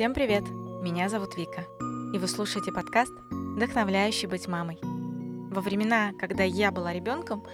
Всем 0.00 0.14
привет! 0.14 0.44
Меня 0.48 1.10
зовут 1.10 1.36
Вика, 1.36 1.66
и 2.14 2.18
вы 2.18 2.26
слушаете 2.26 2.72
подкаст 2.72 3.12
«Вдохновляющий 3.30 4.28
быть 4.28 4.48
мамой». 4.48 4.78
Во 4.82 5.60
времена, 5.60 6.12
когда 6.18 6.42
я 6.42 6.70
была 6.70 6.94
ребенком, 6.94 7.44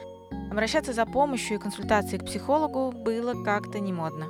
обращаться 0.49 0.93
за 0.93 1.07
помощью 1.07 1.57
и 1.57 1.61
консультацией 1.61 2.21
к 2.21 2.25
психологу 2.25 2.93
было 2.93 3.35
как-то 3.43 3.81
не 3.81 3.93
модно. 3.93 4.29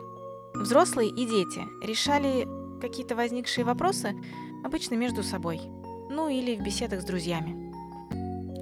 Взрослые 0.54 1.10
и 1.10 1.26
дети 1.26 1.60
решали 1.84 2.48
какие-то 2.80 3.16
возникшие 3.16 3.66
вопросы 3.66 4.16
обычно 4.64 4.94
между 4.94 5.22
собой, 5.22 5.60
ну 6.08 6.30
или 6.30 6.56
в 6.56 6.62
беседах 6.62 7.02
с 7.02 7.04
друзьями. 7.04 7.70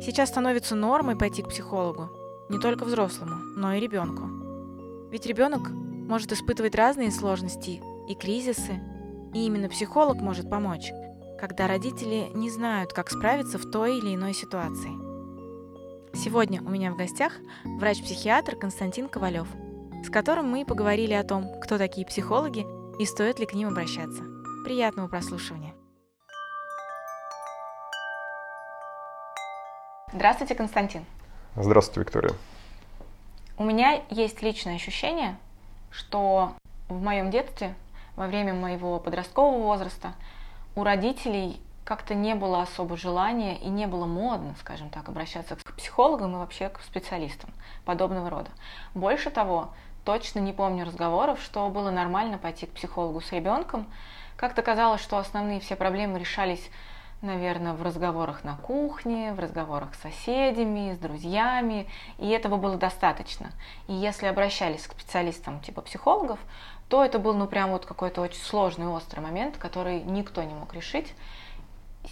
Сейчас 0.02 0.30
становится 0.30 0.74
нормой 0.74 1.16
пойти 1.16 1.42
к 1.42 1.50
психологу, 1.50 2.10
не 2.48 2.58
только 2.58 2.84
взрослому, 2.84 3.36
но 3.56 3.72
и 3.72 3.78
ребенку. 3.78 4.24
Ведь 5.12 5.26
ребенок 5.26 5.70
может 5.70 6.32
испытывать 6.32 6.74
разные 6.74 7.12
сложности 7.12 7.80
и 8.08 8.16
кризисы, 8.16 8.80
и 9.34 9.46
именно 9.46 9.68
психолог 9.68 10.20
может 10.20 10.48
помочь, 10.48 10.92
когда 11.38 11.66
родители 11.66 12.30
не 12.34 12.48
знают, 12.48 12.92
как 12.92 13.10
справиться 13.10 13.58
в 13.58 13.70
той 13.70 13.98
или 13.98 14.14
иной 14.14 14.32
ситуации. 14.32 14.92
Сегодня 16.16 16.62
у 16.62 16.70
меня 16.70 16.92
в 16.92 16.96
гостях 16.96 17.32
врач-психиатр 17.64 18.54
Константин 18.56 19.08
Ковалев, 19.08 19.48
с 20.04 20.10
которым 20.10 20.48
мы 20.48 20.64
поговорили 20.64 21.12
о 21.12 21.24
том, 21.24 21.60
кто 21.60 21.76
такие 21.76 22.06
психологи 22.06 22.64
и 23.00 23.04
стоит 23.04 23.40
ли 23.40 23.46
к 23.46 23.54
ним 23.54 23.68
обращаться. 23.68 24.22
Приятного 24.64 25.08
прослушивания. 25.08 25.74
Здравствуйте, 30.12 30.54
Константин. 30.54 31.04
Здравствуйте, 31.56 32.00
Виктория. 32.00 32.34
У 33.58 33.64
меня 33.64 34.02
есть 34.10 34.42
личное 34.42 34.76
ощущение, 34.76 35.36
что 35.90 36.54
в 36.88 37.02
моем 37.02 37.32
детстве 37.32 37.74
во 38.16 38.26
время 38.26 38.54
моего 38.54 38.98
подросткового 38.98 39.62
возраста 39.62 40.14
у 40.76 40.82
родителей 40.82 41.60
как-то 41.84 42.14
не 42.14 42.34
было 42.34 42.62
особо 42.62 42.96
желания 42.96 43.56
и 43.58 43.68
не 43.68 43.86
было 43.86 44.06
модно, 44.06 44.54
скажем 44.58 44.88
так, 44.88 45.08
обращаться 45.08 45.56
к 45.56 45.74
психологам 45.74 46.34
и 46.34 46.38
вообще 46.38 46.68
к 46.68 46.80
специалистам 46.80 47.50
подобного 47.84 48.30
рода. 48.30 48.50
Больше 48.94 49.30
того, 49.30 49.70
точно 50.04 50.38
не 50.38 50.52
помню 50.52 50.86
разговоров, 50.86 51.40
что 51.42 51.68
было 51.68 51.90
нормально 51.90 52.38
пойти 52.38 52.66
к 52.66 52.72
психологу 52.72 53.20
с 53.20 53.32
ребенком. 53.32 53.86
Как-то 54.36 54.62
казалось, 54.62 55.02
что 55.02 55.18
основные 55.18 55.60
все 55.60 55.76
проблемы 55.76 56.18
решались, 56.18 56.70
наверное, 57.24 57.72
в 57.72 57.82
разговорах 57.82 58.44
на 58.44 58.56
кухне, 58.56 59.32
в 59.32 59.40
разговорах 59.40 59.94
с 59.94 60.00
соседями, 60.00 60.94
с 60.94 60.98
друзьями, 60.98 61.88
и 62.18 62.28
этого 62.28 62.56
было 62.56 62.76
достаточно. 62.76 63.50
И 63.88 63.92
если 63.92 64.26
обращались 64.26 64.86
к 64.86 64.92
специалистам 64.92 65.60
типа 65.60 65.80
психологов, 65.80 66.38
то 66.88 67.04
это 67.04 67.18
был, 67.18 67.34
ну, 67.34 67.46
прям 67.46 67.70
вот 67.70 67.86
какой-то 67.86 68.20
очень 68.20 68.40
сложный, 68.40 68.86
острый 68.86 69.20
момент, 69.20 69.56
который 69.56 70.02
никто 70.02 70.42
не 70.42 70.54
мог 70.54 70.72
решить. 70.74 71.14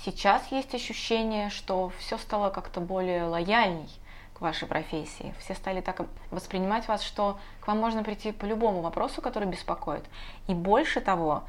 Сейчас 0.05 0.51
есть 0.51 0.75
ощущение, 0.75 1.51
что 1.51 1.93
все 1.99 2.17
стало 2.19 2.51
как-то 2.51 2.81
более 2.81 3.25
лояльней 3.25 3.91
к 4.35 4.41
вашей 4.41 4.67
профессии. 4.67 5.35
Все 5.39 5.55
стали 5.55 5.81
так 5.83 6.01
воспринимать 6.31 6.89
вас, 6.89 7.03
что 7.03 7.39
к 7.61 7.67
вам 7.69 7.79
можно 7.79 8.03
прийти 8.03 8.33
по 8.33 8.47
любому 8.47 8.81
вопросу, 8.81 9.21
который 9.21 9.47
беспокоит. 9.47 10.05
И 10.49 10.55
больше 10.55 11.01
того, 11.01 11.45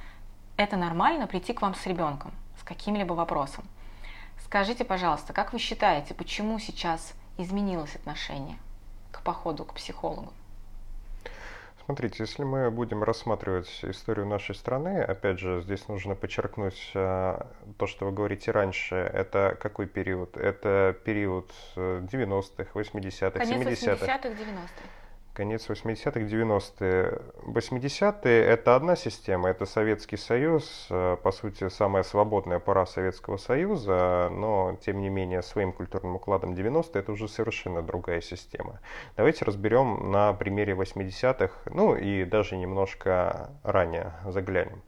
это 0.58 0.77
нормально 0.77 1.25
прийти 1.25 1.53
к 1.53 1.61
вам 1.61 1.73
с 1.73 1.86
ребенком, 1.86 2.33
с 2.64 2.66
каким-либо 2.66 3.14
вопросом. 3.14 3.66
Скажите, 4.45 4.86
пожалуйста, 4.86 5.33
как 5.33 5.53
вы 5.53 5.59
считаете, 5.59 6.14
почему 6.14 6.59
сейчас 6.59 7.14
изменилось 7.38 7.95
отношение 7.95 8.58
к 9.11 9.22
походу 9.22 9.66
к 9.66 9.73
психологу? 9.73 10.31
Смотрите, 11.86 12.15
если 12.20 12.43
мы 12.43 12.71
будем 12.71 13.04
рассматривать 13.04 13.67
историю 13.83 14.26
нашей 14.26 14.55
страны, 14.55 15.02
опять 15.02 15.39
же, 15.39 15.61
здесь 15.61 15.86
нужно 15.89 16.15
подчеркнуть 16.15 16.92
э, 16.93 17.42
то, 17.77 17.88
что 17.88 18.05
вы 18.05 18.14
говорите 18.14 18.52
раньше. 18.52 18.95
Это 18.95 19.58
какой 19.59 19.88
период? 19.88 20.38
Это 20.38 20.95
период 21.04 21.52
90-х, 21.76 22.71
80-х, 22.73 23.39
70-х. 23.39 23.43
80-х, 23.43 24.30
90-х 24.30 25.02
конец 25.33 25.67
80-х, 25.70 26.20
90-е. 26.20 27.20
80-е– 27.45 28.45
это 28.45 28.76
одна 28.76 28.95
система, 28.95 29.49
это 29.49 29.66
Советский 29.66 30.17
Союз, 30.17 30.88
э, 30.89 31.17
по 31.21 31.32
сути, 31.32 31.70
самая 31.70 32.04
свободная 32.04 32.60
пора 32.60 32.86
Советского 32.86 33.38
Союза, 33.38 34.30
но, 34.32 34.77
тем 34.86 35.02
не 35.02 35.10
менее, 35.10 35.42
своим 35.42 35.73
культурным 35.73 36.16
укладом 36.16 36.54
90-е– 36.54 36.92
это 37.02 37.11
уже 37.11 37.27
совершенно 37.27 37.82
другая 37.82 38.21
система. 38.21 38.80
Давайте 39.17 39.45
разберем 39.45 40.11
на 40.11 40.33
примере 40.33 40.73
80-х, 40.73 41.54
ну 41.65 41.95
и 41.95 42.23
даже 42.26 42.55
немножко 42.55 43.50
ранее 43.64 44.14
заглянем. 44.26 44.83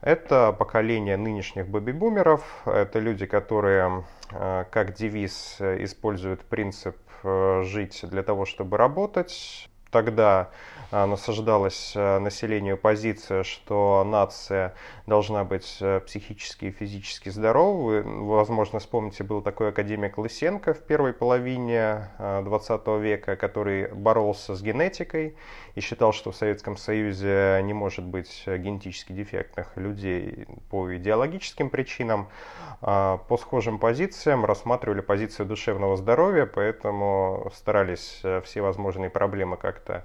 Это 0.00 0.52
поколение 0.52 1.16
нынешних 1.16 1.68
бэби-бумеров, 1.68 2.42
это 2.66 2.98
люди, 2.98 3.26
которые 3.26 4.04
э, 4.32 4.64
как 4.70 4.92
девиз 4.92 5.60
используют 5.60 6.42
принцип 6.44 6.96
э, 7.22 7.62
жить 7.64 8.00
для 8.02 8.22
того, 8.22 8.44
чтобы 8.44 8.76
работать, 8.76 9.70
тогда 9.94 10.48
насаждалась 10.90 11.92
а, 11.96 12.18
населению 12.18 12.76
позиция, 12.76 13.42
что 13.42 14.04
нация 14.06 14.74
должна 15.06 15.44
быть 15.44 15.78
а, 15.80 16.00
психически 16.00 16.66
и 16.66 16.70
физически 16.70 17.28
здоровой. 17.28 18.02
возможно, 18.02 18.78
вспомните, 18.78 19.24
был 19.24 19.42
такой 19.42 19.70
академик 19.70 20.18
Лысенко 20.18 20.74
в 20.74 20.80
первой 20.80 21.12
половине 21.12 22.10
20 22.18 22.86
века, 23.00 23.36
который 23.36 23.88
боролся 23.92 24.54
с 24.54 24.62
генетикой 24.62 25.36
и 25.74 25.80
считал, 25.80 26.12
что 26.12 26.30
в 26.32 26.36
Советском 26.36 26.76
Союзе 26.76 27.60
не 27.62 27.72
может 27.72 28.04
быть 28.04 28.44
генетически 28.46 29.12
дефектных 29.12 29.76
людей 29.76 30.46
по 30.70 30.94
идеологическим 30.96 31.70
причинам. 31.70 32.28
По 32.80 33.38
схожим 33.40 33.78
позициям 33.78 34.44
рассматривали 34.44 35.00
позицию 35.00 35.46
душевного 35.46 35.96
здоровья, 35.96 36.44
поэтому 36.46 37.50
старались 37.54 38.22
все 38.44 38.60
возможные 38.60 39.08
проблемы 39.08 39.56
как-то 39.56 39.94
Э, 39.94 40.02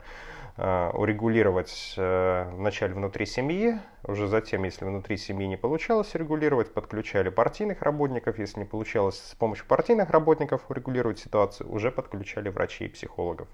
урегулировать 0.94 1.94
э, 1.98 2.50
вначале 2.54 2.94
внутри 2.94 3.26
семьи, 3.26 3.80
уже 4.04 4.28
затем, 4.28 4.64
если 4.64 4.86
внутри 4.86 5.18
семьи 5.18 5.48
не 5.48 5.58
получалось 5.58 6.14
регулировать, 6.16 6.74
подключали 6.74 7.30
партийных 7.30 7.82
работников, 7.82 8.40
если 8.40 8.60
не 8.60 8.66
получалось 8.66 9.20
с 9.20 9.36
помощью 9.36 9.66
партийных 9.68 10.10
работников 10.10 10.62
урегулировать 10.70 11.20
ситуацию, 11.20 11.72
уже 11.72 11.92
подключали 11.92 12.50
врачей 12.50 12.88
и 12.88 12.92
психологов. 12.92 13.48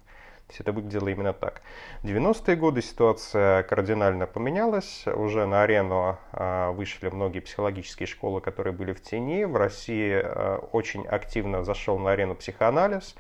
То 0.47 0.51
есть 0.51 0.61
это 0.61 0.71
выглядело 0.71 1.07
именно 1.07 1.33
так. 1.33 1.61
В 2.01 2.05
90-е 2.05 2.55
годы 2.55 2.81
ситуация 2.81 3.63
кардинально 3.63 4.27
поменялась. 4.27 5.05
Уже 5.07 5.45
на 5.45 5.63
арену 5.63 6.17
э, 6.31 6.72
вышли 6.72 7.09
многие 7.09 7.39
психологические 7.39 8.07
школы, 8.07 8.41
которые 8.41 8.73
были 8.73 8.93
в 8.93 9.01
тени. 9.01 9.43
В 9.43 9.55
России 9.55 10.23
очень 10.72 11.05
активно 11.07 11.63
зашел 11.63 11.97
на 11.97 12.11
арену 12.11 12.35
психоанализ. 12.35 13.16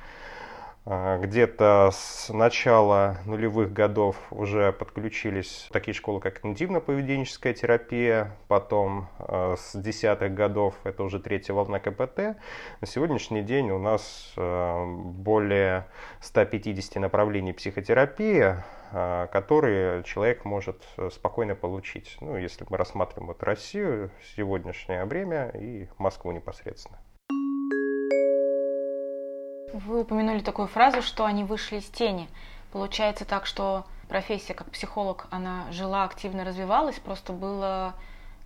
А, 0.87 1.17
где-то 1.17 1.89
с 1.91 2.31
начала 2.31 3.17
нулевых 3.25 3.73
годов 3.73 4.17
уже 4.29 4.71
подключились 4.71 5.67
такие 5.71 5.95
школы, 5.95 6.19
как 6.19 6.43
когнитивно-поведенческая 6.43 7.53
терапия, 7.53 8.37
потом 8.47 9.07
а, 9.17 9.55
с 9.57 9.75
десятых 9.75 10.35
годов 10.35 10.75
это 10.83 11.01
уже 11.01 11.19
третья 11.19 11.53
волна 11.53 11.79
КПТ. 11.79 12.37
На 12.81 12.87
сегодняшний 12.87 13.41
день 13.41 13.71
у 13.71 13.79
нас 13.79 14.31
а, 14.37 14.85
более 14.85 15.87
150 16.21 17.01
направлений 17.01 17.53
психотерапии, 17.53 18.55
которые 18.91 20.03
человек 20.03 20.45
может 20.45 20.81
спокойно 21.11 21.55
получить. 21.55 22.15
Ну, 22.21 22.37
если 22.37 22.65
мы 22.69 22.77
рассматриваем 22.77 23.27
вот 23.27 23.41
Россию, 23.43 24.11
сегодняшнее 24.35 25.03
время 25.05 25.49
и 25.49 25.89
Москву 25.97 26.31
непосредственно. 26.31 26.99
Вы 29.75 30.01
упомянули 30.01 30.39
такую 30.39 30.69
фразу, 30.69 31.01
что 31.01 31.25
они 31.25 31.43
вышли 31.43 31.79
из 31.79 31.85
тени. 31.85 32.29
Получается 32.71 33.25
так, 33.25 33.45
что 33.45 33.83
профессия 34.07 34.53
как 34.53 34.71
психолог, 34.71 35.27
она 35.31 35.65
жила, 35.71 36.05
активно 36.05 36.45
развивалась, 36.45 36.97
просто 36.97 37.33
было 37.33 37.93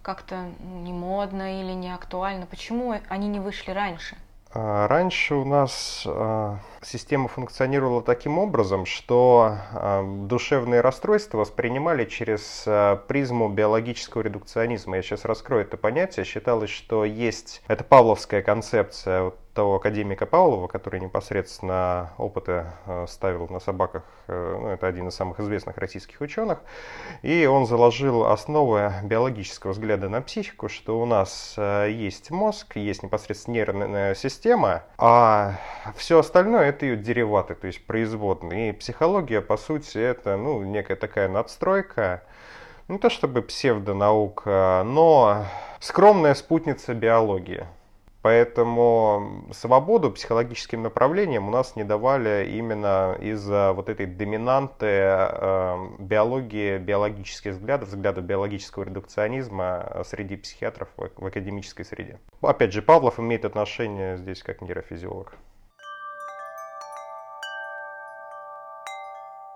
как-то 0.02 0.50
не 0.60 0.92
модно 0.92 1.62
или 1.62 1.74
не 1.74 1.94
актуально. 1.94 2.48
Почему 2.48 2.96
они 3.10 3.28
не 3.28 3.40
вышли 3.40 3.70
раньше? 3.70 4.18
А, 4.52 4.88
раньше 4.88 5.36
у 5.36 5.46
нас 5.46 6.04
а, 6.08 6.58
система 6.82 7.28
функционировала 7.28 8.02
таким 8.02 8.40
образом, 8.40 8.88
что 8.88 9.58
а, 9.72 10.04
душевные 10.04 10.82
расстройства 10.82 11.38
воспринимали 11.38 12.06
через 12.06 12.68
призму 13.08 13.50
биологического 13.50 14.24
редукционизма. 14.24 14.96
Я 14.96 15.04
сейчас 15.04 15.26
раскрою 15.26 15.62
это 15.62 15.78
понятие. 15.78 16.26
Считалось, 16.26 16.72
что 16.72 17.06
есть... 17.06 17.62
Это 17.68 17.84
павловская 17.84 18.42
концепция 18.42 19.32
того 19.54 19.76
академика 19.76 20.26
Павлова, 20.26 20.68
который 20.68 21.00
непосредственно 21.00 22.12
опыты 22.18 22.66
э, 22.86 23.06
ставил 23.08 23.48
на 23.48 23.60
собаках, 23.60 24.04
э, 24.28 24.58
ну, 24.62 24.68
это 24.70 24.88
один 24.88 25.08
из 25.08 25.16
самых 25.16 25.40
известных 25.40 25.78
российских 25.78 26.22
ученых, 26.22 26.60
и 27.22 27.46
он 27.46 27.66
заложил 27.66 28.26
основы 28.26 28.94
биологического 29.04 29.72
взгляда 29.72 30.10
на 30.10 30.22
психику, 30.22 30.70
что 30.70 31.00
у 31.00 31.06
нас 31.06 31.56
э, 31.58 31.90
есть 31.92 32.32
мозг, 32.32 32.78
есть 32.78 33.04
непосредственно 33.04 33.56
нервная 33.56 34.16
система, 34.16 34.84
а 34.98 35.56
все 35.96 36.20
остальное 36.20 36.70
это 36.70 36.86
ее 36.86 36.98
дериваты, 36.98 37.56
то 37.56 37.68
есть 37.68 37.86
производные. 37.86 38.70
И 38.70 38.74
психология, 38.74 39.42
по 39.42 39.58
сути, 39.58 39.98
это 39.98 40.38
ну, 40.38 40.64
некая 40.64 40.96
такая 40.96 41.28
надстройка, 41.28 42.24
не 42.88 42.98
то 42.98 43.10
чтобы 43.10 43.42
псевдонаука, 43.42 44.84
но 44.86 45.46
скромная 45.80 46.34
спутница 46.34 46.94
биологии. 46.94 47.66
Поэтому 48.22 49.48
свободу 49.54 50.12
психологическим 50.12 50.84
направлениям 50.84 51.48
у 51.48 51.52
нас 51.52 51.78
не 51.78 51.86
давали 51.86 52.50
именно 52.52 53.16
из-за 53.22 53.72
вот 53.72 53.88
этой 53.88 54.08
доминанты 54.08 54.86
э, 54.86 55.88
биологии, 56.00 56.78
биологических 56.80 57.54
взглядов, 57.54 57.90
взглядов 57.90 58.26
биологического 58.26 58.84
редукционизма 58.84 60.04
среди 60.06 60.36
психиатров 60.36 60.90
в, 60.98 61.26
академической 61.26 61.84
среде. 61.84 62.20
Опять 62.42 62.74
же, 62.74 62.82
Павлов 62.82 63.20
имеет 63.20 63.46
отношение 63.46 64.18
здесь 64.18 64.44
как 64.44 64.62
нейрофизиолог. 64.62 65.36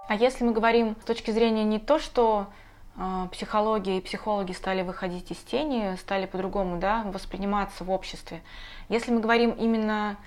А 0.08 0.16
если 0.16 0.46
мы 0.46 0.54
говорим 0.54 0.96
с 1.02 1.06
точки 1.06 1.32
зрения 1.32 1.64
не 1.64 1.80
то, 1.80 2.00
что 2.00 2.48
э, 2.48 2.63
психология 3.32 3.98
и 3.98 4.02
психологи 4.02 4.52
стали 4.52 4.84
выходить 4.84 5.32
из 5.32 5.38
тени, 5.38 5.96
стали 5.96 6.26
по-другому 6.26 6.80
да, 6.80 7.04
восприниматься 7.06 7.84
в 7.84 7.92
обществе, 7.92 8.42
если 8.90 9.12
мы 9.12 9.20
говорим 9.20 9.52
именно 9.52 10.18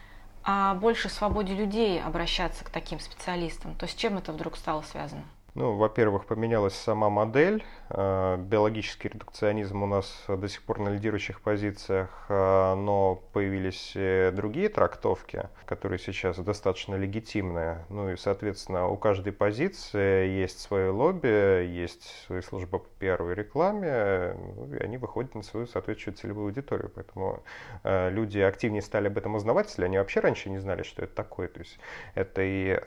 о 0.43 0.75
большей 0.75 1.11
свободе 1.11 1.55
людей 1.55 2.01
обращаться 2.01 2.65
к 2.65 2.71
таким 2.71 3.01
специалистам, 3.01 3.75
то 3.75 3.87
с 3.87 3.95
чем 3.95 4.19
это 4.19 4.33
вдруг 4.33 4.57
стало 4.57 4.83
связано? 4.83 5.25
Ну, 5.55 5.75
во-первых, 5.77 6.27
поменялась 6.27 6.75
сама 6.75 7.09
модель. 7.09 7.65
Э, 7.89 8.37
биологический 8.39 9.09
редукционизм 9.09 9.83
у 9.83 9.87
нас 9.87 10.25
до 10.27 10.49
сих 10.49 10.63
пор 10.63 10.81
на 10.81 10.89
лидирующих 10.89 11.41
позициях, 11.41 12.27
э, 12.29 12.75
но 12.75 13.23
появились 13.33 13.93
другие 14.35 14.69
трактовки, 14.69 15.49
которые 15.67 15.99
сейчас 16.01 16.39
достаточно 16.39 16.97
легитимные. 16.97 17.85
Ну 17.89 18.11
и, 18.11 18.17
соответственно, 18.17 18.89
у 18.89 18.97
каждой 18.97 19.33
позиции 19.33 20.27
есть 20.27 20.59
свое 20.61 20.91
лобби, 20.91 21.65
есть 21.65 22.25
свои 22.27 22.41
службы 22.41 22.81
по 22.81 22.89
первой 22.99 23.35
рекламе, 23.35 24.35
ну, 24.57 24.75
и 24.75 24.79
они 24.79 24.99
выходят 24.99 25.35
на 25.35 25.43
свою 25.43 25.67
соответствующую 25.67 26.15
целевую 26.15 26.47
аудиторию. 26.47 26.91
Поэтому 26.93 27.45
э, 27.85 28.11
люди 28.11 28.41
активнее 28.41 28.83
стали 28.83 29.07
об 29.07 29.17
этом 29.17 29.37
узнавать, 29.37 29.69
если 29.69 29.85
они 29.85 29.99
вообще 29.99 30.21
раньше 30.21 30.51
не 30.51 30.59
знали, 30.59 30.83
что 30.83 31.05
это 31.05 31.15
такое. 31.15 31.49
То 31.49 31.61
есть 31.61 31.79
это 32.15 32.43
и 32.43 32.81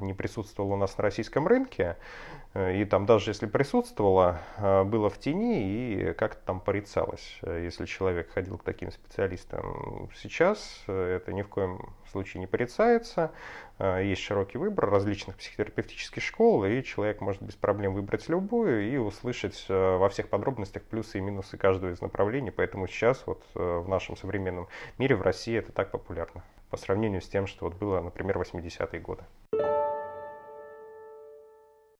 не 0.00 0.12
присутствовало 0.12 0.74
у 0.74 0.76
нас 0.76 0.96
на 0.98 1.02
российском 1.02 1.46
рынке, 1.46 1.96
и 2.54 2.84
там 2.84 3.04
даже 3.04 3.30
если 3.30 3.46
присутствовало, 3.46 4.38
э, 4.58 4.84
было 4.84 5.10
в 5.10 5.18
тени 5.18 5.94
и 5.94 6.12
как-то 6.12 6.40
там 6.46 6.60
порицалось, 6.60 7.38
э, 7.42 7.64
если 7.64 7.84
человек 7.84 8.30
ходил 8.30 8.58
к 8.58 8.62
таким 8.62 8.92
специалистам. 8.92 10.08
Сейчас 10.14 10.84
это 10.86 11.32
ни 11.32 11.42
в 11.42 11.48
коем 11.48 11.92
случае 12.12 12.40
не 12.40 12.46
порицается. 12.46 13.32
Есть 13.80 14.22
широкий 14.22 14.56
выбор 14.56 14.88
различных 14.88 15.36
психотерапевтических 15.36 16.22
школ, 16.22 16.64
и 16.64 16.80
человек 16.84 17.20
может 17.20 17.42
без 17.42 17.56
проблем 17.56 17.94
выбрать 17.94 18.28
любую 18.28 18.88
и 18.88 18.96
услышать 18.98 19.64
во 19.68 20.08
всех 20.10 20.28
подробностях 20.28 20.84
плюсы 20.84 21.18
и 21.18 21.20
минусы 21.20 21.56
каждого 21.56 21.90
из 21.90 22.00
направлений. 22.00 22.52
Поэтому 22.52 22.86
сейчас 22.86 23.26
вот 23.26 23.42
в 23.54 23.88
нашем 23.88 24.16
современном 24.16 24.68
мире 24.96 25.16
в 25.16 25.22
России 25.22 25.56
это 25.56 25.72
так 25.72 25.90
популярно 25.90 26.44
по 26.70 26.76
сравнению 26.76 27.20
с 27.20 27.28
тем, 27.28 27.48
что 27.48 27.66
вот 27.66 27.74
было, 27.74 28.00
например, 28.00 28.38
80-е 28.38 29.00
годы. 29.00 29.24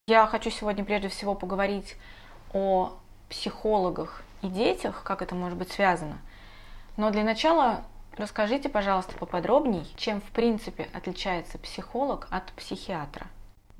Я 0.06 0.26
хочу 0.26 0.50
сегодня 0.50 0.84
прежде 0.84 1.08
всего 1.08 1.34
поговорить 1.34 1.96
о 2.52 2.92
психологах 3.30 4.22
и 4.42 4.48
детях, 4.48 5.02
как 5.02 5.22
это 5.22 5.34
может 5.34 5.56
быть 5.56 5.72
связано. 5.72 6.18
Но 6.98 7.10
для 7.10 7.24
начала 7.24 7.84
расскажите, 8.18 8.68
пожалуйста, 8.68 9.16
поподробней, 9.16 9.90
чем 9.96 10.20
в 10.20 10.30
принципе 10.30 10.88
отличается 10.92 11.56
психолог 11.56 12.28
от 12.30 12.52
психиатра. 12.52 13.28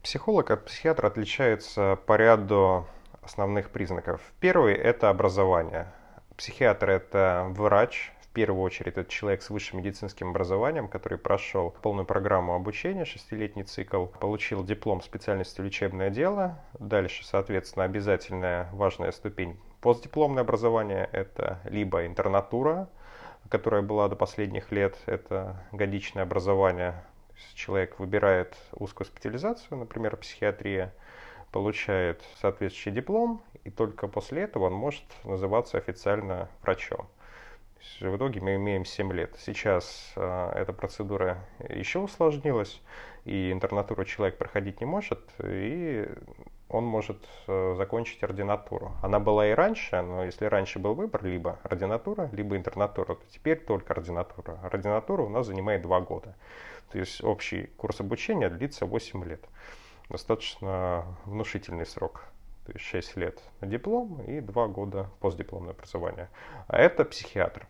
Психолог 0.02 0.50
от 0.50 0.64
психиатра 0.64 1.08
отличается 1.08 1.98
по 2.06 2.16
ряду 2.16 2.86
основных 3.20 3.68
признаков. 3.68 4.22
Первый– 4.40 4.72
это 4.76 5.10
образование. 5.10 5.92
Психиатр– 6.38 6.88
это 6.88 7.48
врач, 7.50 8.13
первую 8.34 8.62
очередь 8.62 8.98
это 8.98 9.10
человек 9.10 9.42
с 9.42 9.48
высшим 9.48 9.78
медицинским 9.78 10.30
образованием, 10.30 10.88
который 10.88 11.16
прошел 11.16 11.74
полную 11.82 12.04
программу 12.04 12.54
обучения, 12.54 13.04
шестилетний 13.04 13.62
цикл, 13.62 14.06
получил 14.06 14.64
диплом 14.64 15.00
специальности 15.00 15.60
лечебное 15.60 16.10
дело. 16.10 16.58
Дальше, 16.78 17.24
соответственно, 17.24 17.84
обязательная 17.84 18.68
важная 18.72 19.12
ступень 19.12 19.58
постдипломное 19.80 20.42
образование– 20.42 21.08
это 21.12 21.60
либо 21.64 22.06
интернатура, 22.06 22.88
которая 23.48 23.82
была 23.82 24.08
до 24.08 24.16
последних 24.16 24.72
лет, 24.72 24.96
это 25.06 25.64
годичное 25.72 26.24
образование. 26.24 27.04
Человек 27.54 27.98
выбирает 27.98 28.56
узкую 28.72 29.06
специализацию, 29.06 29.78
например, 29.78 30.16
психиатрия, 30.16 30.92
получает 31.52 32.22
соответствующий 32.40 32.92
диплом, 32.92 33.44
и 33.62 33.70
только 33.70 34.08
после 34.08 34.42
этого 34.42 34.64
он 34.64 34.72
может 34.72 35.04
называться 35.24 35.78
официально 35.78 36.48
врачом 36.62 37.08
в 38.00 38.16
итоге 38.16 38.40
мы 38.40 38.56
имеем 38.56 38.84
7 38.84 39.12
лет. 39.12 39.34
Сейчас 39.38 40.12
э, 40.16 40.52
эта 40.54 40.72
процедура 40.72 41.38
еще 41.68 42.00
усложнилась, 42.00 42.80
и 43.24 43.52
интернатуру 43.52 44.04
человек 44.04 44.38
проходить 44.38 44.80
не 44.80 44.86
может, 44.86 45.20
и 45.42 46.08
он 46.68 46.84
может 46.84 47.18
э, 47.46 47.74
закончить 47.76 48.22
ординатуру. 48.22 48.92
Она 49.02 49.20
была 49.20 49.46
и 49.46 49.52
раньше, 49.52 50.00
но 50.02 50.24
если 50.24 50.46
раньше 50.46 50.78
был 50.78 50.94
выбор 50.94 51.24
либо 51.24 51.58
ординатура, 51.62 52.28
либо 52.32 52.56
интернатура, 52.56 53.14
то 53.14 53.22
теперь 53.30 53.60
только 53.60 53.92
ординатура. 53.92 54.58
Ординатура 54.62 55.22
у 55.22 55.28
нас 55.28 55.46
занимает 55.46 55.82
2 55.82 56.00
года. 56.00 56.34
То 56.90 56.98
есть 56.98 57.22
общий 57.22 57.66
курс 57.76 58.00
обучения 58.00 58.48
длится 58.48 58.86
8 58.86 59.24
лет. 59.24 59.44
Достаточно 60.08 61.04
внушительный 61.24 61.86
срок 61.86 62.24
то 62.66 62.72
есть 62.72 62.84
6 62.86 63.16
лет 63.16 63.40
на 63.60 63.66
диплом 63.66 64.22
и 64.22 64.40
2 64.40 64.68
года 64.68 65.10
постдипломное 65.20 65.72
образование. 65.72 66.28
А 66.66 66.78
это 66.78 67.04
психиатр. 67.04 67.66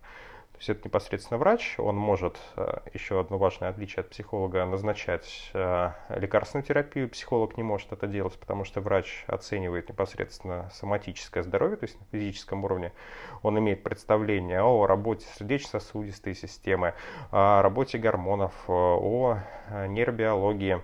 То 0.55 0.59
есть 0.59 0.69
это 0.69 0.83
непосредственно 0.85 1.39
врач, 1.39 1.75
он 1.79 1.97
может, 1.97 2.39
э, 2.57 2.79
еще 2.93 3.19
одно 3.19 3.39
важное 3.39 3.71
отличие 3.71 4.03
от 4.03 4.11
психолога, 4.11 4.65
назначать 4.65 5.51
э, 5.53 5.91
лекарственную 6.11 6.65
терапию. 6.65 7.09
Психолог 7.09 7.57
не 7.57 7.65
может 7.65 7.93
это 7.93 8.07
делать, 8.07 8.39
потому 8.39 8.63
что 8.63 8.81
врач 8.81 9.25
оценивает 9.27 9.89
непосредственно 9.89 10.71
соматическое 10.73 11.43
здоровье, 11.43 11.77
то 11.77 11.87
есть 11.87 11.99
на 11.99 12.07
физическом 12.13 12.63
уровне. 12.63 12.93
Он 13.43 13.59
имеет 13.59 13.83
представление 13.83 14.63
о 14.63 14.87
работе 14.87 15.27
сердечно-сосудистой 15.37 16.37
системы, 16.37 16.95
о 17.33 17.61
работе 17.61 17.99
гормонов, 17.99 18.55
о 18.69 19.41
нейробиологии, 19.89 20.81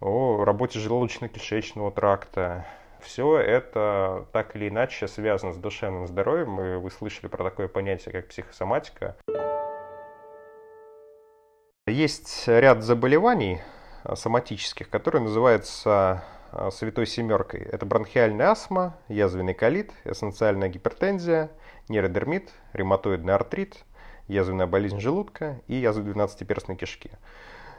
о 0.00 0.42
работе 0.42 0.78
желудочно-кишечного 0.78 1.92
тракта, 1.92 2.64
все 3.00 3.38
это 3.38 4.26
так 4.32 4.56
или 4.56 4.68
иначе 4.68 5.08
связано 5.08 5.52
с 5.52 5.56
душевным 5.56 6.06
здоровьем, 6.06 6.60
и 6.60 6.76
вы 6.76 6.90
слышали 6.90 7.28
про 7.28 7.44
такое 7.44 7.68
понятие, 7.68 8.12
как 8.12 8.28
психосоматика. 8.28 9.16
Есть 11.86 12.48
ряд 12.48 12.82
заболеваний 12.82 13.60
а, 14.02 14.16
соматических, 14.16 14.90
которые 14.90 15.22
называются 15.22 16.24
а, 16.50 16.70
святой 16.70 17.06
семеркой. 17.06 17.62
Это 17.62 17.86
бронхиальная 17.86 18.50
астма, 18.50 18.96
язвенный 19.08 19.54
колит, 19.54 19.92
эссенциальная 20.04 20.68
гипертензия, 20.68 21.50
нейродермит, 21.88 22.50
ревматоидный 22.72 23.34
артрит, 23.34 23.76
язвенная 24.26 24.66
болезнь 24.66 24.98
желудка 24.98 25.60
и 25.68 25.76
язва 25.76 26.02
12-перстной 26.02 26.76
кишки. 26.76 27.10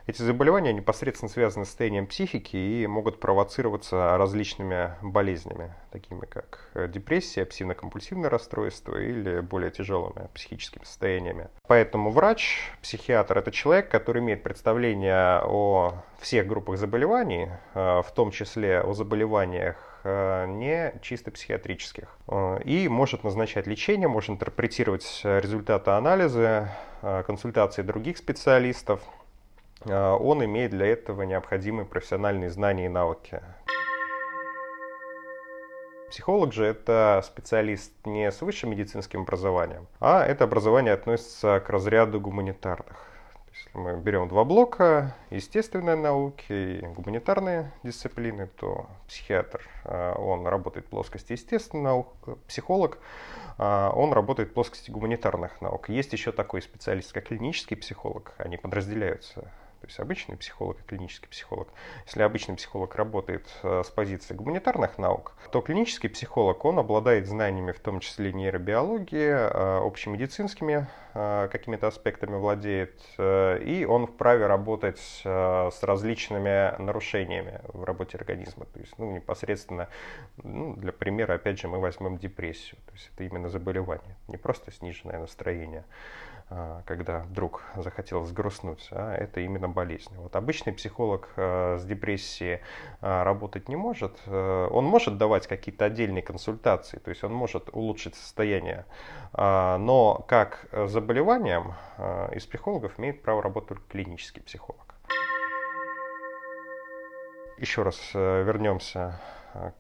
Эти 0.08 0.22
заболевания 0.22 0.72
непосредственно 0.72 1.30
связаны 1.30 1.66
с 1.66 1.68
состоянием 1.68 2.08
психики 2.08 2.56
и 2.56 2.88
могут 2.88 3.20
провоцироваться 3.20 4.18
различными 4.18 4.94
болезнями, 5.02 5.74
такими 5.92 6.26
как 6.26 6.72
депрессия, 6.90 7.44
обсессивно-компульсивное 7.44 8.30
расстройство 8.30 8.96
или 8.96 9.42
более 9.42 9.70
тяжелыми 9.70 10.30
психическими 10.34 10.86
состояниями. 10.86 11.50
Поэтому 11.68 12.12
врач, 12.12 12.72
психиатр– 12.82 13.38
это 13.40 13.52
человек, 13.52 13.90
который 13.90 14.22
имеет 14.22 14.44
представление 14.44 15.42
о 15.44 16.02
всех 16.20 16.48
группах 16.48 16.78
заболеваний, 16.78 17.50
э, 17.74 18.02
в 18.02 18.12
том 18.16 18.32
числе 18.32 18.80
о 18.80 18.94
заболеваниях 18.94 19.76
э, 20.06 20.46
не 20.48 20.94
чисто 21.02 21.32
психиатрических. 21.32 22.18
Э, 22.30 22.62
и 22.64 22.88
может 22.88 23.26
назначать 23.26 23.68
лечение, 23.68 24.08
может 24.08 24.30
интерпретировать 24.30 25.20
результаты 25.24 25.92
анализа, 25.92 26.72
консультации 27.02 27.82
других 27.82 28.18
специалистов– 28.18 29.02
он 29.86 30.44
имеет 30.44 30.72
для 30.72 30.88
этого 30.88 31.24
необходимые 31.24 31.86
профессиональные 31.86 32.50
знания 32.50 32.86
и 32.86 32.90
навыки. 32.90 33.42
Психолог 36.10 36.54
же 36.54 36.66
это 36.66 37.22
специалист 37.26 37.92
не 38.06 38.32
с 38.32 38.42
высшим 38.42 38.72
медицинским 38.72 39.22
образованием, 39.22 39.88
а 40.00 40.24
это 40.24 40.46
образование 40.46 40.94
относится 40.94 41.60
к 41.60 41.70
разряду 41.70 42.22
гуманитарных. 42.22 43.06
Если 43.54 43.78
мы 43.78 43.98
берем 43.98 44.30
два 44.30 44.46
блока, 44.46 45.16
естественные 45.32 45.96
науки 45.96 46.54
и 46.54 46.86
гуманитарные 46.86 47.74
дисциплины, 47.84 48.48
то 48.48 48.88
психиатр, 49.08 49.62
а, 49.84 50.14
он 50.14 50.48
работает 50.48 50.86
в 50.86 50.90
плоскости 50.90 51.34
естественных 51.34 51.84
наук, 51.84 52.08
психолог, 52.48 53.00
а, 53.58 53.92
он 53.92 54.14
работает 54.14 54.50
в 54.50 54.54
плоскости 54.54 54.92
гуманитарных 54.92 55.60
наук. 55.60 55.90
Есть 55.90 56.14
еще 56.14 56.32
такой 56.32 56.62
специалист, 56.62 57.12
как 57.12 57.26
клинический 57.26 57.76
психолог, 57.76 58.34
они 58.38 58.58
подразделяются 58.58 59.52
есть 59.88 60.00
обычный 60.00 60.38
психолог 60.38 60.79
и 60.79 60.84
клинический 60.84 61.27
психолог. 61.29 61.70
Если 62.06 62.22
обычный 62.22 62.56
психолог 62.56 62.96
работает 62.96 63.48
э, 63.63 63.84
с 63.86 63.89
позиции 63.89 64.34
гуманитарных 64.34 64.98
наук, 64.98 65.34
то 65.51 65.62
клинический 65.62 66.10
психолог, 66.10 66.63
он 66.65 66.79
обладает 66.79 67.27
знаниями 67.27 67.72
в 67.72 67.79
том 67.79 68.00
числе 68.00 68.34
нейробиологии, 68.34 69.29
э, 69.29 69.77
общемедицинскими 69.86 70.88
э, 71.13 71.50
какими-то 71.51 71.88
аспектами 71.88 72.36
владеет, 72.36 73.01
и 73.17 73.86
он 73.89 74.08
вправе 74.08 74.48
работать 74.48 75.00
с 75.00 75.79
различными 75.82 76.79
нарушениями 76.82 77.62
в 77.67 77.84
работе 77.84 78.17
организма. 78.17 78.65
То 78.65 78.79
есть 78.79 78.94
ну, 78.98 79.12
непосредственно, 79.12 79.88
ну, 80.38 80.75
для 80.75 80.91
примера, 80.91 81.34
опять 81.34 81.60
же, 81.60 81.67
мы 81.67 81.79
возьмем 81.79 82.17
депрессию. 82.17 82.79
То 82.86 82.94
есть 82.94 83.10
это 83.13 83.24
именно 83.24 83.50
заболевание, 83.50 84.15
не 84.27 84.38
просто 84.38 84.72
сниженное 84.72 85.20
настроение. 85.20 85.84
А, 86.50 86.82
когда 86.86 87.20
вдруг 87.24 87.62
захотел 87.75 88.24
сгрустнуть, 88.24 88.88
а 88.92 89.13
это 89.13 89.42
именно 89.42 89.68
болезнь. 89.68 90.16
Вот 90.16 90.34
обычный 90.38 90.72
психолог 90.72 91.27
а, 91.36 91.77
с 91.77 91.84
депрессией 91.84 92.62
а, 93.01 93.25
работать 93.25 93.68
не 93.68 93.75
может. 93.75 94.18
Он 94.27 94.86
может 94.86 95.18
давать 95.18 95.46
какие-то 95.46 95.84
отдельные 95.84 96.22
консультации, 96.22 97.00
то 97.00 97.10
есть 97.10 97.24
он 97.25 97.34
может 97.34 97.70
улучшить 97.74 98.16
состояние, 98.16 98.86
но 99.34 100.25
как 100.27 100.68
заболеванием 100.72 101.74
из 102.32 102.46
психологов 102.46 102.98
имеет 103.00 103.22
право 103.22 103.42
работать 103.42 103.70
только 103.70 103.84
клинический 103.89 104.42
психолог. 104.42 104.96
Еще 107.58 107.84
раз 107.84 108.13
вернемся 108.13 109.20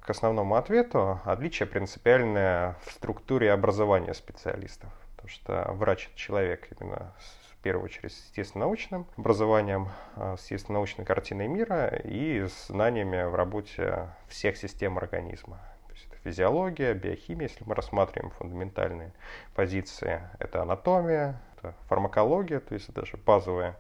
к 0.01 0.09
основному 0.09 0.55
ответу. 0.55 1.19
Отличие 1.23 1.67
принципиальное 1.67 2.75
в 2.85 2.91
структуре 2.91 3.51
образования 3.51 4.13
специалистов. 4.13 4.89
Потому 5.27 5.65
что 5.67 5.73
врач– 5.73 6.07
это 6.07 6.17
человек 6.17 6.67
именно 6.79 7.13
в 7.51 7.57
первую 7.57 7.85
очередь 7.85 8.13
с 8.13 8.27
естественно-научным 8.29 9.07
образованием, 9.17 9.89
а, 10.15 10.37
с 10.37 10.43
естественно-научной 10.43 11.03
картиной 11.03 11.47
мира 11.47 11.87
и 12.05 12.47
с 12.47 12.67
знаниями 12.67 13.23
в 13.23 13.35
работе 13.35 14.07
всех 14.29 14.55
систем 14.55 14.97
организма. 14.97 15.59
То 15.87 15.93
есть 15.93 16.07
это 16.07 16.15
физиология, 16.23 16.93
биохимия, 16.93 17.49
если 17.49 17.61
мы 17.65 17.75
рассматриваем 17.75 18.31
фундаментальные 18.31 19.11
позиции. 19.53 20.21
Это 20.39 20.61
анатомия, 20.61 21.41
это 21.57 21.75
фармакология, 21.89 22.61
то 22.61 22.73
есть 22.73 22.93
даже 22.93 23.17
базовая 23.17 23.75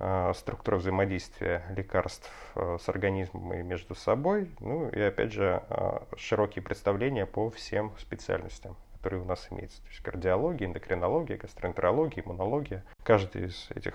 э, 0.00 0.32
структура 0.34 0.78
взаимодействия 0.78 1.64
лекарств 1.76 2.32
э, 2.56 2.78
с 2.80 2.88
организмом 2.88 3.54
и 3.54 3.62
между 3.62 3.94
собой. 3.94 4.50
Ну 4.58 4.88
и 4.88 5.00
опять 5.00 5.32
же 5.32 5.62
э, 5.68 6.00
широкие 6.16 6.62
представления 6.62 7.24
по 7.26 7.50
всем 7.50 7.92
специальностям 7.98 8.76
которые 8.98 9.22
у 9.22 9.24
нас 9.24 9.46
имеются. 9.50 9.80
То 9.82 9.88
есть 9.88 10.02
кардиология, 10.02 10.66
эндокринология, 10.66 11.36
гастроэнтерология, 11.36 12.22
иммунология. 12.24 12.84
Каждая 13.04 13.46
из 13.46 13.70
этих 13.70 13.94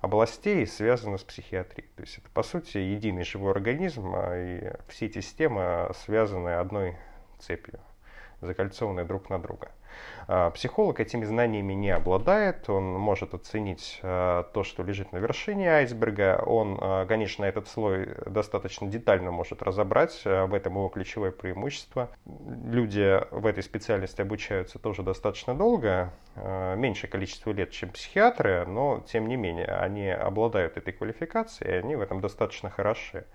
областей 0.00 0.66
связана 0.66 1.18
с 1.18 1.24
психиатрией. 1.24 1.88
То 1.96 2.02
есть 2.02 2.18
это, 2.18 2.30
по 2.30 2.42
сути, 2.42 2.78
единый 2.78 3.24
живой 3.24 3.50
организм, 3.50 4.12
а 4.14 4.36
и 4.36 4.72
все 4.88 5.06
эти 5.06 5.20
системы 5.20 5.90
связаны 6.04 6.50
одной 6.50 6.96
цепью, 7.38 7.80
закольцованные 8.40 9.04
друг 9.04 9.28
на 9.30 9.38
друга. 9.40 9.72
А, 10.32 10.50
психолог 10.50 11.00
этими 11.00 11.24
знаниями 11.24 11.72
не 11.72 11.90
обладает, 11.90 12.70
он 12.70 12.84
может 12.84 13.34
оценить 13.34 13.98
а, 14.02 14.44
то, 14.44 14.62
что 14.62 14.84
лежит 14.84 15.10
на 15.10 15.16
вершине 15.16 15.68
айсберга, 15.70 16.40
он, 16.46 16.78
а, 16.80 17.04
конечно, 17.06 17.44
этот 17.44 17.66
слой 17.66 18.10
достаточно 18.26 18.86
детально 18.86 19.32
может 19.32 19.60
разобрать, 19.62 20.22
в 20.24 20.54
этом 20.54 20.74
его 20.74 20.88
ключевое 20.88 21.32
преимущество. 21.32 22.10
Люди 22.26 23.20
в 23.32 23.44
этой 23.44 23.64
специальности 23.64 24.20
обучаются 24.20 24.78
тоже 24.78 25.02
достаточно 25.02 25.54
долго, 25.54 26.12
меньшее 26.36 27.10
количество 27.10 27.50
лет, 27.50 27.72
чем 27.72 27.90
психиатры, 27.90 28.64
но 28.66 29.04
тем 29.10 29.26
не 29.26 29.36
менее 29.36 29.66
они 29.66 30.08
обладают 30.08 30.76
этой 30.76 30.92
квалификацией, 30.92 31.72
и 31.72 31.78
они 31.78 31.96
в 31.96 32.00
этом 32.00 32.20
достаточно 32.20 32.70
хороши. 32.70 33.26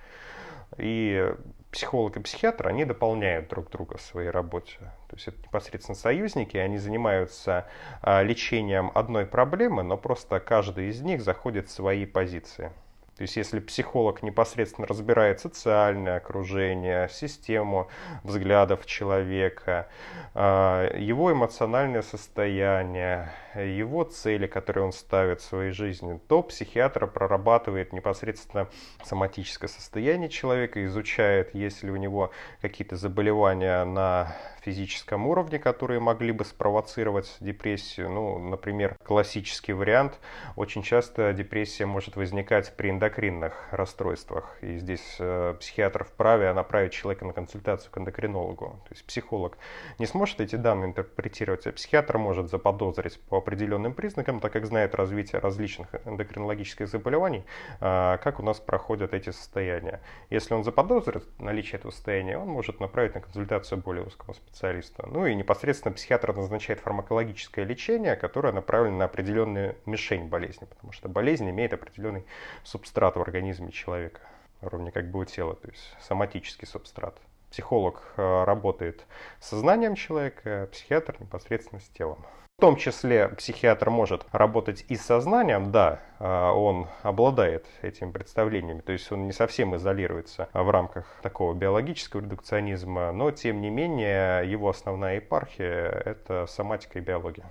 И 0.77 1.33
психолог 1.75 2.15
и 2.15 2.21
психиатр, 2.21 2.69
они 2.69 2.85
дополняют 2.85 3.49
друг 3.49 3.69
друга 3.69 3.97
в 3.97 4.01
своей 4.01 4.29
работе. 4.29 4.77
То 5.09 5.15
есть 5.17 5.27
это 5.27 5.37
непосредственно 5.43 5.97
союзники, 5.97 6.55
они 6.55 6.77
занимаются 6.77 7.67
а, 8.01 8.23
лечением 8.23 8.91
одной 8.95 9.25
проблемы, 9.25 9.83
но 9.83 9.97
просто 9.97 10.39
каждый 10.39 10.87
из 10.87 11.01
них 11.01 11.21
заходит 11.21 11.67
в 11.67 11.71
свои 11.71 12.05
позиции. 12.05 12.71
То 13.17 13.23
есть 13.23 13.35
если 13.35 13.59
психолог 13.59 14.23
непосредственно 14.23 14.87
разбирает 14.87 15.41
социальное 15.41 16.15
окружение, 16.15 17.09
систему 17.09 17.89
взглядов 18.23 18.85
человека, 18.85 19.89
а, 20.33 20.89
его 20.97 21.33
эмоциональное 21.33 22.03
состояние, 22.03 23.33
его 23.61 24.03
цели, 24.03 24.47
которые 24.47 24.85
он 24.85 24.91
ставит 24.91 25.41
в 25.41 25.43
своей 25.43 25.71
жизни, 25.71 26.19
то 26.27 26.43
психиатр 26.43 27.07
прорабатывает 27.07 27.93
непосредственно 27.93 28.67
соматическое 29.03 29.69
состояние 29.69 30.29
человека, 30.29 30.85
изучает, 30.85 31.53
есть 31.53 31.83
ли 31.83 31.91
у 31.91 31.95
него 31.95 32.31
какие-то 32.61 32.95
заболевания 32.95 33.83
на 33.85 34.35
физическом 34.65 35.27
уровне, 35.27 35.59
которые 35.59 35.99
могли 35.99 36.31
бы 36.31 36.43
спровоцировать 36.43 37.37
депрессию. 37.39 38.09
Ну, 38.09 38.39
например, 38.39 38.97
классический 39.03 39.73
вариант. 39.73 40.19
Очень 40.55 40.81
часто 40.81 41.33
депрессия 41.33 41.85
может 41.85 42.15
возникать 42.15 42.75
при 42.75 42.89
эндокринных 42.89 43.67
расстройствах. 43.71 44.57
И 44.61 44.77
здесь 44.77 45.17
э, 45.19 45.55
психиатр 45.59 46.03
вправе 46.03 46.51
направить 46.53 46.93
человека 46.93 47.25
на 47.25 47.33
консультацию 47.33 47.91
к 47.91 47.97
эндокринологу. 47.99 48.81
То 48.87 48.93
есть 48.93 49.05
психолог 49.05 49.57
не 49.99 50.07
сможет 50.07 50.41
эти 50.41 50.55
данные 50.55 50.89
интерпретировать, 50.89 51.67
а 51.67 51.71
психиатр 51.71 52.17
может 52.17 52.49
заподозрить 52.49 53.21
по 53.21 53.41
определенным 53.45 53.93
признакам, 53.93 54.39
так 54.39 54.51
как 54.51 54.65
знает 54.65 54.95
развитие 54.95 55.39
различных 55.39 55.87
эндокринологических 56.05 56.87
заболеваний, 56.87 57.43
э, 57.79 58.17
как 58.23 58.39
у 58.39 58.43
нас 58.43 58.59
проходят 58.59 59.13
эти 59.13 59.29
состояния. 59.29 60.01
Если 60.31 60.55
он 60.55 60.63
заподозрит 60.63 61.23
наличие 61.39 61.77
этого 61.77 61.91
состояния, 61.91 62.37
он 62.37 62.47
может 62.47 62.79
направить 62.79 63.13
на 63.13 63.21
консультацию 63.21 63.81
более 63.81 64.03
узкого 64.03 64.33
специалиста. 64.33 65.07
Ну 65.07 65.27
и 65.27 65.35
непосредственно 65.35 65.93
психиатр 65.93 66.35
назначает 66.35 66.79
фармакологическое 66.79 67.65
лечение, 67.65 68.15
которое 68.15 68.51
направлено 68.51 68.97
на 68.97 69.05
определенную 69.05 69.75
мишень 69.85 70.27
болезни, 70.27 70.65
потому 70.65 70.91
что 70.91 71.07
болезнь 71.07 71.49
имеет 71.49 71.73
определенный 71.73 72.25
субстрат 72.63 73.15
в 73.15 73.21
организме 73.21 73.71
человека, 73.71 74.21
ровно 74.61 74.91
как 74.91 75.11
бы 75.11 75.19
у 75.19 75.25
тела, 75.25 75.55
то 75.55 75.67
есть 75.69 75.95
соматический 76.01 76.65
субстрат. 76.65 77.15
Психолог 77.51 78.01
э, 78.17 78.43
работает 78.43 79.05
с 79.39 79.49
сознанием 79.49 79.95
человека, 79.95 80.67
психиатр 80.71 81.15
непосредственно 81.19 81.79
с 81.79 81.87
телом. 81.89 82.25
В 82.57 82.61
том 82.61 82.77
числе 82.77 83.27
психиатр 83.27 83.89
может 83.89 84.25
работать 84.31 84.85
и 84.87 84.95
с 84.95 85.01
сознанием, 85.01 85.73
да, 85.73 85.99
а, 86.19 86.53
он 86.53 86.87
обладает 87.03 87.65
этими 87.81 88.11
представлениями, 88.11 88.79
то 88.79 88.93
есть 88.93 89.11
он 89.11 89.27
не 89.27 89.33
совсем 89.33 89.75
изолируется 89.75 90.47
в 90.53 90.69
рамках 90.69 91.05
такого 91.21 91.53
биологического 91.53 92.21
редукционизма, 92.21 93.11
но 93.11 93.31
тем 93.31 93.59
не 93.59 93.69
менее 93.69 94.49
его 94.49 94.69
основная 94.69 95.17
епархия– 95.17 95.89
это 96.05 96.47
соматика 96.47 96.97
и 96.97 97.01
биология. 97.01 97.45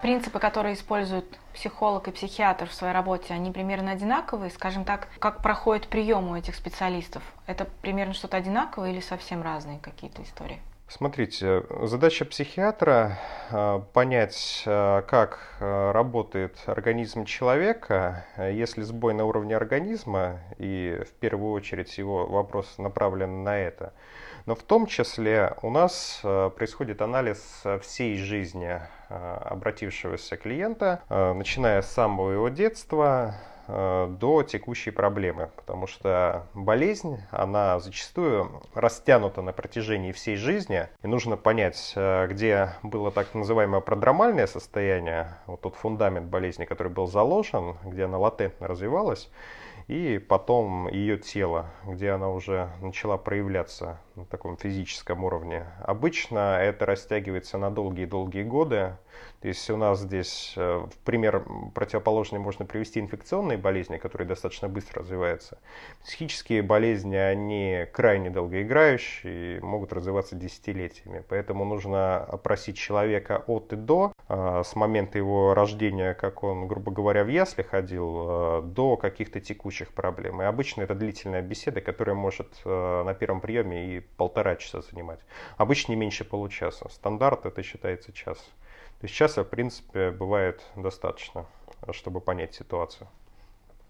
Принципы, 0.00 0.38
которые 0.38 0.76
используют 0.76 1.38
психолог 1.52 2.08
и 2.08 2.10
психиатр 2.10 2.70
в 2.70 2.72
своей 2.72 2.94
работе, 2.94 3.34
они 3.34 3.52
примерно 3.52 3.92
одинаковые, 3.92 4.50
скажем 4.50 4.86
так, 4.86 5.08
как 5.18 5.42
проходит 5.42 5.88
прием 5.88 6.30
у 6.30 6.36
этих 6.36 6.54
специалистов? 6.54 7.22
Это 7.46 7.66
примерно 7.82 8.14
что-то 8.14 8.38
одинаковое 8.38 8.92
или 8.92 9.00
совсем 9.00 9.42
разные 9.42 9.78
какие-то 9.78 10.22
истории? 10.22 10.62
Смотрите, 10.88 11.64
задача 11.82 12.24
психиатра 12.24 13.18
э, 13.50 13.80
понять, 13.92 14.62
э, 14.66 15.02
как 15.08 15.56
э, 15.58 15.90
работает 15.90 16.56
организм 16.66 17.24
человека. 17.24 18.24
Если 18.38 18.82
сбой 18.82 19.12
на 19.12 19.24
уровне 19.24 19.56
организма, 19.56 20.38
и 20.58 21.02
в 21.04 21.12
первую 21.14 21.52
очередь 21.54 21.98
его 21.98 22.26
вопрос 22.26 22.78
направлен 22.78 23.42
на 23.42 23.58
это, 23.58 23.94
но 24.46 24.54
в 24.54 24.62
том 24.62 24.86
числе 24.86 25.56
у 25.62 25.70
нас 25.70 26.20
происходит 26.22 27.02
анализ 27.02 27.64
всей 27.82 28.16
жизни 28.16 28.80
обратившегося 29.08 30.36
клиента, 30.36 31.02
начиная 31.08 31.82
с 31.82 31.90
самого 31.90 32.30
его 32.30 32.48
детства, 32.48 33.34
до 33.68 34.42
текущей 34.42 34.90
проблемы, 34.90 35.50
потому 35.56 35.86
что 35.86 36.46
болезнь, 36.54 37.18
она 37.30 37.78
зачастую 37.80 38.62
растянута 38.74 39.42
на 39.42 39.52
протяжении 39.52 40.12
всей 40.12 40.36
жизни, 40.36 40.88
и 41.02 41.06
нужно 41.06 41.36
понять, 41.36 41.92
э, 41.96 42.26
где 42.28 42.70
было 42.82 43.10
так 43.10 43.34
называемое 43.34 43.80
продромальное 43.80 44.46
состояние, 44.46 45.34
вот 45.46 45.60
тот 45.60 45.76
фундамент 45.76 46.26
болезни, 46.26 46.64
который 46.64 46.92
был 46.92 47.06
заложен, 47.06 47.76
где 47.84 48.04
она 48.04 48.18
латентно 48.18 48.68
развивалась, 48.68 49.30
и 49.88 50.18
потом 50.18 50.88
ее 50.88 51.18
тело, 51.18 51.66
где 51.84 52.10
она 52.10 52.30
уже 52.30 52.70
начала 52.80 53.16
проявляться 53.16 53.98
на 54.16 54.24
таком 54.24 54.56
физическом 54.56 55.24
уровне. 55.24 55.66
Обычно 55.82 56.58
это 56.58 56.86
растягивается 56.86 57.58
на 57.58 57.70
долгие-долгие 57.70 58.42
годы. 58.42 58.96
То 59.40 59.48
есть 59.48 59.68
у 59.70 59.76
нас 59.76 60.00
здесь 60.00 60.54
э, 60.56 60.86
в 60.90 60.98
пример 61.04 61.44
противоположный 61.74 62.38
можно 62.38 62.64
привести 62.64 63.00
инфекционные 63.00 63.58
болезни, 63.58 63.98
которые 63.98 64.26
достаточно 64.26 64.68
быстро 64.68 65.02
развиваются. 65.02 65.58
Психические 66.02 66.62
болезни, 66.62 67.16
они 67.16 67.86
крайне 67.92 68.30
долгоиграющие 68.30 69.58
и 69.58 69.60
могут 69.60 69.92
развиваться 69.92 70.34
десятилетиями. 70.34 71.22
Поэтому 71.28 71.64
нужно 71.64 72.16
опросить 72.16 72.76
человека 72.76 73.44
от 73.46 73.72
и 73.72 73.76
до, 73.76 74.12
э, 74.28 74.62
с 74.64 74.74
момента 74.74 75.18
его 75.18 75.54
рождения, 75.54 76.14
как 76.14 76.42
он, 76.42 76.66
грубо 76.66 76.90
говоря, 76.90 77.24
в 77.24 77.28
ясли 77.28 77.62
ходил, 77.62 78.26
э, 78.28 78.62
до 78.64 78.96
каких-то 78.96 79.40
текущих 79.40 79.92
проблем. 79.92 80.40
И 80.40 80.44
обычно 80.44 80.82
это 80.82 80.94
длительная 80.94 81.42
беседа, 81.42 81.80
которая 81.80 82.16
может 82.16 82.46
на 82.64 83.14
первом 83.14 83.40
приеме 83.40 83.96
и 83.96 84.05
полтора 84.16 84.56
часа 84.56 84.80
занимать. 84.82 85.20
Обычно 85.56 85.92
не 85.92 85.96
меньше 85.96 86.24
получаса. 86.24 86.88
Стандарт 86.88 87.46
это 87.46 87.62
считается 87.62 88.12
час. 88.12 88.38
То 89.00 89.04
есть 89.04 89.14
часа, 89.14 89.44
в 89.44 89.48
принципе, 89.48 90.10
бывает 90.10 90.62
достаточно, 90.74 91.46
чтобы 91.92 92.20
понять 92.20 92.54
ситуацию. 92.54 93.08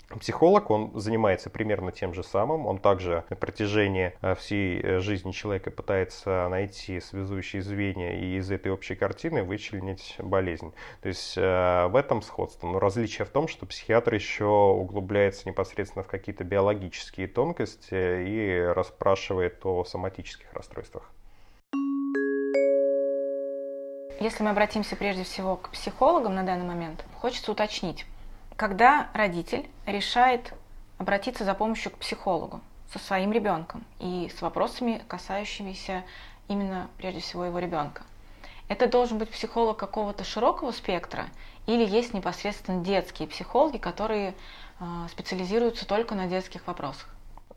Психолог, 0.08 0.70
он 0.70 0.92
занимается 0.94 1.50
примерно 1.50 1.90
тем 1.90 2.14
же 2.14 2.22
самым. 2.22 2.66
Он 2.66 2.78
также 2.78 3.24
на 3.28 3.34
протяжении 3.34 4.12
э, 4.22 4.36
всей 4.36 4.80
э, 4.80 5.00
жизни 5.00 5.32
человека 5.32 5.72
пытается 5.72 6.48
найти 6.48 7.00
связующие 7.00 7.60
звенья 7.60 8.16
и 8.16 8.36
из 8.36 8.48
этой 8.52 8.70
общей 8.70 8.94
картины 8.94 9.42
вычленить 9.42 10.14
болезнь. 10.20 10.72
То 11.02 11.08
есть 11.08 11.36
э, 11.36 11.86
в 11.88 11.96
этом 11.96 12.22
сходство. 12.22 12.68
Но 12.68 12.78
различие 12.78 13.24
в 13.24 13.30
том, 13.30 13.48
что 13.48 13.66
психиатр 13.66 14.14
еще 14.14 14.44
углубляется 14.44 15.48
непосредственно 15.48 16.04
в 16.04 16.06
какие-то 16.06 16.44
биологические 16.44 17.26
тонкости 17.26 17.94
и 17.94 18.60
расспрашивает 18.74 19.66
о 19.66 19.84
соматических 19.84 20.52
расстройствах. 20.52 21.10
Если 24.20 24.42
мы 24.44 24.50
обратимся 24.50 24.94
прежде 24.96 25.24
всего 25.24 25.56
к 25.56 25.70
психологам 25.70 26.36
на 26.36 26.44
данный 26.44 26.64
момент, 26.64 27.04
хочется 27.20 27.52
уточнить, 27.52 28.06
когда 28.56 29.08
родитель 29.12 29.68
решает 29.84 30.52
обратиться 30.98 31.44
за 31.44 31.54
помощью 31.54 31.92
к 31.92 31.98
психологу 31.98 32.60
со 32.92 32.98
своим 32.98 33.32
ребенком 33.32 33.84
и 33.98 34.30
с 34.34 34.40
вопросами, 34.40 35.02
касающимися 35.08 36.04
именно 36.48 36.88
прежде 36.96 37.20
всего 37.20 37.44
его 37.44 37.58
ребенка. 37.58 38.02
Это 38.68 38.88
должен 38.88 39.18
быть 39.18 39.30
психолог 39.30 39.76
какого-то 39.76 40.24
широкого 40.24 40.72
спектра 40.72 41.26
или 41.66 41.84
есть 41.84 42.14
непосредственно 42.14 42.82
детские 42.82 43.28
психологи, 43.28 43.76
которые 43.76 44.34
э, 44.80 44.84
специализируются 45.10 45.86
только 45.86 46.14
на 46.14 46.26
детских 46.26 46.66
вопросах? 46.66 47.08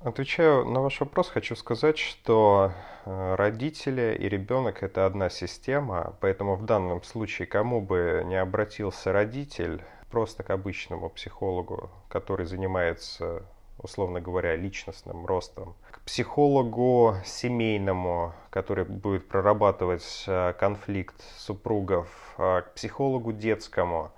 Отвечаю 0.02 0.66
на 0.66 0.82
ваш 0.82 1.00
вопрос, 1.00 1.30
хочу 1.30 1.56
сказать, 1.56 1.98
что 1.98 2.72
э, 3.06 3.36
родители 3.36 4.18
и 4.20 4.30
ребенок 4.30 4.84
это 4.84 5.06
одна 5.06 5.30
система, 5.30 6.16
поэтому 6.22 6.56
в 6.56 6.66
данном 6.66 7.04
случае 7.04 7.48
кому 7.48 7.82
бы 7.82 8.24
не 8.26 8.36
обратился 8.36 9.12
родитель, 9.12 9.82
просто 10.10 10.44
к 10.44 10.50
обычному 10.50 11.10
психологу, 11.10 11.90
который 12.10 12.46
занимается, 12.46 13.44
условно 13.78 14.22
говоря, 14.22 14.56
личностным 14.56 15.26
ростом, 15.26 15.76
к 15.92 16.02
психологу 16.02 17.16
семейному, 17.26 18.34
который 18.50 18.86
будет 18.86 19.28
прорабатывать 19.28 20.24
э, 20.28 20.54
конфликт 20.60 21.16
супругов, 21.38 22.08
э, 22.38 22.62
к 22.62 22.74
психологу 22.74 23.32
детскому. 23.32 24.12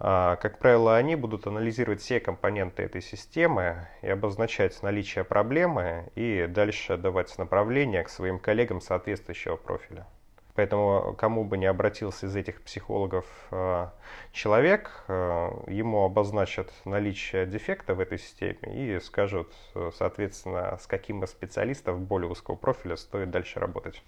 Э, 0.00 0.36
как 0.40 0.58
правило, 0.58 0.96
они 0.96 1.16
будут 1.16 1.46
анализировать 1.46 2.00
все 2.00 2.20
компоненты 2.20 2.82
этой 2.82 3.02
системы 3.02 3.88
и 4.02 4.08
обозначать 4.08 4.82
наличие 4.82 5.24
проблемы 5.24 6.10
и 6.14 6.46
дальше 6.48 6.96
давать 6.96 7.36
направление 7.38 8.02
к 8.02 8.08
своим 8.08 8.38
коллегам 8.38 8.80
соответствующего 8.80 9.56
профиля. 9.56 10.06
Поэтому 10.54 11.14
кому 11.18 11.44
бы 11.44 11.58
не 11.58 11.66
обратился 11.66 12.26
из 12.26 12.36
этих 12.36 12.62
психологов 12.62 13.26
э, 13.50 13.88
человек, 14.32 15.04
э, 15.08 15.50
ему 15.66 16.04
обозначат 16.04 16.72
наличие 16.84 17.44
дефекта 17.44 17.94
в 17.94 18.00
этой 18.00 18.18
системе 18.18 18.58
и 18.72 19.00
скажут, 19.00 19.52
э, 19.74 19.90
соответственно, 19.96 20.78
с 20.80 20.86
каким 20.86 21.24
из 21.24 21.30
специалистов 21.30 22.00
более 22.00 22.30
узкого 22.30 22.54
профиля 22.54 22.96
стоит 22.96 23.30
дальше 23.30 23.58
работать. 23.58 24.00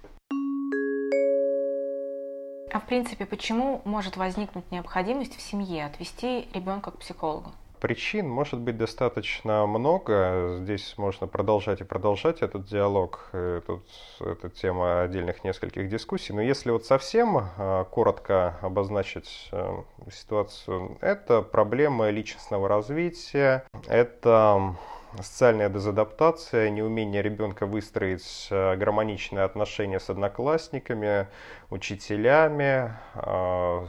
А 2.72 2.78
в 2.78 2.86
принципе, 2.86 3.26
почему 3.26 3.82
может 3.84 4.16
возникнуть 4.16 4.70
необходимость 4.70 5.36
в 5.36 5.40
семье 5.40 5.86
отвести 5.86 6.48
ребенка 6.54 6.92
к 6.92 6.98
психологу? 6.98 7.50
Причин 7.80 8.28
может 8.28 8.60
быть 8.60 8.76
достаточно 8.76 9.66
много. 9.66 10.58
Здесь 10.60 10.94
можно 10.96 11.26
продолжать 11.26 11.80
и 11.80 11.84
продолжать 11.84 12.42
этот 12.42 12.64
диалог. 12.66 13.30
Тут 13.66 13.82
это 14.20 14.48
тема 14.48 15.02
отдельных 15.02 15.44
нескольких 15.44 15.88
дискуссий. 15.88 16.32
Но 16.32 16.40
если 16.40 16.70
вот 16.70 16.86
совсем 16.86 17.36
а, 17.38 17.84
коротко 17.84 18.56
обозначить 18.62 19.48
э, 19.52 19.82
ситуацию, 20.10 20.96
это 21.00 21.42
проблемы 21.42 22.10
личностного 22.10 22.68
развития, 22.68 23.64
это 23.86 24.76
социальная 25.22 25.68
дезадаптация, 25.68 26.70
неумение 26.70 27.22
ребенка 27.22 27.66
выстроить 27.66 28.48
э, 28.50 28.76
гармоничные 28.76 29.44
отношения 29.44 30.00
с 30.00 30.10
одноклассниками, 30.10 31.28
учителями, 31.70 32.92
э, 33.14 33.86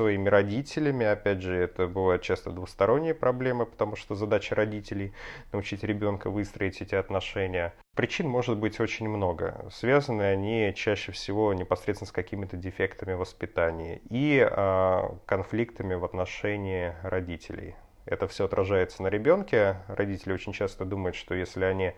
своими 0.00 0.28
родителями. 0.28 1.06
Опять 1.06 1.42
же, 1.42 1.56
это 1.56 1.86
бывают 1.86 2.22
часто 2.22 2.50
двусторонние 2.50 3.14
проблемы, 3.14 3.66
потому 3.66 3.96
что 3.96 4.14
задача 4.14 4.54
родителей 4.54 5.12
научить 5.52 5.84
ребенка 5.84 6.30
выстроить 6.30 6.80
эти 6.80 6.94
отношения. 6.94 7.74
Причин 7.96 8.28
может 8.28 8.56
быть 8.58 8.80
очень 8.80 9.08
много. 9.08 9.68
Связаны 9.70 10.22
они 10.22 10.72
чаще 10.76 11.12
всего 11.12 11.52
непосредственно 11.54 12.08
с 12.08 12.12
какими-то 12.12 12.56
дефектами 12.56 13.12
воспитания 13.12 14.00
и 14.08 14.46
э, 14.48 15.02
конфликтами 15.26 15.94
в 15.94 16.04
отношении 16.04 16.94
родителей 17.02 17.74
это 18.06 18.26
все 18.26 18.46
отражается 18.46 19.02
на 19.02 19.08
ребенке. 19.08 19.76
Родители 19.88 20.32
очень 20.32 20.52
часто 20.52 20.84
думают, 20.84 21.16
что 21.16 21.34
если 21.34 21.64
они 21.64 21.92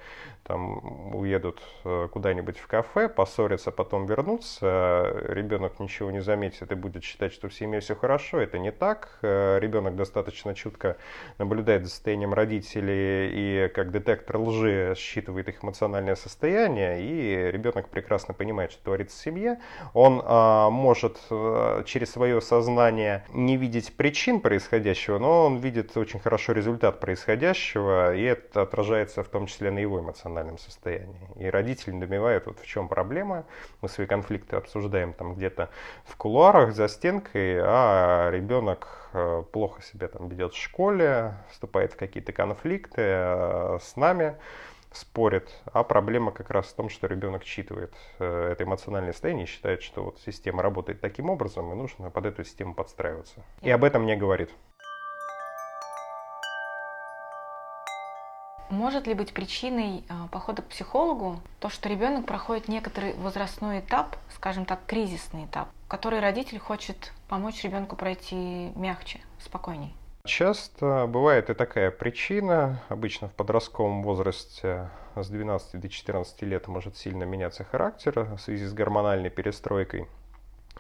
там 0.45 1.15
уедут 1.15 1.63
э, 1.85 2.09
куда-нибудь 2.13 2.59
в 2.59 2.67
кафе, 2.67 3.09
поссорятся, 3.09 3.71
потом 3.71 4.07
вернутся, 4.07 5.13
ребенок 5.29 5.79
ничего 5.81 6.11
не 6.11 6.21
заметит 6.21 6.73
и 6.73 6.75
будет 6.75 7.05
считать, 7.05 7.33
что 7.33 7.49
в 7.49 7.55
семье 7.55 7.81
все 7.81 7.95
хорошо. 7.95 8.41
Это 8.41 8.59
не 8.59 8.73
так. 8.73 9.19
Э, 9.23 9.59
ребенок 9.61 9.97
достаточно 9.97 10.55
чутко 10.55 10.97
наблюдает 11.39 11.85
за 11.85 11.91
состоянием 11.91 12.35
родителей 12.35 13.31
и 13.33 13.69
как 13.69 13.91
детектор 13.91 14.39
лжи 14.39 14.95
считывает 14.97 15.49
их 15.49 15.63
эмоциональное 15.63 16.17
состояние, 16.17 17.03
и 17.03 17.51
ребенок 17.51 17.89
прекрасно 17.89 18.35
понимает, 18.35 18.73
что 18.73 18.83
творится 18.85 19.17
в 19.17 19.21
семье. 19.21 19.61
Он 19.95 20.21
а, 20.25 20.71
может 20.71 21.19
а, 21.31 21.85
через 21.85 22.11
свое 22.13 22.41
сознание 22.41 23.25
не 23.33 23.57
видеть 23.57 23.97
причин 23.97 24.41
происходящего, 24.41 25.19
но 25.19 25.47
он 25.47 25.59
видит 25.59 25.93
очень 26.03 26.21
хорошо 26.21 26.53
результат 26.53 27.01
происходящего, 27.01 28.15
и 28.15 28.23
это 28.23 28.63
отражается 28.63 29.23
в 29.23 29.29
том 29.29 29.47
числе 29.47 29.71
на 29.71 29.79
его 29.79 30.01
эмоциональном 30.01 30.59
состоянии. 30.59 31.29
И 31.37 31.47
родители 31.47 31.93
недоумевают, 31.95 32.47
вот 32.47 32.61
в 32.61 32.67
чем 32.67 32.89
проблема. 32.89 33.45
Мы 33.81 33.89
свои 33.89 34.07
конфликты 34.07 34.57
обсуждаем 34.57 35.13
там 35.13 35.35
где-то 35.35 35.71
в 36.05 36.17
кулуарах, 36.17 36.75
за 36.75 36.89
стенкой, 36.89 37.59
а 37.61 38.31
ребенок 38.31 39.09
э, 39.13 39.43
плохо 39.53 39.83
себя 39.83 40.09
там 40.09 40.29
ведет 40.29 40.53
в 40.53 40.63
школе, 40.63 41.35
вступает 41.51 41.95
в 41.95 41.97
какие-то 41.97 42.33
конфликты 42.33 43.03
э, 43.03 43.79
с 43.81 43.97
нами 43.97 44.37
спорит, 44.95 45.51
а 45.73 45.85
проблема 45.85 46.33
как 46.33 46.51
раз 46.51 46.67
в 46.67 46.75
том, 46.75 46.89
что 46.89 47.07
ребенок 47.07 47.45
считывает 47.45 47.95
э, 48.19 48.51
это 48.53 48.65
эмоциональное 48.65 49.13
состояние 49.13 49.45
и 49.45 49.49
считает, 49.49 49.83
что 49.83 50.05
вот 50.05 50.21
система 50.21 50.63
работает 50.63 51.01
таким 51.01 51.31
образом, 51.31 51.73
и 51.73 51.75
нужно 51.75 52.11
под 52.11 52.27
эту 52.27 52.45
систему 52.45 52.75
подстраиваться. 52.75 53.43
И 53.63 53.71
об 53.71 53.85
этом 53.85 54.07
не 54.07 54.17
говорит. 54.17 54.51
Может 58.71 59.07
ли 59.07 59.15
быть 59.15 59.35
причиной 59.35 60.05
а, 60.09 60.29
похода 60.29 60.63
к 60.63 60.67
психологу 60.67 61.41
то, 61.61 61.69
что 61.69 61.89
ребенок 61.89 62.27
проходит 62.27 62.69
некоторый 62.69 63.15
возрастной 63.15 63.81
этап, 63.81 64.17
скажем 64.31 64.65
так, 64.65 64.81
кризисный 64.87 65.45
этап, 65.45 65.69
который 65.89 66.21
родитель 66.21 66.59
хочет 66.59 67.13
помочь 67.29 67.63
ребенку 67.65 67.97
пройти 67.97 68.73
мягче, 68.75 69.21
спокойней? 69.39 69.95
Часто 70.25 71.07
бывает 71.09 71.51
и 71.51 71.55
такая 71.55 71.91
причина. 71.91 72.81
Обычно 72.89 73.29
в 73.29 73.33
подростковом 73.33 74.05
возрасте 74.05 74.89
с 75.17 75.29
12 75.29 75.81
до 75.81 75.89
14 75.89 76.43
лет 76.43 76.69
может 76.69 76.97
сильно 76.97 77.25
меняться 77.25 77.65
характер 77.65 78.29
в 78.37 78.39
связи 78.39 78.67
с 78.67 78.73
гормональной 78.73 79.31
перестройкой. 79.31 80.07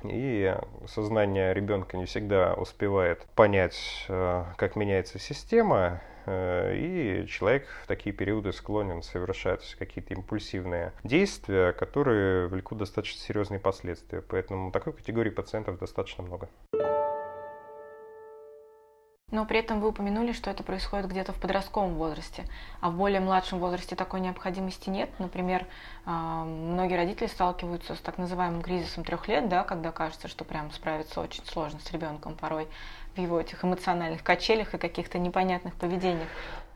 И 0.04 0.56
сознание 0.86 1.54
ребенка 1.54 1.96
не 1.96 2.06
всегда 2.06 2.54
успевает 2.54 3.24
понять, 3.34 4.06
э, 4.08 4.44
как 4.56 4.76
меняется 4.76 5.18
система, 5.18 6.00
и 6.26 7.26
человек 7.28 7.66
в 7.82 7.86
такие 7.86 8.14
периоды 8.14 8.52
склонен 8.52 9.02
совершать 9.02 9.76
какие-то 9.78 10.14
импульсивные 10.14 10.92
действия, 11.04 11.72
которые 11.72 12.48
влекут 12.48 12.78
достаточно 12.78 13.20
серьезные 13.20 13.60
последствия. 13.60 14.22
Поэтому 14.22 14.70
такой 14.70 14.92
категории 14.92 15.30
пациентов 15.30 15.78
достаточно 15.78 16.22
много. 16.22 16.48
Но 19.32 19.46
при 19.46 19.60
этом 19.60 19.80
вы 19.80 19.88
упомянули, 19.88 20.32
что 20.32 20.50
это 20.50 20.62
происходит 20.62 21.08
где-то 21.08 21.32
в 21.32 21.36
подростковом 21.40 21.94
возрасте, 21.94 22.44
а 22.82 22.90
в 22.90 22.96
более 22.96 23.20
младшем 23.20 23.60
возрасте 23.60 23.96
такой 23.96 24.20
необходимости 24.20 24.90
нет. 24.90 25.08
Например, 25.18 25.66
а, 26.04 26.44
многие 26.44 26.96
родители 26.96 27.28
сталкиваются 27.28 27.94
с 27.94 27.98
так 28.00 28.18
называемым 28.18 28.60
кризисом 28.60 29.04
трех 29.04 29.28
лет, 29.28 29.48
да, 29.48 29.64
когда 29.64 29.90
кажется, 29.90 30.28
что 30.28 30.44
прям 30.44 30.70
справиться 30.70 31.22
очень 31.22 31.44
сложно 31.46 31.80
с 31.80 31.90
ребенком 31.92 32.34
порой 32.34 32.68
в 33.14 33.18
его 33.20 33.40
этих 33.40 33.64
эмоциональных 33.64 34.22
качелях 34.22 34.74
и 34.74 34.78
каких-то 34.78 35.18
непонятных 35.18 35.74
поведениях. 35.74 36.28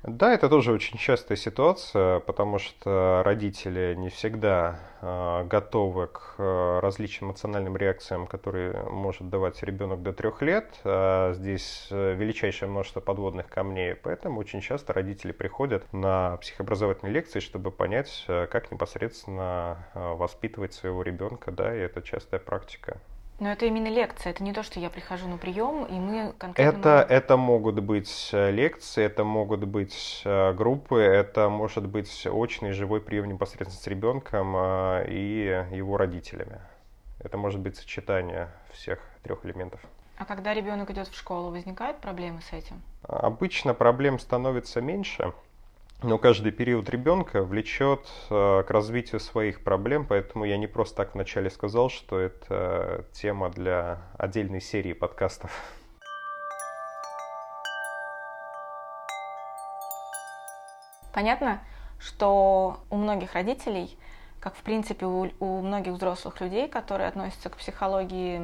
Да, 0.06 0.32
это 0.32 0.48
тоже 0.48 0.72
очень 0.72 0.98
частая 0.98 1.36
ситуация, 1.36 2.20
потому 2.20 2.60
что 2.60 3.22
родители 3.24 3.94
не 3.96 4.08
всегда 4.08 4.78
э, 5.00 5.44
готовы 5.44 6.06
к 6.06 6.34
э, 6.38 6.78
различным 6.80 7.30
эмоциональным 7.30 7.76
реакциям, 7.76 8.28
которые 8.28 8.72
может 8.84 9.28
давать 9.28 9.60
ребенок 9.64 10.02
до 10.02 10.12
трех 10.12 10.42
лет. 10.42 10.72
А 10.84 11.32
здесь 11.32 11.88
э, 11.90 12.14
величайшее 12.14 12.68
множество 12.68 13.00
подводных 13.00 13.48
камней, 13.48 13.96
поэтому 13.96 14.38
очень 14.38 14.60
часто 14.60 14.92
родители 14.92 15.32
приходят 15.32 15.92
на 15.92 16.36
психообразовательные 16.36 17.12
лекции, 17.12 17.40
чтобы 17.40 17.72
понять, 17.72 18.26
э, 18.28 18.46
как 18.46 18.70
непосредственно 18.70 19.88
воспитывать 19.94 20.72
своего 20.72 21.02
ребенка, 21.02 21.50
да, 21.50 21.74
и 21.74 21.80
это 21.80 22.00
частая 22.00 22.38
практика. 22.38 23.00
Но 23.38 23.52
это 23.52 23.66
именно 23.66 23.88
лекция, 23.88 24.30
это 24.30 24.42
не 24.42 24.54
то, 24.54 24.62
что 24.62 24.80
я 24.80 24.88
прихожу 24.88 25.28
на 25.28 25.36
прием, 25.36 25.84
и 25.84 25.92
мы 25.92 26.32
конкретно... 26.38 26.78
Это, 26.78 26.88
можем... 26.88 27.10
это 27.10 27.36
могут 27.36 27.80
быть 27.80 28.30
э, 28.32 28.50
лекции, 28.50 29.04
это 29.04 29.24
могут 29.24 29.64
быть 29.64 30.22
э, 30.24 30.54
группы, 30.54 30.98
это 31.00 31.50
может 31.50 31.86
быть 31.86 32.26
очный 32.26 32.72
живой 32.72 33.02
прием 33.02 33.26
непосредственно 33.26 33.82
с 33.82 33.86
ребенком 33.86 34.54
э, 34.56 35.06
и 35.10 35.66
его 35.70 35.98
родителями. 35.98 36.60
Это 37.18 37.36
может 37.36 37.60
быть 37.60 37.76
сочетание 37.76 38.48
всех 38.72 39.00
трех 39.22 39.44
элементов. 39.44 39.80
А 40.16 40.24
когда 40.24 40.54
ребенок 40.54 40.90
идет 40.90 41.08
в 41.08 41.14
школу, 41.14 41.50
возникают 41.50 41.98
проблемы 41.98 42.40
с 42.40 42.52
этим? 42.54 42.80
Обычно 43.02 43.74
проблем 43.74 44.18
становится 44.18 44.80
меньше. 44.80 45.34
Но 46.02 46.18
каждый 46.18 46.52
период 46.52 46.90
ребенка 46.90 47.42
влечет 47.42 48.06
э, 48.28 48.62
к 48.66 48.70
развитию 48.70 49.18
своих 49.18 49.64
проблем, 49.64 50.06
поэтому 50.06 50.44
я 50.44 50.58
не 50.58 50.66
просто 50.66 50.96
так 50.96 51.14
вначале 51.14 51.48
сказал, 51.48 51.88
что 51.88 52.18
это 52.20 53.06
тема 53.12 53.48
для 53.48 54.02
отдельной 54.18 54.60
серии 54.60 54.92
подкастов. 54.92 55.50
Понятно, 61.14 61.62
что 61.98 62.80
у 62.90 62.96
многих 62.96 63.32
родителей 63.32 63.98
как 64.46 64.54
в 64.54 64.62
принципе 64.62 65.06
у, 65.06 65.28
у 65.40 65.60
многих 65.60 65.94
взрослых 65.94 66.40
людей, 66.40 66.68
которые 66.68 67.08
относятся 67.08 67.50
к 67.50 67.56
психологии 67.56 68.40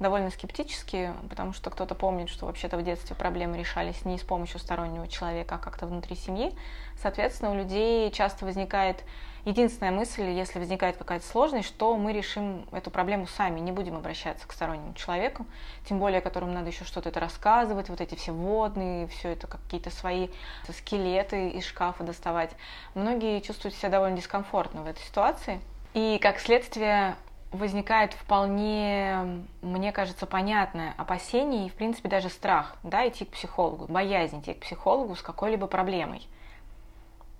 довольно 0.00 0.30
скептически, 0.30 1.12
потому 1.30 1.52
что 1.52 1.70
кто-то 1.70 1.94
помнит, 1.94 2.28
что 2.28 2.46
вообще-то 2.46 2.76
в 2.76 2.82
детстве 2.82 3.14
проблемы 3.14 3.56
решались 3.56 4.04
не 4.04 4.18
с 4.18 4.22
помощью 4.22 4.58
стороннего 4.58 5.06
человека, 5.06 5.54
а 5.54 5.58
как-то 5.58 5.86
внутри 5.86 6.16
семьи. 6.16 6.52
Соответственно, 7.00 7.52
у 7.52 7.54
людей 7.54 8.10
часто 8.10 8.44
возникает 8.44 9.04
единственная 9.44 9.92
мысль, 9.92 10.24
если 10.24 10.58
возникает 10.58 10.96
какая-то 10.96 11.26
сложность, 11.26 11.68
что 11.68 11.96
мы 11.96 12.12
решим 12.12 12.66
эту 12.72 12.90
проблему 12.90 13.26
сами, 13.26 13.60
не 13.60 13.72
будем 13.72 13.96
обращаться 13.96 14.46
к 14.46 14.52
стороннему 14.52 14.94
человеку, 14.94 15.46
тем 15.88 15.98
более 15.98 16.20
которому 16.20 16.52
надо 16.52 16.68
еще 16.68 16.84
что-то 16.84 17.08
это 17.08 17.20
рассказывать, 17.20 17.88
вот 17.88 18.00
эти 18.00 18.14
все 18.14 18.32
водные, 18.32 19.06
все 19.08 19.30
это 19.30 19.46
какие-то 19.46 19.90
свои 19.90 20.28
скелеты 20.68 21.50
из 21.50 21.64
шкафа 21.64 22.04
доставать. 22.04 22.50
Многие 22.94 23.40
чувствуют 23.40 23.74
себя 23.74 23.90
довольно 23.90 24.16
дискомфортно 24.16 24.82
в 24.82 24.86
этой 24.86 25.02
ситуации. 25.02 25.60
И 25.92 26.18
как 26.20 26.40
следствие 26.40 27.16
возникает 27.52 28.14
вполне, 28.14 29.44
мне 29.62 29.92
кажется, 29.92 30.26
понятное 30.26 30.94
опасение 30.96 31.66
и, 31.66 31.70
в 31.70 31.74
принципе, 31.74 32.08
даже 32.08 32.28
страх, 32.28 32.76
да, 32.82 33.06
идти 33.08 33.24
к 33.24 33.30
психологу, 33.30 33.86
боязнь 33.86 34.40
идти 34.40 34.54
к 34.54 34.60
психологу 34.60 35.14
с 35.14 35.22
какой-либо 35.22 35.66
проблемой. 35.66 36.26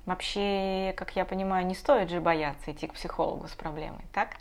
Вообще, 0.06 0.92
как 0.96 1.16
я 1.16 1.24
понимаю, 1.24 1.66
не 1.66 1.74
стоит 1.74 2.10
же 2.10 2.20
бояться 2.20 2.72
идти 2.72 2.86
к 2.86 2.94
психологу 2.94 3.48
с 3.48 3.54
проблемой, 3.54 4.04
так? 4.12 4.36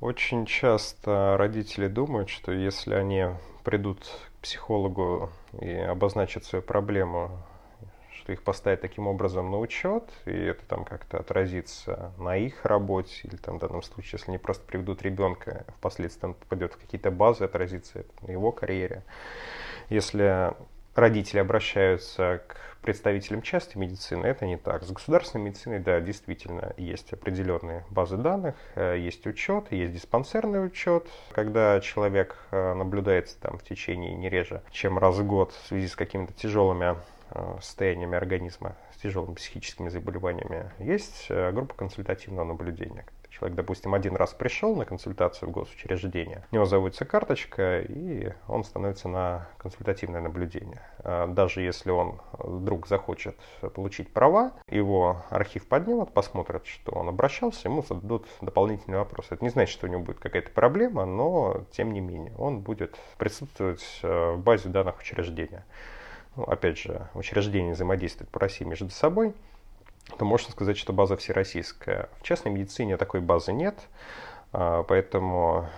Очень 0.00 0.46
часто 0.46 1.36
родители 1.38 1.86
думают, 1.86 2.28
что 2.28 2.52
если 2.52 2.94
они 2.94 3.26
придут 3.64 4.00
к 4.38 4.42
психологу 4.42 5.30
и 5.60 5.70
обозначат 5.72 6.44
свою 6.44 6.62
проблему, 6.62 7.30
что 8.10 8.32
их 8.32 8.42
поставят 8.42 8.80
таким 8.80 9.06
образом 9.06 9.50
на 9.50 9.58
учет, 9.58 10.04
и 10.26 10.30
это 10.30 10.64
там 10.66 10.84
как-то 10.84 11.18
отразится 11.18 12.12
на 12.18 12.36
их 12.36 12.64
работе, 12.64 13.22
или 13.24 13.36
там 13.36 13.56
в 13.56 13.60
данном 13.60 13.82
случае, 13.82 14.18
если 14.18 14.30
они 14.32 14.38
просто 14.38 14.64
приведут 14.64 15.02
ребенка, 15.02 15.64
впоследствии 15.78 16.26
он 16.26 16.34
попадет 16.34 16.74
в 16.74 16.78
какие-то 16.78 17.10
базы, 17.10 17.44
отразится 17.44 18.00
это 18.00 18.12
на 18.26 18.32
его 18.32 18.52
карьере. 18.52 19.02
Если 19.88 20.52
родители 20.94 21.38
обращаются 21.38 22.42
к 22.46 22.56
представителям 22.82 23.42
частной 23.42 23.80
медицины, 23.80 24.26
это 24.26 24.44
не 24.44 24.56
так. 24.56 24.82
С 24.82 24.90
государственной 24.90 25.46
медициной, 25.46 25.78
да, 25.78 26.00
действительно, 26.00 26.74
есть 26.76 27.12
определенные 27.12 27.84
базы 27.90 28.16
данных, 28.16 28.56
э, 28.74 28.98
есть 28.98 29.26
учет, 29.26 29.70
есть 29.70 29.94
диспансерный 29.94 30.64
учет, 30.66 31.06
когда 31.32 31.80
человек 31.80 32.36
э, 32.50 32.74
наблюдается 32.74 33.38
там 33.40 33.58
в 33.58 33.62
течение 33.62 34.14
не 34.14 34.28
реже, 34.28 34.62
чем 34.70 34.98
раз 34.98 35.16
в 35.16 35.26
год 35.26 35.52
в 35.52 35.68
связи 35.68 35.88
с 35.88 35.96
какими-то 35.96 36.32
тяжелыми 36.32 36.96
э, 37.30 37.56
состояниями 37.62 38.16
организма, 38.16 38.74
с 38.94 39.00
тяжелыми 39.00 39.34
психическими 39.34 39.88
заболеваниями. 39.88 40.70
Есть 40.78 41.30
группа 41.30 41.74
консультативного 41.74 42.44
наблюдения, 42.44 43.04
Человек, 43.32 43.56
допустим, 43.56 43.94
один 43.94 44.14
раз 44.14 44.34
пришел 44.34 44.76
на 44.76 44.84
консультацию 44.84 45.48
в 45.48 45.52
госучреждение, 45.52 46.44
у 46.50 46.54
него 46.54 46.66
заводится 46.66 47.06
карточка, 47.06 47.80
и 47.80 48.30
он 48.46 48.62
становится 48.62 49.08
на 49.08 49.48
консультативное 49.56 50.20
наблюдение. 50.20 50.82
А 50.98 51.26
даже 51.26 51.62
если 51.62 51.90
он 51.90 52.20
вдруг 52.34 52.86
захочет 52.86 53.38
получить 53.74 54.12
права, 54.12 54.52
его 54.68 55.22
архив 55.30 55.66
поднимут, 55.66 56.12
посмотрят, 56.12 56.66
что 56.66 56.92
он 56.92 57.08
обращался, 57.08 57.68
ему 57.68 57.82
зададут 57.82 58.26
дополнительные 58.42 58.98
вопросы. 58.98 59.34
Это 59.34 59.42
не 59.42 59.50
значит, 59.50 59.72
что 59.72 59.86
у 59.86 59.90
него 59.90 60.02
будет 60.02 60.18
какая-то 60.18 60.50
проблема, 60.50 61.06
но 61.06 61.64
тем 61.70 61.92
не 61.94 62.00
менее 62.00 62.34
он 62.36 62.60
будет 62.60 62.98
присутствовать 63.16 64.00
э, 64.02 64.32
в 64.32 64.42
базе 64.42 64.68
данных 64.68 65.00
учреждения. 65.00 65.64
Ну, 66.36 66.44
опять 66.44 66.78
же, 66.78 67.08
учреждения 67.14 67.72
взаимодействуют 67.72 68.30
по 68.30 68.40
России 68.40 68.64
между 68.64 68.90
собой– 68.90 69.34
то 70.18 70.24
можно 70.24 70.50
сказать, 70.50 70.76
что 70.76 70.92
база 70.92 71.16
всероссийская. 71.16 72.08
В 72.20 72.22
частной 72.22 72.52
медицине 72.52 72.96
такой 72.96 73.20
базы 73.20 73.52
нет, 73.52 73.78
а, 74.52 74.82
поэтому 74.82 75.68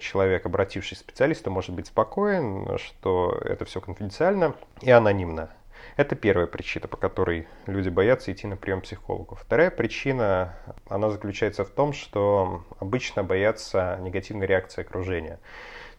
человек, 0.00 0.46
обратившись 0.46 0.98
к 0.98 1.02
специалисту, 1.02 1.50
может 1.50 1.74
быть 1.74 1.86
спокоен, 1.86 2.78
что 2.78 3.38
это 3.44 3.64
все 3.64 3.80
конфиденциально 3.80 4.54
и 4.82 4.90
анонимно. 4.90 5.50
Это 5.96 6.14
первая 6.14 6.46
причина, 6.46 6.88
по 6.88 6.96
которой 6.96 7.48
люди 7.66 7.88
боятся 7.88 8.32
идти 8.32 8.46
на 8.46 8.56
прием 8.56 8.80
психологу. 8.80 9.34
Вторая 9.34 9.70
причина, 9.70 10.54
она 10.88 11.10
заключается 11.10 11.64
в 11.64 11.70
том, 11.70 11.92
что 11.92 12.64
обычно 12.78 13.24
боятся 13.24 13.98
негативной 14.00 14.46
реакции 14.46 14.82
окружения. 14.82 15.38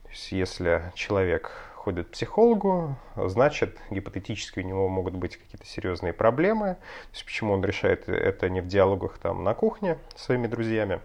То 0.04 0.10
есть 0.10 0.32
если 0.32 0.92
человек 0.94 1.52
ходит 1.82 2.10
к 2.10 2.12
психологу, 2.12 2.96
значит, 3.16 3.80
гипотетически 3.90 4.60
у 4.60 4.64
него 4.64 4.88
могут 4.88 5.16
быть 5.16 5.38
какие-то 5.38 5.66
серьезные 5.66 6.14
проблемы. 6.14 6.76
То 6.76 7.14
есть 7.14 7.26
почему 7.26 7.54
он 7.54 7.66
решает 7.66 8.08
это 8.08 8.50
не 8.50 8.62
в 8.62 8.68
диалогах 8.68 9.18
там 9.18 9.44
на 9.44 9.56
кухне 9.56 9.98
с 10.16 10.26
своими 10.26 10.46
друзьями, 10.46 11.02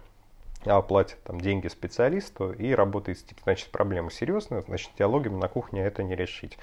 платит 0.82 1.18
там 1.24 1.40
деньги 1.40 1.68
специалисту 1.68 2.52
и 2.52 2.72
работает 2.74 3.18
с 3.18 3.22
типа, 3.22 3.40
значит, 3.44 3.70
проблема 3.70 4.10
серьезная, 4.10 4.62
значит, 4.62 4.90
диалогами 4.98 5.36
на 5.36 5.48
кухне 5.48 5.84
это 5.84 6.02
не 6.02 6.14
решить. 6.14 6.58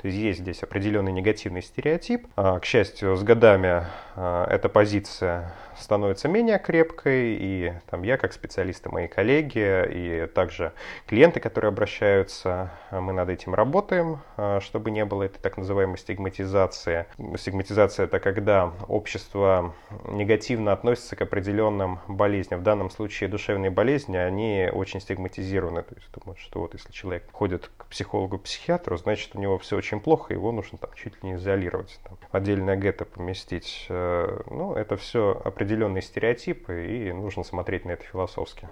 То 0.00 0.08
есть 0.08 0.18
есть 0.18 0.40
здесь 0.40 0.62
определенный 0.62 1.12
негативный 1.12 1.62
стереотип. 1.62 2.26
А, 2.36 2.58
к 2.60 2.64
счастью, 2.64 3.16
с 3.16 3.22
годами 3.22 3.84
а, 4.16 4.46
эта 4.48 4.68
позиция 4.68 5.54
становится 5.78 6.28
менее 6.28 6.58
крепкой, 6.58 7.36
и 7.38 7.72
там 7.90 8.02
я 8.02 8.16
как 8.16 8.32
специалист 8.32 8.84
и 8.86 8.88
мои 8.88 9.06
коллеги, 9.06 9.86
и 9.90 10.26
также 10.34 10.72
клиенты, 11.06 11.40
которые 11.40 11.68
обращаются, 11.68 12.70
мы 12.90 13.12
над 13.12 13.28
этим 13.28 13.54
работаем, 13.54 14.20
а, 14.36 14.60
чтобы 14.60 14.90
не 14.90 15.04
было 15.04 15.24
этой 15.24 15.38
так 15.38 15.56
называемой 15.56 15.98
стигматизации. 15.98 17.06
Стигматизация 17.36 18.04
это 18.06 18.20
когда 18.20 18.72
общество 18.88 19.74
негативно 20.06 20.72
относится 20.72 21.16
к 21.16 21.22
определенным 21.22 22.00
болезням. 22.08 22.60
В 22.60 22.62
данном 22.62 22.90
случае 22.90 23.28
душевные 23.48 23.70
болезни, 23.70 24.16
они 24.16 24.68
очень 24.70 25.00
стигматизированы. 25.00 25.82
То 25.82 25.94
есть 25.94 26.08
думают, 26.12 26.38
что 26.38 26.60
вот 26.60 26.74
если 26.74 26.92
человек 26.92 27.24
ходит 27.32 27.70
к 27.78 27.86
психологу-психиатру, 27.86 28.98
значит 28.98 29.34
у 29.34 29.38
него 29.38 29.58
все 29.58 29.76
очень 29.76 30.00
плохо, 30.00 30.34
его 30.34 30.52
нужно 30.52 30.76
там 30.76 30.90
чуть 30.94 31.14
ли 31.14 31.30
не 31.30 31.34
изолировать, 31.36 31.98
там, 32.04 32.18
отдельное 32.30 32.76
гетто 32.76 33.06
поместить. 33.06 33.86
Э, 33.88 34.42
ну, 34.50 34.74
это 34.74 34.98
все 34.98 35.40
определенные 35.42 36.02
стереотипы, 36.02 36.86
и 36.86 37.12
нужно 37.12 37.42
смотреть 37.42 37.86
на 37.86 37.92
это 37.92 38.04
философски. 38.04 38.68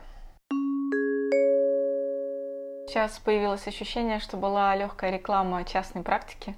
Сейчас 2.89 3.19
появилось 3.19 3.67
ощущение, 3.67 4.21
что 4.21 4.37
была 4.37 4.77
легкая 4.77 5.11
реклама 5.11 5.65
частной 5.65 6.03
практики, 6.03 6.55